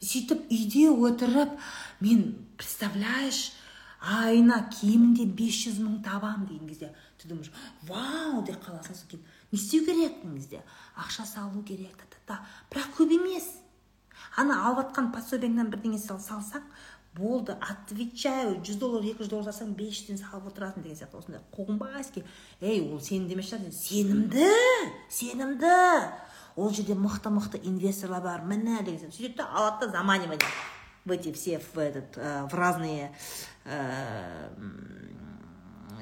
[0.00, 1.58] Сөйтіп үйде отырып
[2.00, 2.24] мен
[2.56, 3.52] представляешь
[4.00, 7.52] айына кемінде 500 мың табамын деген кезде ты думаешь
[7.86, 8.42] вау!
[8.42, 10.64] деп қаласың содан кейін не істеу керек кезде
[10.96, 12.11] ақша салу керек.
[12.32, 12.40] Та
[12.72, 13.52] бірақ көп емес.
[14.40, 16.64] Ана алып жатқан пособиеңнен бірдеңе салсаң
[17.12, 21.42] болды отвечаю жүз доллар екі жүз доллар салсаң бес жүзден салып отырасың деген сияқты осындай
[21.52, 22.24] қоңбайский
[22.64, 24.48] ей ол сенім емес шығар сенімді
[25.12, 25.74] сенімді.
[26.56, 29.16] Ол жерде мықты мықты инвесторлар бар міне деген сияқты.
[29.18, 30.48] Сөйтеді да алады да заманивание
[31.04, 33.12] в эти все в этот в разные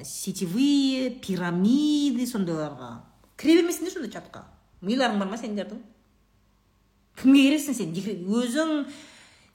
[0.04, 3.00] сетевые пирамиды сондайларға
[3.36, 4.46] кіре бермейсіңдер сондай чатқа
[4.80, 5.82] миларың бар ма сендердің?
[7.20, 7.94] Кімге керексің сен?
[8.40, 8.74] Өзің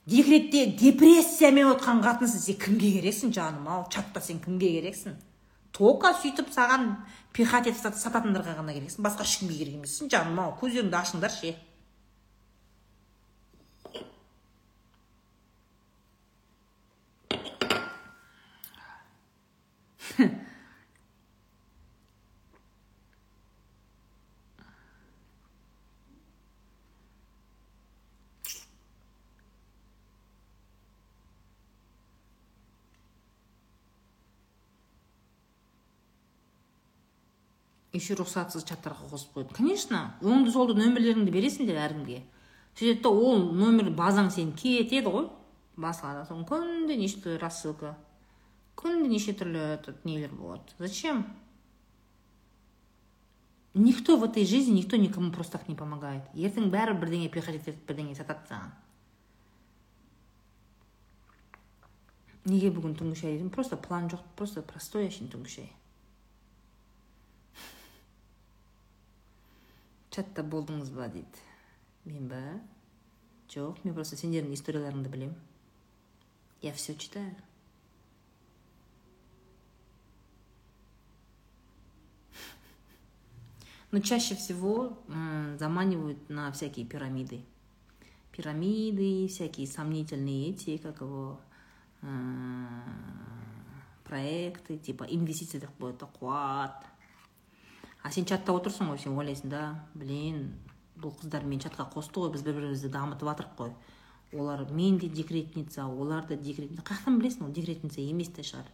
[0.10, 2.42] декретте депрессиямен отқан қатынсың.
[2.46, 3.86] Сен кімге керексің жаным ау?
[3.92, 5.20] Чатта сен кімге керексің?
[5.76, 6.92] Только сөйтіп саған
[7.36, 9.04] пихать етіп сататындарға ғана керексің.
[9.06, 10.58] Басқа ешкімге керек емессің жаным ау.
[10.62, 11.56] Көздеріңді ашыңдар ше
[37.96, 42.22] еще рұқсатсыз чаттарға қосып қойды конечно оңды солды нөмірлеріңді бересіңдер әркімге
[42.76, 45.30] сөйтеді да ол номер базаң сен кетеді ғой.
[45.80, 47.96] Басқа соң күнде неше түрлі рассылка
[48.80, 50.76] күнде неше түрлі нелер болады.
[50.80, 51.26] Зачем?
[53.74, 56.24] Никто в этой жизни никто никому просто так не помогает.
[56.34, 58.72] Ертең бәрі бірдеңе пихать етеді бірдеңе сатады саған.
[62.46, 65.72] Неге бүгін түнгі шай дедім просто план жоқ просто простой әшейін түнгі шай
[70.16, 71.44] чатта болдыңыз ба дейді
[72.06, 72.42] мен ба?
[73.52, 75.36] Жоқ мен просто сендердің историяларыңды білем
[76.66, 77.36] я все читаю.
[83.92, 84.98] Но чаще всего
[85.60, 87.44] заманивают на всякие пирамиды.
[88.32, 91.40] Пирамиды всякие сомнительные эти как его
[94.04, 96.86] проекты типа инвестиция деп қояды қуат
[98.06, 99.62] а сен чатта отырсың ғой сен ойлайсың да
[99.98, 100.44] блин
[101.02, 103.72] бұл қыздар мені чатқа қосты ғой біз бір бірімізді дамытып жатырмық қой.
[104.38, 108.70] Олар мен де декретница олар да декрет қаяқтан білесің ол декретница емес те шығар?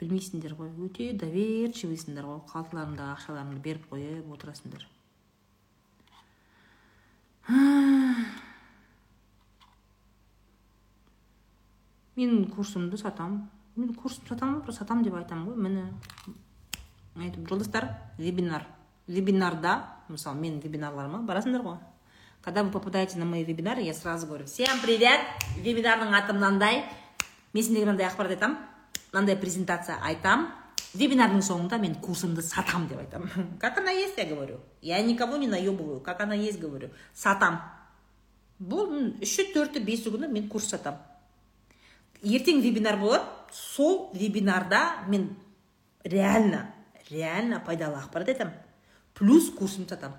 [0.00, 4.88] Білмейсіңдер ғой өте доверчивыйсыңдар ғой қалталарыңдағы ақшаларыңды беріп қойып отырасыңдар.
[12.16, 15.56] Мен курсымды сатам мен курс сатамын просто сатамын деп айтамын ғой.
[15.56, 15.84] Міне
[17.16, 17.88] айтып жолдастар
[18.18, 18.66] вебинар.
[19.06, 21.78] Вебинарда мысалы менің вебинарларыма барасыңдар ғой.
[22.42, 25.20] Когда вы попадаете на мои вебинары я сразу говорю всем привет!
[25.58, 26.84] Вебинардың аты мынандай
[27.52, 28.58] мен сендерге мынандай ақпарат айтамын
[29.12, 30.48] мынандай презентация айтам.
[30.94, 34.60] Вебинардың соңында мен курсымды сатам деп айтамын как она есть я говорю.
[34.80, 36.00] Я никого не наебываю.
[36.00, 36.90] Как она есть говорю.
[37.14, 37.60] Сатам.
[38.58, 38.88] Бұл
[39.20, 40.96] үші төрті бесі күні мен курс сатам.
[42.22, 43.24] Ертең вебинар болады.
[43.52, 45.36] Сол вебинарда мен
[46.04, 46.74] реально
[47.10, 48.54] реально пайдалы ақпарат айтамын.
[49.14, 50.18] Плюс курсымды сатамын.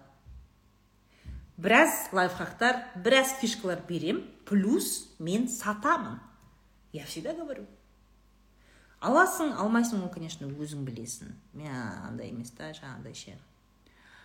[1.58, 6.20] Біраз лайфхактар біраз фишкалар берем плюс мен сатамын.
[6.94, 7.66] Я всегда говорю.
[9.00, 11.30] Аласың алмайсың ол конечно өзің білесің.
[11.54, 11.74] Мен
[12.08, 13.36] андай емес та жаңағыдай ше.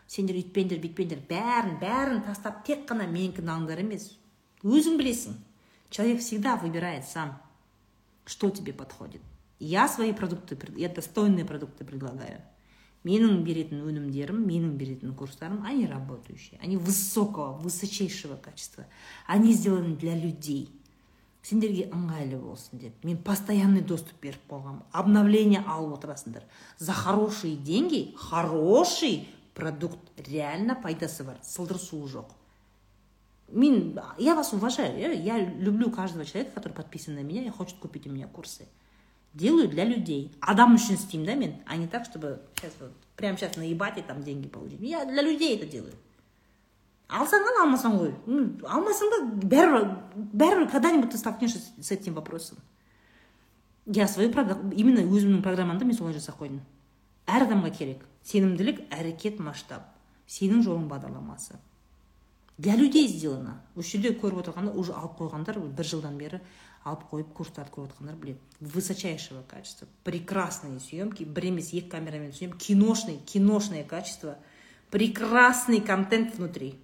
[0.09, 4.15] Сендер үйтпеңдер бүйтпеңдер бәрін бәрін тастап тек қана менікін алыңдар емес.
[4.63, 5.37] Өзің білесің.
[5.91, 7.37] Человек всегда выбирает сам.
[8.25, 9.23] Что тебе подходит.
[9.59, 12.41] Я свои продукты я достойные продукты предлагаю.
[13.03, 18.87] Менің беретін өнімдерім менің беретін курстарым они работающие они высокого высочайшего качества.
[19.27, 20.71] Они сделаны для людей.
[21.43, 26.45] Сендерге ыңғайлы болсын деп мен постоянный доступ беріп қойғанмын обновление алып отырасыңдар
[26.79, 32.31] за хорошие деньги хороший продукт реально пайдасы бар сылдыр суы жоқ
[33.53, 37.79] Мин, я вас уважаю, я, я люблю каждого человека, который подписан на меня и хочет
[37.79, 38.67] купить у меня курсы.
[39.35, 40.31] Делаю для людей.
[40.41, 44.03] Адам үшін істеймін да мен, а не так, чтобы сейчас вот, прямо сейчас наебать и
[44.03, 44.81] там деньги получить.
[44.81, 45.95] Я для людей это делаю.
[47.13, 48.13] алсаң ал алмасаң қой
[48.65, 49.19] алмасаң да
[49.53, 49.89] бәрібір
[50.33, 52.59] бәрібір когда нибудь ты столкнешься с этим вопросом
[53.87, 56.63] я свою именно өзімнің программамды мен солай жасап қойдым
[57.27, 59.83] әр адамға керек сенімділік әрекет масштаб
[60.27, 61.59] сенің жолың бағдарламасы
[62.58, 66.40] для людей сделано осы жерде көріп отырғандар уже алып қойғандар бір жылдан бері
[66.88, 68.40] алып қойып курстарды көріп отырғандар біледі
[68.74, 74.38] высочайшего качества прекрасные съемки бір емес екі камерамен түсемін киношный киношное качество
[74.90, 76.80] прекрасный контент внутри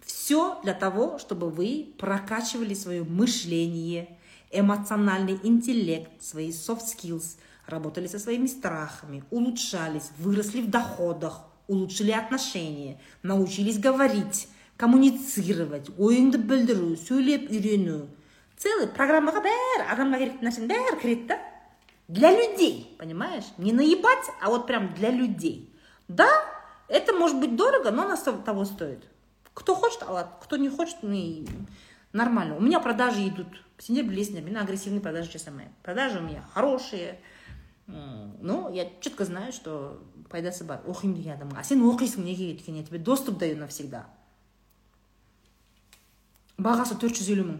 [0.00, 4.16] все для того чтобы вы прокачивали свое мышление
[4.50, 7.36] эмоциональный интеллект свои soft skills
[7.66, 16.96] работали со своими страхами улучшались выросли в доходах улучшили отношения научились говорить коммуницировать ойыңды білдіру
[16.96, 18.08] сөйлеп үйрену
[18.58, 21.38] целый программаға бәрі адамға керекті нәрсенің бәрі кіреді да
[22.08, 25.72] для людей понимаешь не наебать а вот прям для людей
[26.08, 26.28] да
[26.88, 29.04] это может быть дорого но оно того стоит
[29.54, 31.46] кто хочет алады кто не хочет не
[32.12, 37.18] нормально у меня продажи идут сендер білесіңдер мен агрессивный продажи жасамаймын продажи у меня хорошие
[37.87, 42.51] но я четко знаю что пайдасы бар оқимын деген адамға а сен оқисың неге?
[42.51, 44.05] Өйткені я тебе доступ даю навсегда
[46.57, 47.57] бағасы төрт жүз елу мың.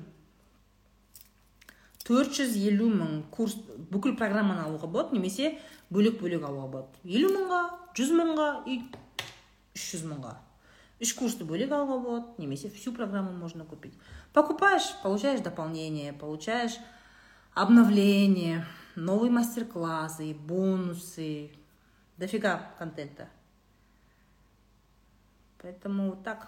[2.07, 3.57] Төрт жүз елу мың курс
[3.91, 5.53] бүкіл программаны алуға болады немесе
[5.93, 7.01] бөлек бөлек алуға болады.
[7.03, 7.61] Елу мыңға
[7.97, 8.79] жүз мыңға и
[9.77, 10.33] үш жүз мыңға.
[11.03, 13.93] Үш курсты бөлек алуға болады немесе всю программу можно купить.
[14.33, 16.79] Покупаешь получаешь дополнение получаешь
[17.53, 18.65] обновление.
[18.98, 21.52] Новые мастер-классы бонусы.
[22.18, 23.30] Дофига контента.
[25.60, 26.48] Поэтому вот так.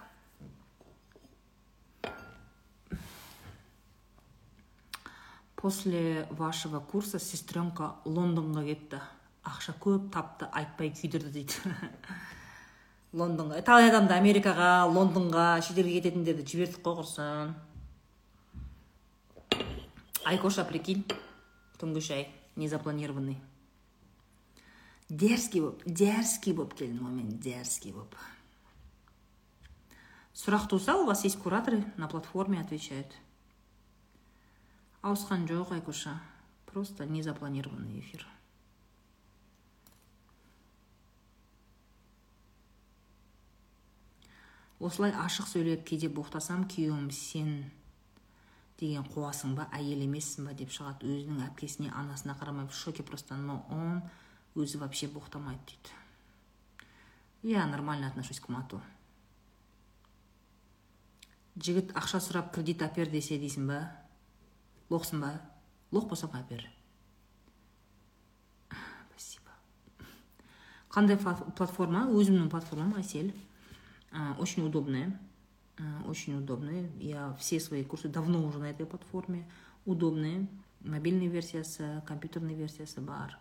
[5.56, 9.02] После вашего курса сестренка лондонға кетті
[9.44, 11.74] ақша көп тапты айтпай күйдірді дейді.
[13.20, 13.60] Лондонға.
[13.68, 17.54] Талай адамды америкаға лондонға шетелге кететіндерді жібердік қой құрсын
[20.32, 21.04] айкоша прикинь.
[21.76, 22.30] Түнгі шай.
[22.60, 23.40] Незапланированный.
[25.10, 28.20] Дерзкий болып дерзкий болып келдім ғой мен дерзкий болып
[30.40, 33.12] сұрақ туса у вас есть кураторы на платформе отвечают.
[35.02, 36.22] Ауысқан жоқ айкоша
[36.66, 38.26] просто незапланированный эфир.
[44.80, 47.68] Осылай ашық сөйлеп кейде боқтасам күйеуім сен
[48.80, 49.68] деген қуасың ба?
[49.76, 50.54] Әйел емессің ба?
[50.54, 51.08] деп шығады.
[51.08, 54.02] Өзінің әпкесіне анасына қарамай в шоке просто но он
[54.56, 55.94] өзі вообще боқтамайды дейді.
[57.44, 58.82] Я нормально отношусь к мату.
[61.60, 63.80] Жігіт ақша сұрап кредит әпер десе дейсің ба?
[64.90, 65.34] Лоқсың ба?
[65.92, 66.64] Лоқ болсаң әпер
[69.10, 69.52] спасибо.
[70.90, 72.06] Қандай платформа?
[72.08, 73.34] Өзімнің платформам әсел
[74.40, 75.12] очень удобная,
[76.06, 76.90] очень удобная.
[77.00, 79.48] Я все свои курсы давно уже на этой платформе.
[79.86, 80.48] Удобные.
[80.82, 83.38] Мобильная версиясы, компьютерная версиясы бар.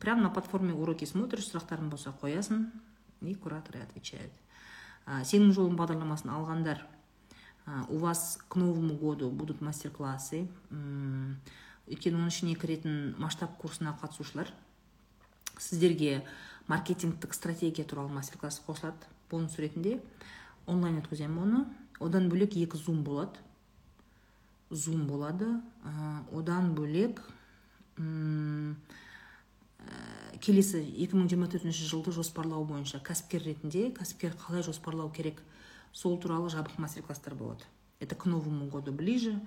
[0.00, 2.70] Прямо на платформе уроки смотришь, сұрақтарың болса қоясың
[3.22, 4.32] и кураторы отвечают.
[5.04, 6.84] Сенің жолың бағдарламасын алғандар
[7.88, 10.46] у вас к новому году будут мастер-классы
[11.88, 14.48] өйткені оның ішіне кіретін масштаб курсына қатысушылар
[15.56, 16.24] сіздерге
[16.68, 20.00] маркетингтік стратегия туралы мастер класс қосылады бонус ретінде
[20.66, 21.64] онлайн өткіземін оны.
[22.00, 23.40] Одан бөлек екі зум болады.
[24.70, 25.60] Зум болады.
[26.32, 27.20] Одан бөлек
[27.98, 28.74] ә,
[30.40, 35.42] келесі 2024 жылды жоспарлау бойынша кәсіпкер ретінде кәсіпкер қалай жоспарлау керек?
[35.92, 37.62] Сол туралы жабық мастер класстар болады.
[38.00, 39.40] Это к новому году ближе.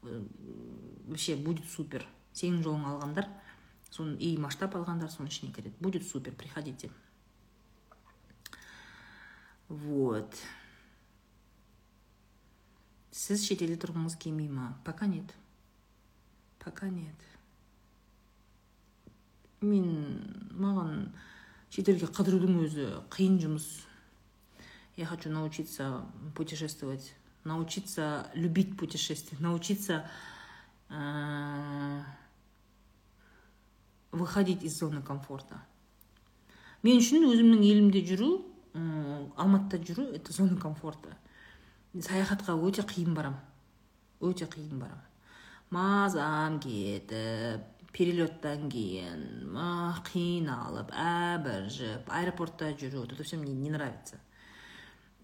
[0.00, 2.06] Вообще будет супер.
[2.32, 3.26] Сенің жолың алғандар
[3.90, 5.74] соны и масштаб алғандар соның ішіне кіреді.
[5.80, 6.32] Будет супер.
[6.32, 6.90] Приходите.
[9.68, 10.34] Вот.
[13.10, 14.74] Сіз шетелде тұрғыңыз келмей ма?
[14.84, 15.34] Пока нет.
[16.58, 17.16] Пока нет.
[19.60, 19.88] Мен
[20.56, 21.10] маған
[21.70, 23.68] шетелге қыдырудың өзі қиын жұмыс.
[24.96, 26.04] Я хочу научиться
[26.34, 27.14] путешествовать
[27.44, 30.06] научиться любить путешествие научиться
[30.90, 32.02] э,
[34.12, 35.62] выходить из зоны комфорта.
[36.82, 38.30] Мен үшін өзімнің елімде жүру
[39.36, 41.16] алматыда жүру это зона комфорта.
[41.94, 43.36] Саяхатқа өте қиын барам.
[44.20, 45.00] Өте қиын барам.
[45.70, 49.50] Мазам кетіп перелеттан кейін
[50.06, 54.20] қиналып әбіржіп аэропортта жүру это все мне не нравится.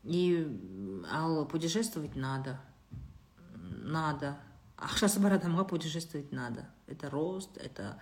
[0.02, 0.47] И
[1.10, 2.59] ал путешествовать надо.
[3.60, 4.36] Надо.
[4.76, 6.66] Ақшасы бар адамға путешествовать надо.
[6.86, 7.98] Это рост это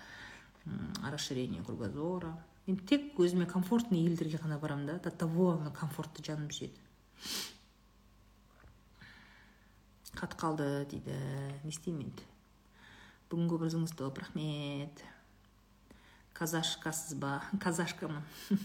[1.03, 2.39] расширение кругозора.
[2.66, 6.81] Мен тек өзіме комфортный елдерге ғана барамын да до того комфортты жаным сүйеді
[10.19, 11.15] хат қалды дейді
[11.65, 12.24] не істеймін енді
[13.31, 15.05] бүгінгі образыңыз топ рахмет
[16.39, 18.24] казашкасыз ба казашкамын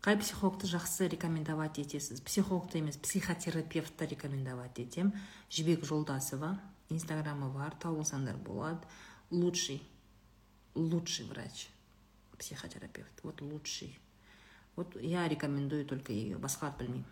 [0.00, 5.12] қай психологты жақсы рекомендовать етесіз психологты емес психотерапевтті рекомендовать етем
[5.50, 6.58] жібек жолдасова
[6.88, 8.82] инстаграмы бар тауып алсаңдар болады
[9.30, 9.82] лучший
[10.74, 11.68] лучший врач,
[12.38, 13.12] психотерапевт.
[13.22, 13.98] Вот лучший.
[14.76, 16.38] Вот я рекомендую только ее.
[16.38, 17.04] Басхат білмеймін.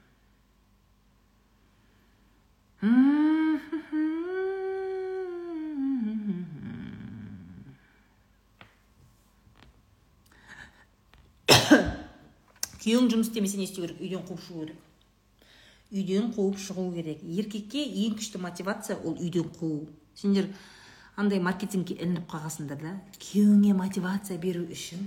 [12.88, 14.00] Күйеуің жұмыс істемесе не істеу керек?
[14.00, 14.78] Үйден қуып шығу керек.
[15.92, 17.20] Үйден қуып шығу керек.
[17.20, 19.84] Еркекке ең күшті мотивация ол үйден қуу.
[20.16, 20.48] Сендер
[21.20, 22.94] андай маркетингке ілініп қалғансыңдар да.
[23.20, 25.04] Күйеуіңе мотивация беру үшін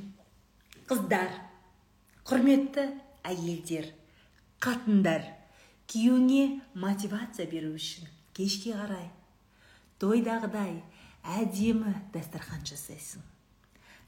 [0.91, 1.34] қыздар
[2.28, 2.84] құрметті
[3.26, 3.90] әйелдер
[4.62, 5.26] қатындар
[5.90, 9.08] күйеуіңе мотивация беру үшін кешке қарай
[10.03, 10.82] тойдағыдай
[11.40, 13.24] әдемі дастархан жасайсың.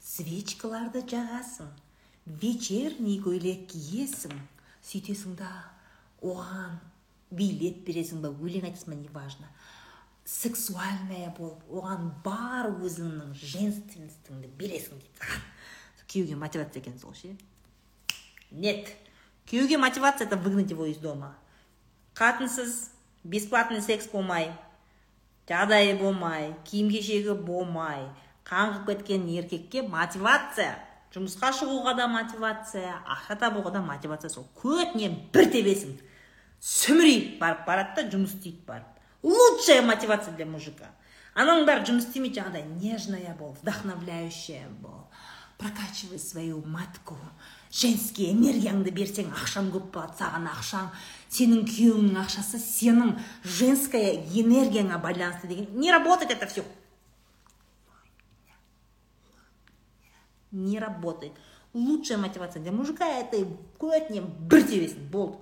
[0.04, 1.72] Свечкаларды жағасың.
[2.26, 4.34] Вечерний көйлек киесің
[4.84, 5.50] сөйтесің да
[6.24, 6.78] оған
[7.34, 9.48] билет бересің ба өлең айтасың ба неважно.
[10.24, 15.32] Сексуальная болып оған бар өзіңнің женственностіңді бересің дейді.
[16.08, 17.36] Күйеуге мотивация екен сол ше?
[18.50, 18.88] Нет.
[19.46, 21.36] Күйеуге мотивация это выгнать его из дома.
[22.14, 22.90] Қатынсыз
[23.24, 24.52] бесплатный секс болмай
[25.48, 28.06] жағдайы болмай киім кешегі болмай
[28.48, 30.78] қаңғып кеткен еркекке мотивация.
[31.14, 34.30] Жұмысқа шығуға да мотивация ақша табуға да мотивация.
[34.30, 35.94] Сол көтінен бір тебесің
[36.64, 38.90] сүмірейіп барып барады да жұмыс істейді барып.
[39.22, 40.90] Лучшая мотивация для мужика.
[41.34, 45.06] Ананың бәрі жұмыс істемейді жаңағыдай нежная бол вдохновляющая бол.
[45.58, 47.16] Прокачивай свою матку.
[47.70, 50.90] Женский энергияңды берсең ақшаң көп болады саған ақшаң
[51.30, 55.68] сенің күйеуіңнің ақшасы сенің женская энергияңа байланысты деген.
[55.78, 56.64] Не работает это все
[60.54, 61.32] не работает.
[61.74, 63.44] Лучшая мотивация для мужика это
[63.78, 65.38] көтіне бір тебесін болды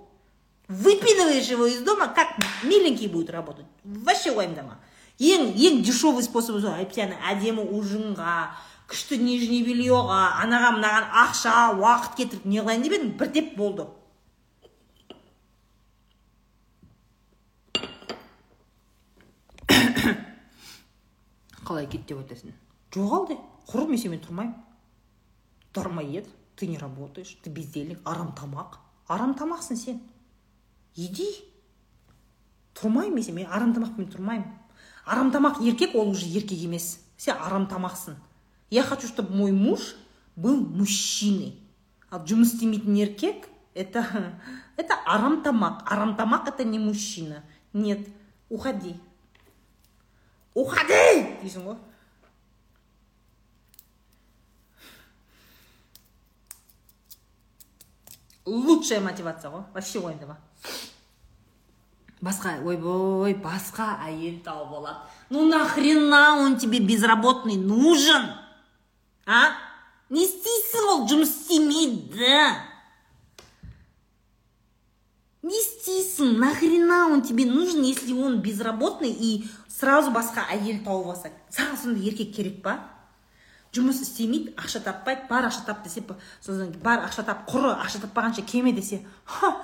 [0.68, 2.28] выпинываешь его из дома как
[2.62, 3.66] миленький будет работать.
[3.84, 4.78] Вообще уайымдама
[5.18, 8.56] ең ең дешевый способ сол әйтпесе әдемі ужинға
[8.90, 13.84] күшті нижний бельеға анаған мынаған ақша уақыт кетіріп не қылайын деп едім біртеп болды
[21.68, 22.52] қалай кет деп айтасың
[22.97, 23.36] жоғал де
[23.68, 24.56] құр мен сенімен тұрмаймын.
[25.74, 28.78] Дармоед ты не работаешь ты бездельник арам тамақ
[29.09, 30.01] арам тамақсың сен.
[30.97, 31.28] Иди.
[32.74, 34.51] Тұрмаймын мен сен арам тамақпен тұрмаймын.
[35.07, 37.01] Арам тамақ еркек ол уже еркек емес.
[37.16, 38.16] Сен арам тамақсың
[38.73, 39.97] я хочу чтобы мой муж
[40.35, 41.59] был мужчиной.
[42.11, 44.05] Ал жұмыс істемейтін еркек это
[44.77, 47.44] это арам тамақ арам тамақ это не мужчина.
[47.73, 48.09] Нет
[48.49, 48.97] уходи.
[50.55, 51.36] Уходи!
[51.43, 51.77] Дейсің ғой
[58.44, 60.39] лучшая мотивация ғой вообще уайымдама
[62.23, 64.98] басқа ойбой басқа әйел тауып алады
[65.31, 68.31] ну нахрена он тебе безработный нужен?
[69.27, 69.55] А?
[70.09, 72.36] Не істейсің ол жұмыс істемейді
[75.43, 81.31] не істейсің нахрена он тебе нужен если он безработный и сразу басқа әйел тауып алса
[81.51, 82.78] саған сондай еркек керек па?
[83.73, 86.05] Жұмыс істемейді ақша таппайды бар ақша тап десе
[86.40, 89.57] содан бар ақша тап құры ақша таппағанша кеме десе ха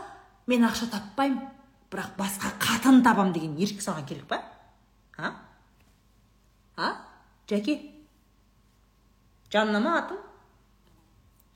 [0.47, 1.45] мен ақша таппаймын
[1.91, 4.43] бірақ басқа қатын табам деген еркек саған керек па?
[5.17, 5.35] А?
[6.77, 6.89] А?
[7.49, 7.81] Жәке
[9.53, 10.19] жаннама атым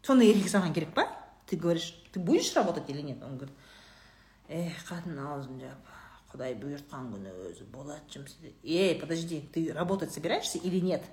[0.02, 1.08] сондай еркек саған керек па?
[1.46, 3.22] Ты говоришь ты будешь работать или нет?
[3.22, 3.56] Он говорит
[4.48, 5.88] эх қатын аузын жап
[6.32, 11.04] құдай бұйыртқан күні өзі болады жұмыс ей подожди ты работать собираешься или нет?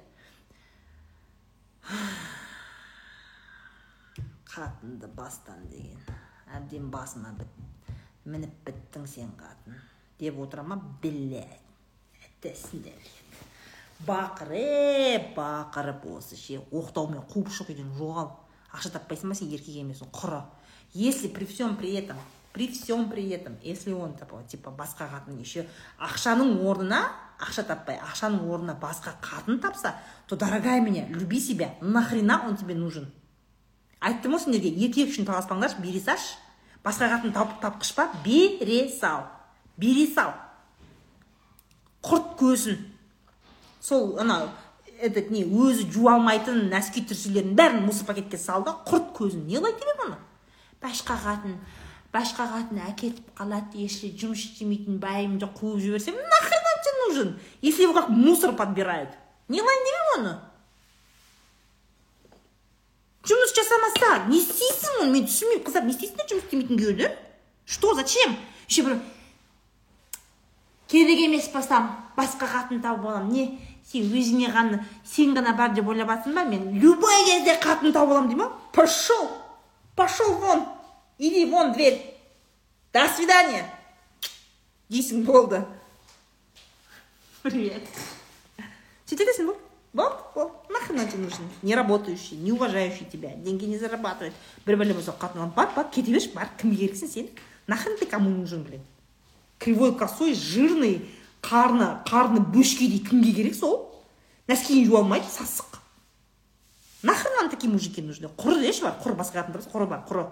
[4.50, 6.00] Қатынды бастан деген.
[6.50, 7.52] Әбден басыма біт
[8.26, 9.78] мініп біттің сен қатын.
[10.20, 10.80] Деп отыра ма?
[11.02, 11.60] Блядь
[14.08, 16.62] бақырып бақырып осы ше.
[16.72, 18.32] Оқтаумен қуып шық үйден жоғал.
[18.72, 19.52] Ақша таппайсың ба сен?
[19.52, 20.12] Еркек емессің.
[20.14, 20.44] Құры.
[20.94, 22.18] Если при всем при этом
[22.54, 24.16] при всем при этом если он
[24.48, 25.68] типа басқа қатын еще
[26.00, 29.96] ақшаның орнына ақша таппай ақшаның орнына басқа қатын тапса
[30.28, 33.12] то дорогая меня люби себя нахрена он тебе нужен?
[34.00, 36.38] Айттым ғой сендерге еркек үшін таласпаңдаршы бере салшы.
[36.84, 39.26] Басқа қатын тапқыш па бере сал
[39.78, 40.34] бере сал.
[42.04, 42.80] Құрт көзін.
[43.82, 44.50] Сол анау
[45.00, 49.46] этот не өзі жуа алмайтын нәски түрселердің бәрін мусор пакетке сал да құрт көзін.
[49.48, 50.18] Не қылады деп оны?
[50.84, 51.60] Башқа қатын
[52.14, 57.94] башқа қатын әкетіп қалады если жұмыс істемейтін байымды қуып жіберсем нахрена тебе нужен если его
[57.94, 59.10] как мусор подбирают?
[59.48, 60.36] Не деп оны
[63.30, 67.12] жұмыс жасамаса не істейсің оны мен түсінбеймін қыздар не істейсіңдер жұмыс істемейтін күйеуді
[67.66, 68.36] что зачем?
[68.68, 69.00] Еще бір
[70.88, 73.46] керек емес болсам басқа қатын тауып аламын не
[73.86, 76.80] сен өзіңе ғана сен ғана бар деп ойлап ба мен?
[76.80, 78.46] Любой кезде қатын тауып аламын деймін.
[78.46, 79.30] Ма пошел
[79.96, 80.66] пошел вон
[81.18, 82.16] иди вон дверь.
[82.94, 83.70] До свидания.
[84.90, 85.66] Дейсің болды.
[87.44, 87.84] Привет.
[89.10, 89.60] Бересің болды
[89.94, 91.50] болды болды нахрена тебе нужен?
[91.62, 94.34] Не работающий не уважающий тебя деньги не зарабатывает.
[94.66, 97.30] Бір бәле болса қатын алып бар бар кете берші бар кімге керексің сен
[97.68, 98.82] нахрен ты кому нужен блин?
[99.58, 101.10] Кривой косой жирный
[101.42, 103.90] қарны қарны бөшкедей кімге керек сол.
[104.48, 105.80] Нәскиін жуа алмайды сасық.
[107.04, 108.30] Нахрен нам такие мужики нужны?
[108.38, 110.28] Құры деші бар құр басқа қатын құры бар құры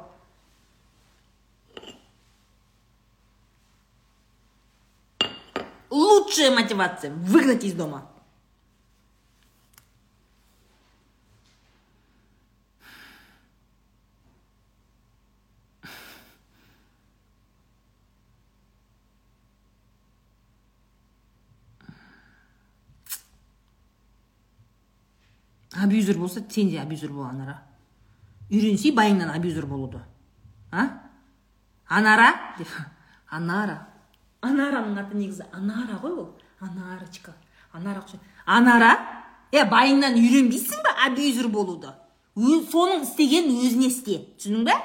[5.89, 8.09] лучшая мотивация выгнать из дома.
[25.73, 27.61] Абьюзер болса сен де абьюзер бол анара.
[28.49, 30.01] Үйренсей байыңнан абьюзер болуды.
[30.71, 31.03] А?
[31.85, 32.55] Анара?
[32.57, 32.67] Деп
[33.29, 33.87] анара.
[34.41, 36.29] Анараның аты негізі анара ғой ол.
[36.59, 37.33] Анарочка.
[37.71, 38.03] Анара
[38.45, 38.91] анара?
[39.51, 40.93] Е байыңнан үйренбейсің ба?
[41.07, 41.91] Абьюзер болуды.
[42.35, 44.17] Соның істегенін өзіне істе.
[44.37, 44.75] Түсіндің ба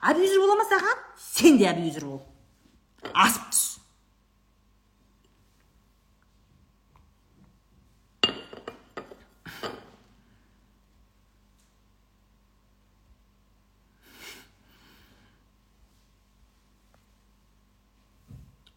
[0.00, 1.04] абьюзер бола ма саған?
[1.20, 2.22] Сен де абьюзер бол.
[3.12, 3.73] Асып түс.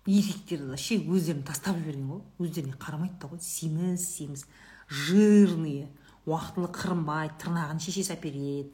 [0.07, 2.21] Еркектер вообще өздерін тастап жіберген ғой.
[2.41, 3.41] Өздеріне қарамайды да ғой.
[3.43, 4.45] Семіз семіз.
[4.87, 5.89] Жирные
[6.25, 8.71] уақытылы қырынбайды тырнағын шешесі әпереді.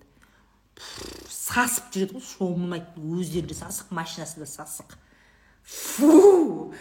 [1.30, 2.94] Сасып жүреді ғой шомылмайды.
[2.98, 4.96] Өздері де сасық машинасы да сасық.
[5.64, 6.74] Фу!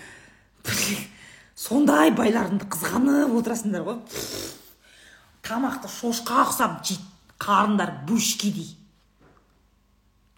[1.56, 3.98] Сондай байларыңды қызғанып отырасыңдар ғой.
[5.42, 7.08] Тамақты шошқа ұқсап жейді.
[7.42, 8.76] Қарындары бөшкедей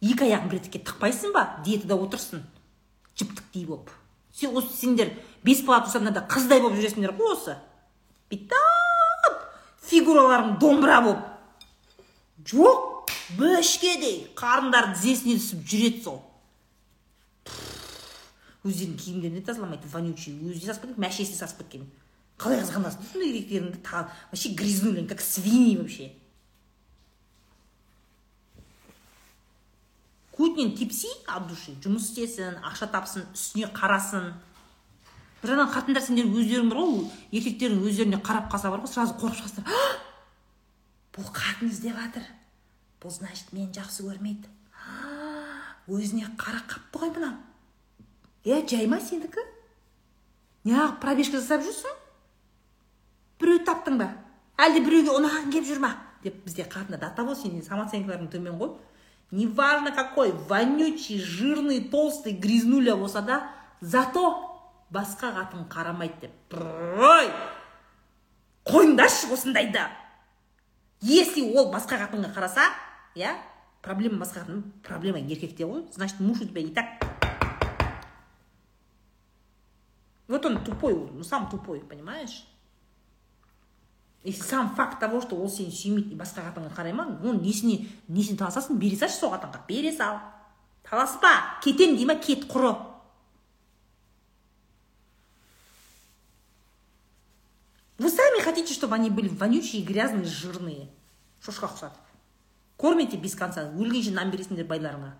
[0.05, 1.45] екі аяғын бір етекке тықпайсың ба?
[1.65, 2.43] Диетада отырсың.
[3.17, 3.93] Жіптіктей болып.
[4.35, 5.13] Сен осы сендер
[5.45, 7.57] бес бала тусаңдар қыздай болып жүресіңдер ғой осы.
[8.33, 9.41] Бүйтіп
[9.89, 11.27] фигураларың домбыра болып.
[12.45, 16.23] Жоқ бөшкедей қарындары тізесіне түсіп жүреді сол.
[18.65, 21.87] Өздерінің киімдерін де тазаламайды вонючий өзі сасып кеткен мәшесі сасып кеткен.
[22.41, 23.05] Қалай қызғанасың?
[23.13, 26.13] Сондай еркектеріңді вообще грязнули как свиньи вообще.
[30.37, 34.33] Кутнин тепси от души жұмыс істесін ақша тапсын үстіне қарасын.
[35.43, 37.05] Бір жағынан қатындар сендер өздерің бар ғой
[37.39, 39.99] еркектердің өздеріне қарап қалса бар ғой сразу қорқып шығасыңдар
[41.15, 42.27] бұл қатын іздеп жатыр
[43.03, 44.49] бұл значит мені жақсы көрмейді.
[45.87, 47.37] Өзіне қарап қапты ғой мынау.
[48.45, 49.45] Е жай ма сенікі?
[50.65, 51.93] Неғып пробежка жасап жүрсің?
[53.41, 54.09] Біреуді таптың ба?
[54.57, 55.93] Әлде біреуге ұнаған келіп жүр ма?
[56.25, 58.73] Деп бізде қатындар до того сенің самооценкаларың төмен ғой.
[59.31, 64.51] Неважно какой вонючий жирный толстый грязнуля болса да зато
[64.95, 66.55] басқа қатын қарамайды деп.
[66.55, 67.31] Ой
[68.69, 69.83] қойыңдаршы осындайды
[71.01, 72.69] если ол басқа қатынға қараса
[73.19, 73.35] иә
[73.83, 76.87] проблема басқа қатын проблема еркекте ғой значит муж у тебя и так.
[80.29, 82.45] Вот он тупой ну сам тупой понимаешь?
[84.25, 88.39] Если сам факт того что ол сені сүймейді басқа қатынға қарай ма оның несіне несіне
[88.41, 90.19] таласасың бере салшы сол қатынға бере сал
[90.83, 91.61] таласпа.
[91.63, 92.75] Кетем дей ма кет құры
[97.99, 100.89] вы сами хотите чтобы они были вонючие грязные жирные?
[101.45, 102.05] Шошқа ұқсатып
[102.77, 103.65] кормите без конца.
[103.73, 105.15] Өлгенше нан бересіңдер байларыңа.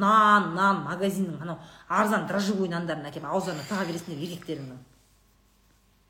[0.00, 1.58] Нан нан магазиннің анау
[1.88, 4.78] арзан дрожжевой нандарын әкеліп ауыздарына тыға бересіңдер еркектеріңнің.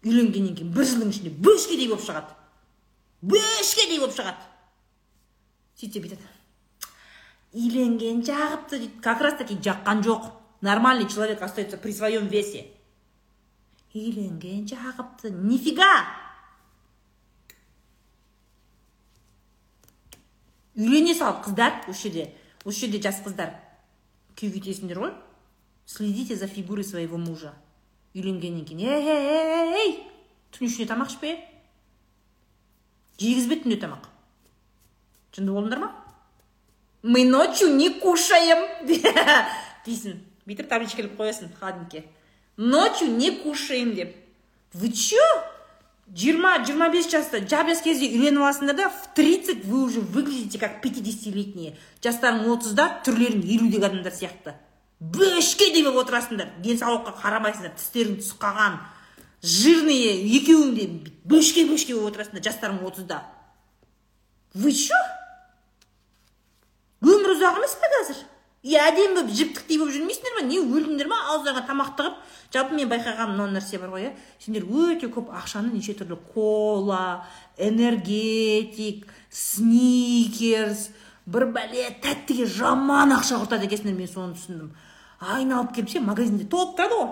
[0.04, 2.36] Үйленгеннен кейін бір жылдың ішінде бөшкедей болып шығады.
[3.20, 4.46] Бөшкедей болып шығады.
[5.80, 6.28] Сөйтсе бүйтеді.
[7.52, 9.00] Үйленген жағыпты дейді.
[9.02, 10.30] Как раз таки жаққан жоқ.
[10.60, 12.66] Нормальный человек остается при своем весе.
[13.94, 15.30] Үйленген жағыпты.
[15.30, 15.90] Нифига!
[20.76, 22.30] Үйлене салып қыздар осы жерде
[22.64, 23.56] осы жерде жас қыздар.
[24.38, 25.10] Күйеуге тиесіңдер ғой.
[25.84, 27.52] Следите за фигурой своего мужа.
[28.14, 29.92] Үйленгеннен кейін ей ей ей
[30.54, 31.36] түн ішінде тамақ ішпе
[33.20, 34.08] жегізбе түнде тамақ.
[35.36, 35.90] Жынды болдыңдар ма?
[37.02, 38.64] Мы ночью не кушаем
[39.86, 40.18] дейсің.
[40.48, 42.04] Бүйтіп табличка іліп қоясың холодильникке
[42.56, 44.16] ночью не кушаем деп.
[44.72, 45.20] Вы че
[46.14, 50.80] жиырма жиырма бес жаста жап кезде үйленіп аласыңдар да в тридцать вы уже выглядите как
[50.82, 51.76] пятидесятилетние.
[52.02, 54.56] Жастарың отызда түрлерің елудегі адамдар сияқты
[55.00, 56.52] бөшкедей болып отырасыңдар.
[56.64, 58.80] Денсаулыққа қарамайсыңдар тістерің түсіп қалған
[59.42, 60.88] жирные екеуің де
[61.24, 63.22] бөшке бөшке болып отырасыңдар жастарың отызда.
[64.54, 64.98] Вы че
[67.00, 68.20] өмір ұзақ емес па қазір?
[68.60, 70.42] И әдемі болып жіптіктей болып жүрмейсіңдер ма?
[70.44, 71.16] Не өлдіңдер ма?
[71.32, 72.18] Ауыздарыңа тамақ тығып
[72.52, 74.10] жалпы мен байқағаным мынау нәрсе бар ғой иә?
[74.42, 77.24] Сендер өте көп ақшаны неше түрлі кола
[77.56, 80.90] энергетик сникерс
[81.30, 84.70] бір бәле тәттіге жаман ақша құртады екенсіңдер мен соны түсіндім.
[85.20, 87.10] Айналып келіп ше магазинде толып ғой.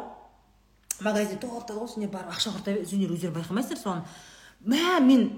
[1.05, 4.03] Магазинде толып тұрады ғой сендер барып ақша құрта сендер өздерің байқамайсыңдар соны.
[4.67, 5.29] Мә мен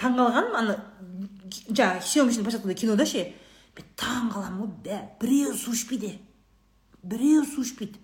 [0.00, 0.78] таңқалғаным ана
[1.68, 3.26] жаңағы съемочный площадкада кинода ше?
[3.76, 6.14] Мен таңқаламын ғой бә біреу су ішпейді
[7.02, 8.00] біреу су ішпейді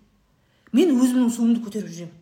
[0.76, 2.12] мен өзімнің суымды көтеріп жүремін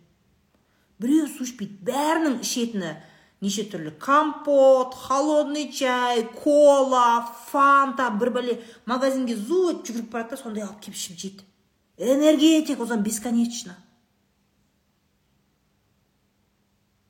[1.03, 2.95] біреу су ішпейді бәрінің ішетіні.
[3.41, 8.11] Неше түрлі компот холодный чай кола фанта.
[8.11, 11.49] Бір бәле магазинге зу жүгіріп барады да сондай алып келіп ішіп жейді.
[11.97, 13.77] Энергетик одан бесконечно.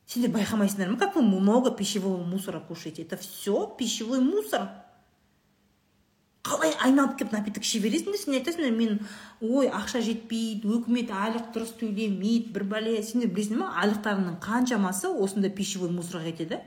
[0.07, 3.03] Сендер байқамайсыңдар ма как вы много пищевого мусора кушаете?
[3.03, 4.69] Это все пищевой мусор.
[6.45, 8.99] Қалай айналып келіп напиток іше бересіңдер сен айтасыңдар мен
[9.41, 15.55] ой ақша жетпейді өкімет айлық дұрыс төлемейді бір бәле сендер білесіңдер ма айлықтарыңның қаншамасы осындай
[15.57, 16.61] пищевой мусорға кетеді?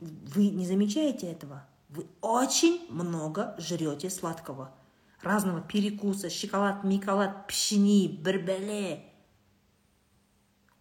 [0.00, 1.62] Вы не замечаете этого?
[1.88, 4.74] Вы очень много жрете сладкого.
[5.22, 9.04] Разного перекуса шоколад миколад печенье бір бәле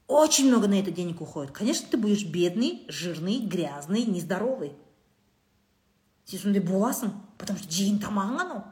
[0.07, 1.52] очень много на это денег уходит.
[1.52, 4.74] Конечно ты будешь бедный жирный грязный нездоровый.
[6.26, 8.64] Сен сондай боласың потому что жеген тамағың анау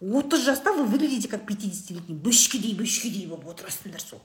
[0.00, 4.20] отыз жаста вы выглядите как пятидесятилетний бөшкедей бөшкедей болып отырасыңдар сол.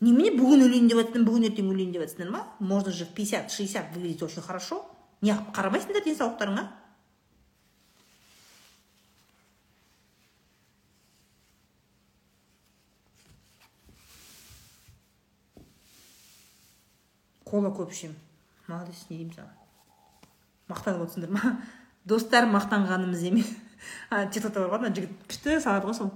[0.00, 3.52] Немене бүгін өлейін деп жатсыңдар бүгін ертең өлейін деп жатсыңдар ма можно же в пятьдесят
[3.52, 4.82] шестьдесят выглядеть очень хорошо.
[5.22, 6.64] Неғып қарамайсыңдар денсаулықтарыңа.
[17.44, 18.16] Кола көп ішемін.
[18.66, 19.61] Молодец не деймін саған.
[20.72, 21.54] Мақтанып отырсыңдар ма?
[22.04, 23.52] Достар мақтанғанымыз емес.
[24.32, 26.10] Тик токта бар ғой жігіт күшті салады ғой сол.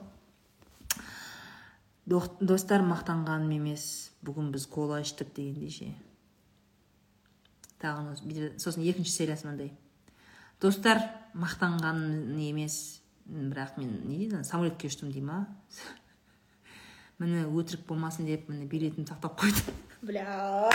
[2.41, 4.11] Достар мақтанғаным емес.
[4.27, 5.93] Бүгін біз кола іштік дегендей ше.
[7.83, 8.17] Тағы
[8.59, 9.73] сосын екінші сериясы мынандай.
[10.63, 11.03] Достар
[11.35, 13.03] мақтанғаным емес.
[13.27, 15.47] Бірақ мен не дейді самолетке ұштым дей ма?
[17.19, 20.71] Міне өтірік болмасын деп міне билетімді сақтап қойдым бля.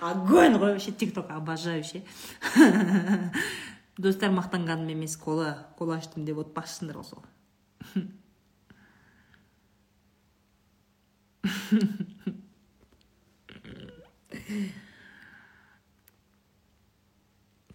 [0.00, 2.02] Огонь ғой вообще тик ток обожаю ше
[3.98, 7.06] достар мақтанғаным емес кола кола іштім деп отпақшысыңдар ғой.
[7.10, 7.26] Сол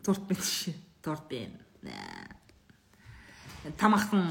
[0.05, 1.53] тортпен ше тортпен
[3.81, 4.25] тамақтың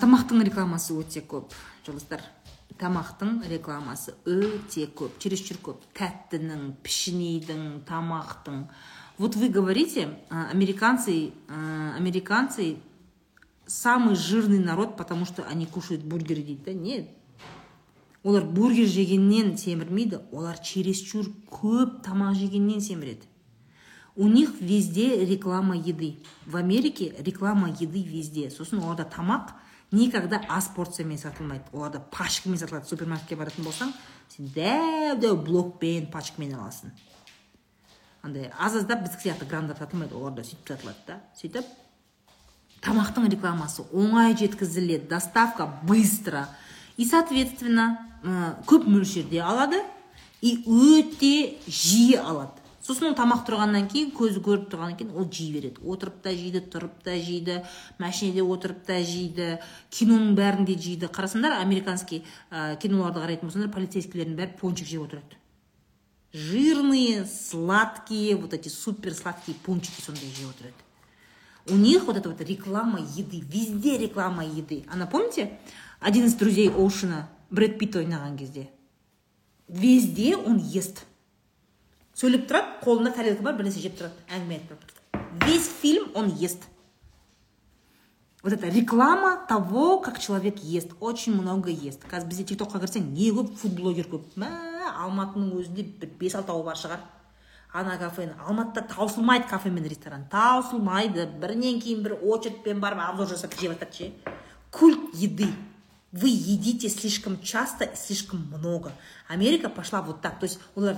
[0.00, 1.52] тамақтың рекламасы өте көп
[1.86, 2.24] жолдастар
[2.80, 5.84] тамақтың рекламасы өте көп чересчур көп.
[5.94, 8.64] Тәттінің пішінейдің тамақтың.
[9.18, 12.78] Вот вы говорите американцы американцы
[13.66, 17.10] самый жирный народ потому что они кушают бургеры дейді да нет
[18.22, 23.26] олар бургер жегеннен семірмейді олар чересчур көп тамақ жегеннен семіреді.
[24.16, 26.16] У них везде реклама еды.
[26.44, 28.50] В америке реклама еды везде.
[28.50, 29.54] Сосын оларда тамақ
[29.92, 31.64] никогда аз порциямен сатылмайды.
[31.72, 32.86] Оларда пачкамен сатылады.
[32.86, 33.92] Супермаркетке баратын болсаң
[34.30, 36.92] сен дәу дәу блокпен пачкамен аласың.
[38.22, 40.14] Андай аз аздап біздікі сияқты грамдап сатылмайды.
[40.14, 41.20] Оларда сөйтіп сатылады да.
[41.40, 41.66] Сөйтіп
[42.84, 45.08] тамақтың рекламасы оңай жеткізіледі.
[45.08, 46.46] Доставка быстро.
[46.96, 47.98] И соответственно
[48.66, 49.82] көп мөлшерде алады.
[50.40, 52.59] И өте жиі алады.
[52.80, 55.82] Сосын ол тамақ тұрғаннан кейін көзі көріп тұрғаннан кейін ол жей береді.
[55.84, 57.60] Отырып та жейді тұрып та жейді
[58.00, 59.58] машинеде отырып та жейді
[59.92, 61.10] киноның бәрінде жейді.
[61.12, 65.36] Қарасаңдар американский ә, киноларды қарайтын болсаңдар полицейскийлердің бәрі пончик жеп отырады.
[66.32, 70.74] Жирные сладкие вот эти супер сладкие пончики сондай жеп отырады.
[71.68, 74.84] У них вот эта вот реклама еды везде реклама еды.
[74.90, 75.58] Ана помните
[76.00, 78.70] один из друзей оушена брэд питт ойнаған кезде.
[79.68, 81.04] Везде он ест.
[82.20, 85.46] Сөйлеп тұрады қолында тарелка бар бірнәрсе жеп тұрады әңгіме айтып тұрады.
[85.46, 86.64] Весь фильм он ест.
[88.42, 90.90] Вот это реклама того как человек ест.
[91.00, 92.04] Очень много ест.
[92.08, 94.26] Қазір бізде тик токқа кірсең не көп фуд блогер көп.
[94.40, 94.48] Мә
[95.04, 97.02] алматының өзінде бір бес алтауы бар шығар.
[97.72, 98.32] Ана кафені.
[98.46, 100.24] Алматыда таусылмайды кафе мен ресторан.
[100.32, 101.28] Таусылмайды.
[101.40, 104.12] Бірінен кейін бір очередьпен барып обзор жасап жеп жатады ше.
[104.70, 105.48] Культ еды.
[106.12, 108.92] Вы едите слишком часто и слишком много.
[109.28, 110.40] Америка пошла вот так.
[110.40, 110.96] То есть олар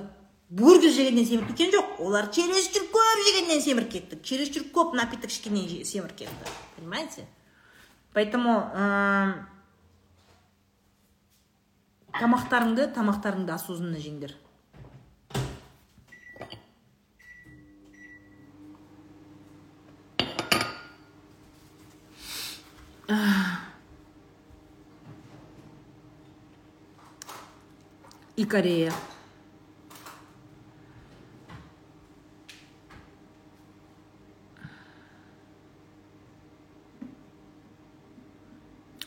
[0.53, 1.95] бургер жегеннен семіріп кеткен жоқ.
[2.05, 4.19] Олар чересчур көп жегеннен семіріп кетті.
[4.23, 6.53] Чересчур көп напиток ішкеннен семіріп кетті.
[6.77, 7.25] Понимаете?
[8.13, 8.53] Поэтому
[12.13, 14.37] тамақтарыңды тамақтарыңды осознанно жеңдер.
[28.37, 28.93] И Корея.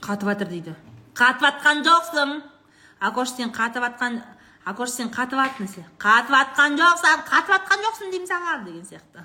[0.05, 0.73] Қатып жатыр дейді.
[1.17, 2.29] Қатып жатқан жоқсың
[3.01, 4.13] акош сен қатып жатқан
[4.65, 9.19] акош сен қатып жатсың қатып жатқан жоқсың қатып жатқан жоқсың деймін саған деген сияқты.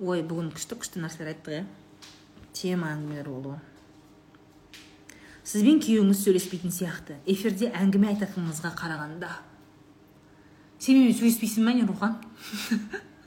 [0.00, 1.62] Ой бүгін күшті күшті нәрселер айттық иә
[2.56, 3.52] тема әңгімелер болу
[5.46, 7.12] сізбен күйеуіңіз сөйлеспейтін сияқты.
[7.30, 9.30] Эфирде әңгіме айтатыныңызға қарағанда.
[10.82, 12.12] Сен менімен сөйлеспейсің ба не рухан?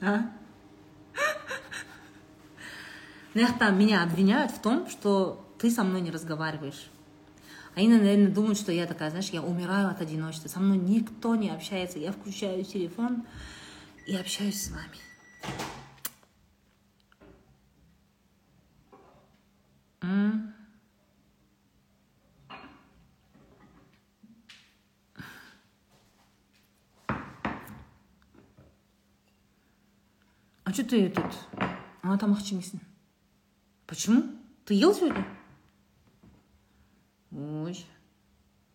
[3.34, 6.90] Мына жақта меня обвиняют в том что ты со мной не разговариваешь
[7.74, 10.48] они, наверное, думают, что я такая, знаешь, я умираю от одиночества.
[10.48, 11.98] Со мной никто не общается.
[11.98, 13.24] Я включаю телефон
[14.06, 14.98] и общаюсь с вами.
[30.64, 31.32] А что ты этот...
[32.02, 32.80] Ана тамақ жемейсің
[33.86, 34.22] почему
[34.64, 35.26] ты ел сегодня
[37.32, 37.76] ой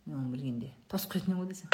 [0.06, 1.69] мен білгенде тосып кететін ғой десем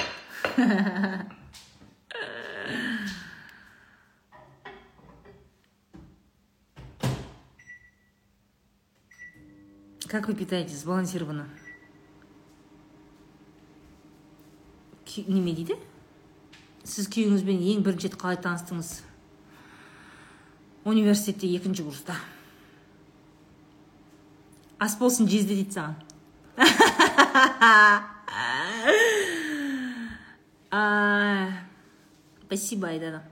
[10.11, 10.79] как вы питаетесь?
[10.79, 11.47] Сбалансированно
[15.27, 15.75] неме дейді?
[16.83, 18.91] Сіз күйеуіңізбен ең бірінші рет қалай таныстыңыз?
[20.87, 22.15] Университетте екінші курста.
[24.79, 26.10] Ас болсын жезде дейді саған.
[32.45, 33.23] спасибо айдана.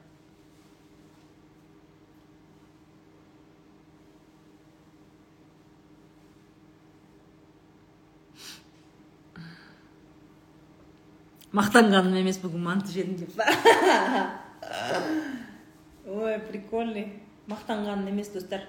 [11.49, 13.31] Мақтанғаным емес бүгін манты жедім деп
[16.05, 17.07] ой прикольный.
[17.49, 18.67] Мақтанғаным емес достар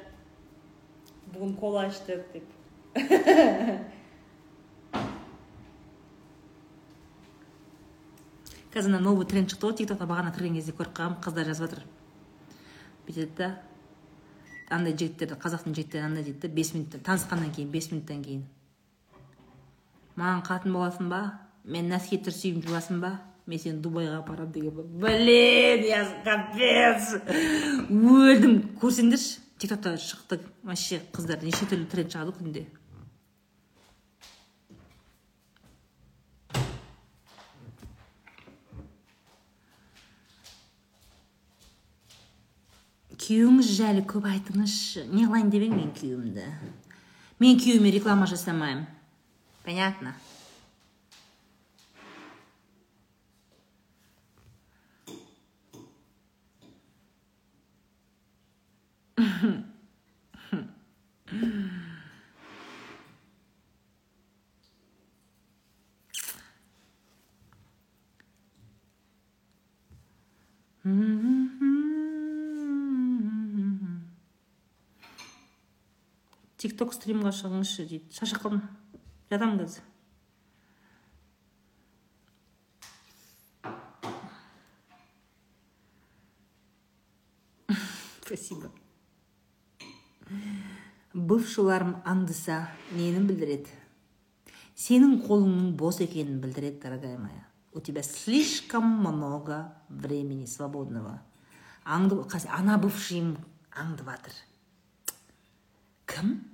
[1.30, 2.46] бүгін кола іштік деп
[8.70, 11.82] қазір ана новый тренд шықты ғой тиктокта бағана кірген кезде көріп қалғанмын қыздар жазып жатыр.
[13.06, 13.48] Бүйтеді да
[14.70, 18.44] андай жігіттерді қазақтың жігіттері андай дейді да бес минуттан танысқаннан кейін бес минуттан кейін.
[20.16, 21.20] Маған қатын боласың ба?
[21.64, 23.16] Мен носки трусигімді жуасың ба?
[23.50, 27.16] Мен сені дубайға апарамын деген блин я капец!
[27.90, 28.60] Өлдім.
[28.78, 32.68] Көрсеңдерші тиктокта шықты вообще қыздар неше түрлі тренд шығады күнде.
[43.30, 45.04] Күйеуіңіз жайлы көп айтыңызшы.
[45.14, 46.46] Не қылайын деп мен күйеуімді?
[47.38, 48.88] Мен күйеуіме реклама жасамаймын.
[49.62, 50.16] Понятно?
[76.80, 78.62] Тик ток стримға шығыңызшы дейді шаршап қалдым
[79.28, 79.82] жатамын қазір
[88.24, 88.70] спасибо.
[91.12, 93.68] Бывшыларым аңдыса нені білдіреді?
[94.72, 97.44] Сенің қолыңның бос екенін білдіреді дорогая моя.
[97.74, 101.20] У тебя слишком много времени свободного.
[101.84, 102.16] Аңды
[102.48, 103.36] ана бывшийым
[103.70, 104.32] аңдып жатыр
[106.10, 106.49] кім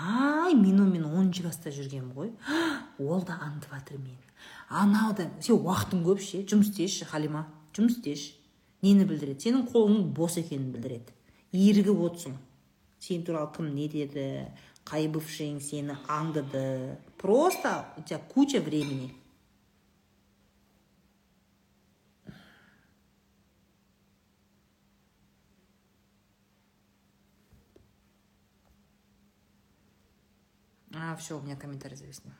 [0.00, 2.32] ай мен онымен он жаста жүргенмін ғой.
[2.98, 4.18] Ол да аңдып жатыр мені.
[4.68, 7.46] Анау да сен уақытың көп ше жұмыс істеші халима
[7.76, 8.34] жұмыс істеші.
[8.82, 9.44] Нені білдіреді?
[9.44, 11.12] Сенің қолыңның бос екенін білдіреді.
[11.52, 12.36] Ерігіп отырсың.
[13.00, 14.26] Сен туралы кім не деді?
[14.88, 16.96] Қай бывшиң сені аңдыды.
[17.20, 19.12] Просто у тебя куча времени.
[31.02, 32.34] А, все, у меня комментарий зависнул.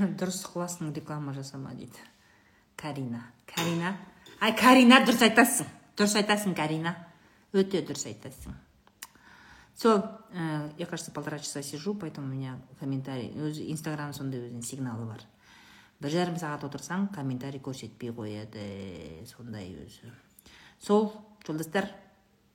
[0.00, 2.00] дұрыс қыласың реклама жасама дейді
[2.76, 3.22] карина.
[3.46, 3.94] Карина.
[4.40, 5.68] Ай карина дұрыс айтасың.
[5.96, 6.94] Дұрыс айтасың карина.
[7.52, 8.56] Өте дұрыс айтасың.
[9.74, 10.02] Все
[10.32, 15.06] э, я кажется полтора часа сижу поэтому у меня комментарий өзі инстаграм сондай өзінің сигналы
[15.06, 15.22] бар.
[16.00, 20.12] Бір жарым сағат отырсаң комментарий көрсетпей қояды сондай өзі.
[20.80, 21.12] Сол
[21.46, 21.88] жолдастар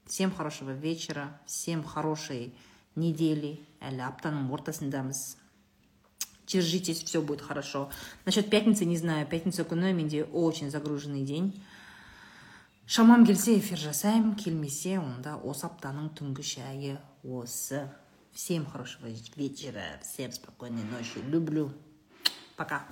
[0.06, 2.53] всем хорошего вечера всем хорошей
[2.95, 3.60] недели.
[3.85, 5.38] Әлі аптаның ортасындамыз
[6.47, 7.89] держитесь все будет хорошо.
[8.26, 9.27] Насчет пятницы не знаю.
[9.27, 11.64] Пятница күні менде очень загруженный день.
[12.88, 17.89] Шамам келсе эфир жасаймын келмесе онда осы аптаның түнгі шайы осы
[18.31, 19.99] всем хорошего вечера.
[20.03, 21.18] Всем спокойной ночи.
[21.27, 21.72] Люблю.
[22.56, 22.85] Пока.